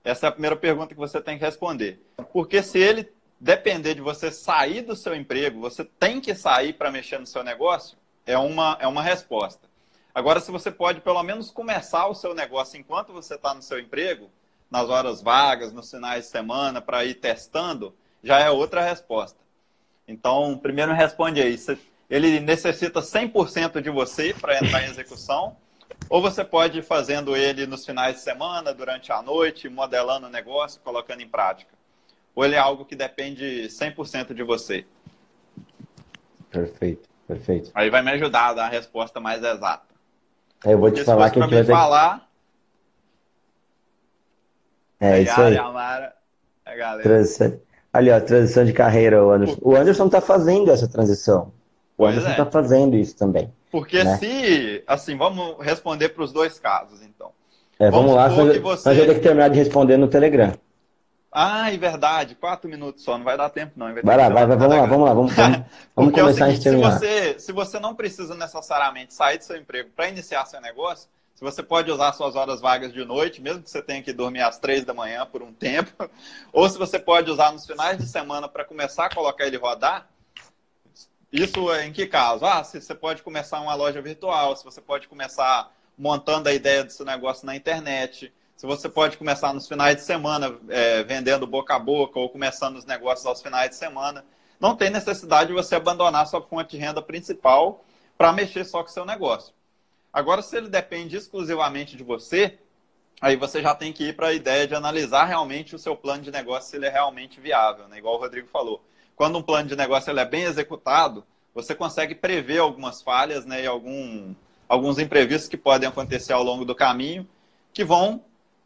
Essa 0.04 0.28
é 0.28 0.30
a 0.30 0.32
primeira 0.32 0.56
pergunta 0.56 0.94
que 0.94 1.00
você 1.00 1.22
tem 1.22 1.38
que 1.38 1.46
responder. 1.46 2.02
Porque 2.32 2.64
se 2.64 2.80
ele 2.80 3.12
depender 3.40 3.96
de 3.96 4.02
você 4.02 4.32
sair 4.32 4.82
do 4.82 4.96
seu 4.96 5.16
emprego, 5.16 5.60
você 5.60 5.84
tem 5.84 6.20
que 6.20 6.36
sair 6.36 6.74
para 6.74 6.92
mexer 6.92 7.20
no 7.20 7.26
seu 7.26 7.44
negócio, 7.44 7.98
é 8.26 8.38
uma, 8.38 8.78
é 8.80 8.88
uma 8.88 9.02
resposta. 9.02 9.68
Agora, 10.14 10.40
se 10.40 10.52
você 10.52 10.70
pode 10.70 11.02
pelo 11.02 11.22
menos 11.24 11.52
começar 11.52 12.08
o 12.08 12.16
seu 12.16 12.34
negócio 12.34 12.80
enquanto 12.80 13.14
você 13.14 13.36
está 13.36 13.54
no 13.54 13.62
seu 13.62 13.80
emprego, 13.80 14.30
nas 14.70 14.90
horas 14.90 15.22
vagas, 15.22 15.72
nos 15.72 15.90
finais 15.90 16.26
de 16.26 16.32
semana, 16.32 16.82
para 16.82 17.06
ir 17.06 17.16
testando, 17.16 17.96
já 18.24 18.40
é 18.40 18.50
outra 18.50 18.82
resposta. 18.82 19.40
Então, 20.08 20.58
primeiro 20.58 20.94
responde 20.94 21.42
aí. 21.42 21.58
Ele 22.10 22.40
necessita 22.40 23.02
100% 23.02 23.82
de 23.82 23.90
você 23.90 24.34
para 24.34 24.58
entrar 24.58 24.84
em 24.84 24.90
execução, 24.90 25.56
ou 26.10 26.22
você 26.22 26.44
pode 26.44 26.80
ir 26.80 26.84
fazendo 26.84 27.36
ele 27.36 27.68
nos 27.68 27.86
finais 27.86 28.16
de 28.16 28.22
semana, 28.22 28.74
durante 28.74 29.12
a 29.12 29.22
noite, 29.22 29.70
modelando 29.70 30.28
o 30.28 30.30
negócio, 30.30 30.82
colocando 30.82 31.22
em 31.22 31.28
prática 31.28 31.80
ou 32.40 32.46
ele 32.46 32.56
é 32.56 32.58
algo 32.58 32.86
que 32.86 32.96
depende 32.96 33.68
100% 33.68 34.34
de 34.34 34.44
você? 34.44 34.86
Perfeito, 36.50 37.10
perfeito. 37.28 37.70
Aí 37.76 37.90
vai 37.90 38.02
me 38.02 38.12
ajudar 38.12 38.48
a 38.48 38.54
dar 38.54 38.66
a 38.68 38.70
resposta 38.70 39.20
mais 39.20 39.44
exata. 39.44 39.84
Eu 40.64 40.78
vou 40.78 40.90
te 40.90 41.04
falar 41.04 41.32
que 41.32 41.40
a 41.40 41.42
gente 41.42 41.54
vai 41.54 41.66
ter 41.66 41.70
falar... 41.70 42.30
É 45.02 45.22
isso 45.22 45.42
aí. 45.42 45.58
Amara, 45.58 46.14
a 46.66 46.76
galera. 46.76 47.04
Transição... 47.04 47.60
Ali, 47.92 48.10
ó, 48.10 48.22
transição 48.22 48.64
de 48.64 48.72
carreira, 48.72 49.22
o 49.22 49.32
Anderson. 49.32 49.58
O 49.62 49.76
Anderson 49.76 50.06
está 50.06 50.22
fazendo 50.22 50.72
essa 50.72 50.88
transição. 50.88 51.48
O 51.98 52.04
pois 52.04 52.12
Anderson 52.12 52.32
está 52.32 52.44
é. 52.44 52.52
fazendo 52.52 52.96
isso 52.96 53.18
também. 53.18 53.52
Porque 53.72 54.04
né? 54.04 54.18
se, 54.18 54.84
assim, 54.88 55.16
vamos 55.16 55.64
responder 55.64 56.10
para 56.10 56.24
os 56.24 56.32
dois 56.32 56.60
casos, 56.60 57.02
então. 57.02 57.32
É, 57.80 57.90
vamos, 57.90 58.12
vamos 58.12 58.16
lá, 58.16 58.30
nós, 58.30 58.58
você... 58.62 58.90
nós 58.90 58.98
vamos 58.98 59.06
ter 59.06 59.16
que 59.16 59.22
terminar 59.22 59.50
de 59.50 59.58
responder 59.58 59.98
no 59.98 60.08
Telegram. 60.08 60.54
Ah, 61.32 61.72
é 61.72 61.78
verdade, 61.78 62.34
quatro 62.34 62.68
minutos 62.68 63.04
só, 63.04 63.16
não 63.16 63.24
vai 63.24 63.38
dar 63.38 63.50
tempo 63.50 63.74
não. 63.76 63.94
Vai, 63.94 64.02
vai 64.02 64.18
lá, 64.18 64.30
vai, 64.30 64.48
vai, 64.48 64.58
vamos 64.58 64.76
lá, 64.76 64.86
vamos 64.86 65.08
lá, 65.08 65.14
vamos, 65.14 65.34
vamos, 65.34 65.58
vamos 65.96 66.14
é 66.14 66.20
começar 66.20 66.48
é 66.48 66.52
seguinte, 66.52 66.68
a 66.68 66.72
terminar. 66.72 66.92
Se 66.94 67.00
você, 67.00 67.40
se 67.40 67.52
você 67.52 67.80
não 67.80 67.94
precisa 67.94 68.34
necessariamente 68.34 69.14
sair 69.14 69.38
do 69.38 69.44
seu 69.44 69.56
emprego 69.56 69.90
para 69.96 70.10
iniciar 70.10 70.46
seu 70.46 70.60
negócio, 70.60 71.08
se 71.36 71.44
você 71.46 71.62
pode 71.62 71.90
usar 71.92 72.12
suas 72.14 72.36
horas 72.36 72.60
vagas 72.60 72.92
de 72.92 73.06
noite, 73.06 73.42
mesmo 73.42 73.62
que 73.62 73.70
você 73.70 73.82
tenha 73.82 74.02
que 74.02 74.12
dormir 74.12 74.42
às 74.42 74.58
três 74.58 74.84
da 74.84 74.94
manhã 74.94 75.26
por 75.26 75.44
um 75.44 75.54
tempo, 75.54 76.10
ou 76.52 76.68
se 76.68 76.80
você 76.80 76.98
pode 76.98 77.30
usar 77.30 77.54
nos 77.54 77.66
finais 77.66 78.00
de 78.00 78.08
semana 78.08 78.48
para 78.48 78.66
começar 78.66 79.06
a 79.06 79.14
colocar 79.14 79.46
ele 79.46 79.56
rodar, 79.56 80.08
isso 81.32 81.72
em 81.76 81.92
que 81.92 82.08
caso? 82.08 82.46
Ah, 82.46 82.64
se 82.64 82.82
você 82.82 82.96
pode 82.96 83.22
começar 83.22 83.62
uma 83.62 83.76
loja 83.76 84.02
virtual, 84.02 84.56
se 84.56 84.64
você 84.64 84.82
pode 84.82 85.08
começar 85.08 85.72
montando 85.98 86.50
a 86.50 86.54
ideia 86.54 86.84
do 86.84 86.92
seu 86.92 87.06
negócio 87.06 87.46
na 87.46 87.56
internet, 87.56 88.34
se 88.56 88.66
você 88.66 88.90
pode 88.90 89.18
começar 89.18 89.54
nos 89.54 89.68
finais 89.68 89.96
de 89.96 90.02
semana 90.02 90.58
é, 90.70 91.04
vendendo 91.04 91.48
boca 91.48 91.76
a 91.76 91.80
boca 91.80 92.20
ou 92.20 92.30
começando 92.30 92.78
os 92.78 92.86
negócios 92.86 93.26
aos 93.26 93.42
finais 93.42 93.70
de 93.70 93.76
semana, 93.76 94.26
não 94.60 94.76
tem 94.76 94.90
necessidade 94.90 95.48
de 95.48 95.54
você 95.54 95.76
abandonar 95.76 96.28
sua 96.28 96.42
fonte 96.42 96.72
de 96.72 96.78
renda 96.78 97.02
principal 97.02 97.86
para 98.18 98.34
mexer 98.34 98.66
só 98.66 98.84
com 98.84 98.90
o 98.90 98.92
seu 98.92 99.06
negócio. 99.06 99.54
Agora, 100.12 100.42
se 100.42 100.58
ele 100.58 100.68
depende 100.68 101.16
exclusivamente 101.16 101.96
de 101.96 102.04
você, 102.04 102.58
aí 103.22 103.36
você 103.38 103.62
já 103.62 103.74
tem 103.74 103.94
que 103.94 104.10
ir 104.10 104.16
para 104.16 104.28
a 104.28 104.34
ideia 104.34 104.68
de 104.68 104.76
analisar 104.76 105.26
realmente 105.26 105.76
o 105.76 105.80
seu 105.80 105.96
plano 105.96 106.24
de 106.24 106.32
negócio, 106.32 106.70
se 106.70 106.76
ele 106.76 106.88
é 106.88 106.90
realmente 106.90 107.40
viável, 107.40 107.88
né? 107.88 107.98
igual 107.98 108.16
o 108.16 108.20
Rodrigo 108.20 108.48
falou. 108.48 108.84
Quando 109.20 109.38
um 109.38 109.42
plano 109.42 109.68
de 109.68 109.76
negócio 109.76 110.10
ele 110.10 110.22
é 110.22 110.26
bem 110.26 110.44
executado, 110.44 111.26
você 111.54 111.76
consegue 111.76 112.16
prever 112.16 112.60
algumas 112.60 113.02
falhas 113.02 113.46
né, 113.46 113.64
e 113.64 113.68
algum, 113.68 114.34
alguns 114.66 114.98
imprevistos 114.98 115.50
que 115.50 115.58
podem 115.58 115.90
acontecer 115.90 116.32
ao 116.32 116.42
longo 116.42 116.64
do 116.64 116.74
caminho, 116.74 117.28
que 117.74 117.84
vão 117.84 118.22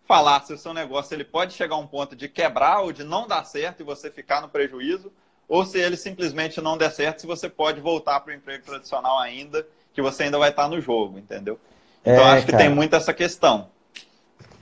falar 0.07 0.41
se 0.41 0.53
o 0.53 0.57
seu 0.59 0.71
negócio 0.71 1.15
ele 1.15 1.23
pode 1.23 1.53
chegar 1.53 1.73
a 1.73 1.79
um 1.79 1.87
ponto 1.87 2.15
de 2.15 2.29
quebrar 2.29 2.81
ou 2.81 2.91
de 2.91 3.03
não 3.03 3.27
dar 3.27 3.43
certo 3.45 3.79
e 3.79 3.83
você 3.83 4.11
ficar 4.11 4.41
no 4.41 4.47
prejuízo, 4.47 5.11
ou 5.49 5.65
se 5.65 5.79
ele 5.79 5.97
simplesmente 5.97 6.61
não 6.61 6.77
der 6.77 6.91
certo, 6.91 7.21
se 7.21 7.25
você 7.25 7.49
pode 7.49 7.81
voltar 7.81 8.19
para 8.19 8.31
o 8.31 8.35
emprego 8.35 8.63
tradicional 8.63 9.17
ainda, 9.17 9.65
que 9.91 10.03
você 10.03 10.25
ainda 10.25 10.37
vai 10.37 10.51
estar 10.51 10.69
no 10.69 10.79
jogo, 10.79 11.17
entendeu? 11.17 11.59
Então, 12.03 12.13
é, 12.13 12.31
acho 12.33 12.45
que 12.45 12.51
cara, 12.51 12.65
tem 12.65 12.71
muito 12.71 12.95
essa 12.95 13.11
questão. 13.11 13.69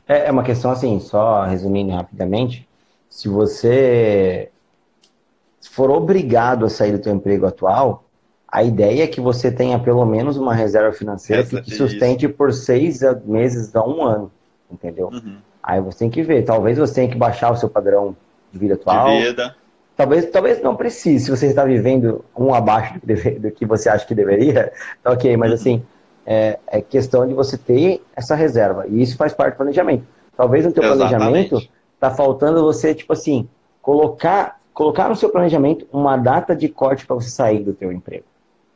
É, 0.07 0.27
é 0.27 0.31
uma 0.31 0.43
questão 0.43 0.71
assim, 0.71 1.01
só 1.01 1.43
resumindo 1.43 1.91
rapidamente, 1.91 2.65
se 3.09 3.27
você 3.27 4.50
for 5.61 5.89
obrigado 5.91 6.65
a 6.65 6.69
sair 6.69 6.97
do 6.97 7.03
seu 7.03 7.13
emprego 7.13 7.45
atual, 7.45 8.05
a 8.47 8.63
ideia 8.63 9.03
é 9.03 9.07
que 9.07 9.21
você 9.21 9.51
tenha 9.51 9.79
pelo 9.79 10.05
menos 10.05 10.37
uma 10.37 10.53
reserva 10.53 10.91
financeira 10.91 11.43
Essa, 11.43 11.61
que 11.61 11.69
te 11.69 11.75
sustente 11.75 12.25
isso. 12.25 12.35
por 12.35 12.51
seis 12.51 13.01
meses 13.25 13.75
a 13.75 13.85
um 13.85 14.03
ano 14.03 14.31
entendeu? 14.71 15.09
Uhum. 15.11 15.37
Aí 15.61 15.81
você 15.81 15.99
tem 15.99 16.09
que 16.09 16.23
ver, 16.23 16.43
talvez 16.43 16.77
você 16.77 16.95
tenha 16.95 17.09
que 17.09 17.17
baixar 17.17 17.51
o 17.51 17.55
seu 17.55 17.69
padrão 17.69 18.15
de 18.51 18.57
vida 18.57 18.75
atual. 18.75 19.09
De 19.09 19.27
vida. 19.27 19.55
Talvez, 19.95 20.25
talvez 20.31 20.61
não 20.63 20.75
precise, 20.75 21.25
se 21.25 21.31
você 21.31 21.47
está 21.47 21.63
vivendo 21.63 22.25
um 22.35 22.53
abaixo 22.53 22.99
do 23.03 23.15
que, 23.15 23.31
do 23.31 23.51
que 23.51 23.65
você 23.65 23.89
acha 23.89 24.05
que 24.05 24.15
deveria, 24.15 24.71
tá 25.03 25.11
ok, 25.11 25.35
mas 25.37 25.49
uhum. 25.49 25.55
assim, 25.55 25.83
é, 26.25 26.57
é, 26.67 26.81
questão 26.81 27.27
de 27.27 27.33
você 27.33 27.57
ter 27.57 28.01
essa 28.15 28.33
reserva, 28.33 28.87
e 28.87 29.01
isso 29.01 29.17
faz 29.17 29.33
parte 29.33 29.53
do 29.53 29.57
planejamento. 29.57 30.03
Talvez 30.35 30.65
no 30.65 30.71
teu 30.71 30.83
Exatamente. 30.83 31.15
planejamento 31.15 31.69
tá 31.99 32.09
faltando 32.09 32.63
você, 32.63 32.95
tipo 32.95 33.13
assim, 33.13 33.47
colocar, 33.81 34.59
colocar 34.73 35.09
no 35.09 35.15
seu 35.15 35.29
planejamento 35.29 35.87
uma 35.91 36.17
data 36.17 36.55
de 36.55 36.67
corte 36.69 37.05
para 37.05 37.15
você 37.15 37.29
sair 37.29 37.63
do 37.63 37.73
teu 37.73 37.91
emprego. 37.91 38.25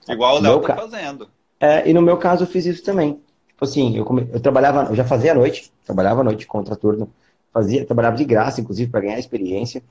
Igual 0.07 0.37
o 0.37 0.39
Léo 0.39 0.61
tá 0.61 0.75
fazendo. 0.75 1.27
É, 1.59 1.89
e 1.89 1.93
no 1.93 2.01
meu 2.01 2.17
caso 2.17 2.43
eu 2.43 2.47
fiz 2.47 2.65
isso 2.65 2.83
também. 2.83 3.19
Tipo 3.47 3.65
assim, 3.65 3.97
eu, 3.97 4.05
come... 4.05 4.27
eu 4.31 4.39
trabalhava, 4.39 4.89
eu 4.89 4.95
já 4.95 5.05
fazia 5.05 5.31
à 5.31 5.35
noite, 5.35 5.71
trabalhava 5.85 6.21
à 6.21 6.23
noite 6.23 6.45
contra 6.45 6.75
turno, 6.75 7.09
fazia, 7.53 7.85
trabalhava 7.85 8.17
de 8.17 8.25
graça, 8.25 8.59
inclusive, 8.59 8.91
para 8.91 9.01
ganhar 9.01 9.17
experiência. 9.17 9.81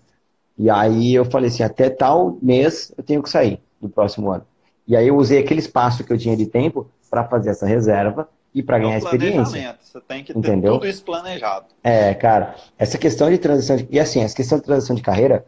E 0.56 0.70
aí 0.70 1.14
eu 1.14 1.24
falei 1.24 1.48
assim, 1.48 1.62
até 1.62 1.88
tal 1.88 2.38
mês 2.40 2.92
eu 2.96 3.02
tenho 3.02 3.22
que 3.22 3.30
sair 3.30 3.60
do 3.80 3.88
próximo 3.88 4.30
ano. 4.30 4.46
E 4.86 4.94
aí 4.94 5.08
eu 5.08 5.16
usei 5.16 5.38
aquele 5.38 5.60
espaço 5.60 6.04
que 6.04 6.12
eu 6.12 6.18
tinha 6.18 6.36
de 6.36 6.46
tempo 6.46 6.86
para 7.10 7.24
fazer 7.24 7.50
essa 7.50 7.66
reserva 7.66 8.28
e 8.54 8.62
para 8.62 8.76
é 8.76 8.80
ganhar 8.80 8.98
experiência. 8.98 9.76
Você 9.80 10.00
tem 10.02 10.22
que 10.22 10.32
ter 10.32 10.38
Entendeu? 10.38 10.74
tudo 10.74 10.86
isso 10.86 11.02
planejado. 11.02 11.66
É, 11.82 12.14
cara, 12.14 12.54
essa 12.78 12.98
questão 12.98 13.30
de 13.30 13.38
transição 13.38 13.76
de... 13.76 13.88
e 13.90 13.98
assim, 13.98 14.20
essa 14.20 14.36
questão 14.36 14.58
de 14.58 14.64
transição 14.64 14.94
de 14.94 15.02
carreira, 15.02 15.44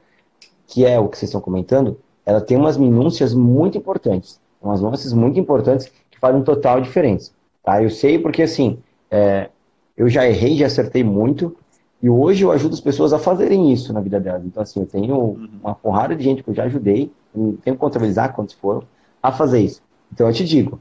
que 0.67 0.85
é 0.85 0.99
o 0.99 1.09
que 1.09 1.17
vocês 1.17 1.29
estão 1.29 1.41
comentando, 1.41 1.99
ela 2.25 2.41
tem 2.41 2.57
umas 2.57 2.77
minúcias 2.77 3.33
muito 3.33 3.79
importantes, 3.79 4.41
umas 4.61 4.81
nuances 4.81 5.13
muito 5.13 5.39
importantes 5.39 5.91
que 6.11 6.19
fazem 6.19 6.43
total 6.43 6.81
diferença. 6.81 7.31
Tá? 7.63 7.83
Eu 7.83 7.91
sei 7.91 8.19
porque, 8.19 8.43
assim, 8.43 8.79
é, 9.11 9.49
eu 9.97 10.09
já 10.09 10.27
errei, 10.27 10.57
já 10.57 10.67
acertei 10.67 11.05
muito, 11.05 11.57
e 12.03 12.11
hoje 12.11 12.45
eu 12.45 12.53
ajudo 12.53 12.75
as 12.75 12.81
pessoas 12.81 13.13
a 13.13 13.19
fazerem 13.19 13.73
isso 13.73 13.93
na 13.93 14.01
vida 14.01 14.21
delas. 14.21 14.45
Então, 14.45 14.63
assim, 14.63 14.81
eu 14.81 14.87
tenho 14.87 15.17
uhum. 15.17 15.49
uma 15.63 15.75
porrada 15.75 16.15
de 16.15 16.23
gente 16.23 16.43
que 16.43 16.51
eu 16.51 16.55
já 16.55 16.65
ajudei, 16.65 17.11
não 17.35 17.57
tenho 17.57 17.77
que 17.77 17.81
contabilizar 17.81 18.35
quantos 18.35 18.55
foram, 18.55 18.83
a 19.23 19.33
fazer 19.33 19.61
isso. 19.61 19.83
Então, 20.13 20.27
eu 20.27 20.33
te 20.33 20.45
digo, 20.45 20.81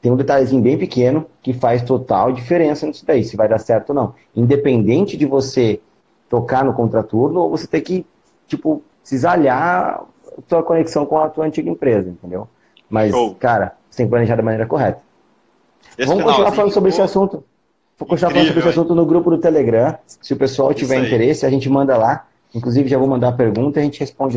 tem 0.00 0.12
um 0.12 0.16
detalhezinho 0.16 0.62
bem 0.62 0.76
pequeno 0.78 1.26
que 1.42 1.52
faz 1.52 1.82
total 1.82 2.32
diferença 2.32 2.86
nisso 2.86 3.04
daí, 3.06 3.24
se 3.24 3.36
vai 3.36 3.48
dar 3.48 3.58
certo 3.58 3.90
ou 3.90 3.94
não. 3.94 4.14
Independente 4.34 5.16
de 5.16 5.26
você 5.26 5.80
tocar 6.28 6.64
no 6.64 6.74
contraturno 6.74 7.40
ou 7.40 7.50
você 7.50 7.66
ter 7.66 7.80
que, 7.80 8.04
tipo, 8.46 8.82
cisalhar 9.04 10.02
a 10.36 10.42
tua 10.48 10.62
conexão 10.64 11.06
com 11.06 11.18
a 11.18 11.28
tua 11.28 11.44
antiga 11.46 11.70
empresa, 11.70 12.08
entendeu? 12.08 12.48
Mas, 12.90 13.12
Show. 13.12 13.36
cara, 13.36 13.74
você 13.88 13.98
tem 13.98 14.06
que 14.06 14.10
planejar 14.10 14.34
da 14.34 14.42
maneira 14.42 14.66
correta. 14.66 15.00
Esse 15.96 16.08
Vamos 16.08 16.24
continuar 16.24 16.52
falando 16.52 16.72
sobre 16.72 16.90
esse 16.90 17.00
assunto. 17.00 17.44
Vou 17.96 18.08
continuar 18.08 18.32
falando 18.32 18.46
sobre 18.48 18.60
esse 18.60 18.68
assunto 18.70 18.94
no 18.94 19.06
grupo 19.06 19.30
do 19.30 19.38
Telegram. 19.38 19.96
Se 20.06 20.32
o 20.32 20.36
pessoal 20.36 20.74
tiver 20.74 20.96
interesse, 21.04 21.46
a 21.46 21.50
gente 21.50 21.68
manda 21.68 21.96
lá. 21.96 22.26
Inclusive, 22.52 22.88
já 22.88 22.98
vou 22.98 23.06
mandar 23.06 23.28
a 23.28 23.32
pergunta 23.32 23.78
e 23.78 23.82
a 23.82 23.84
gente 23.84 24.00
responde 24.00 24.30
lá. 24.30 24.32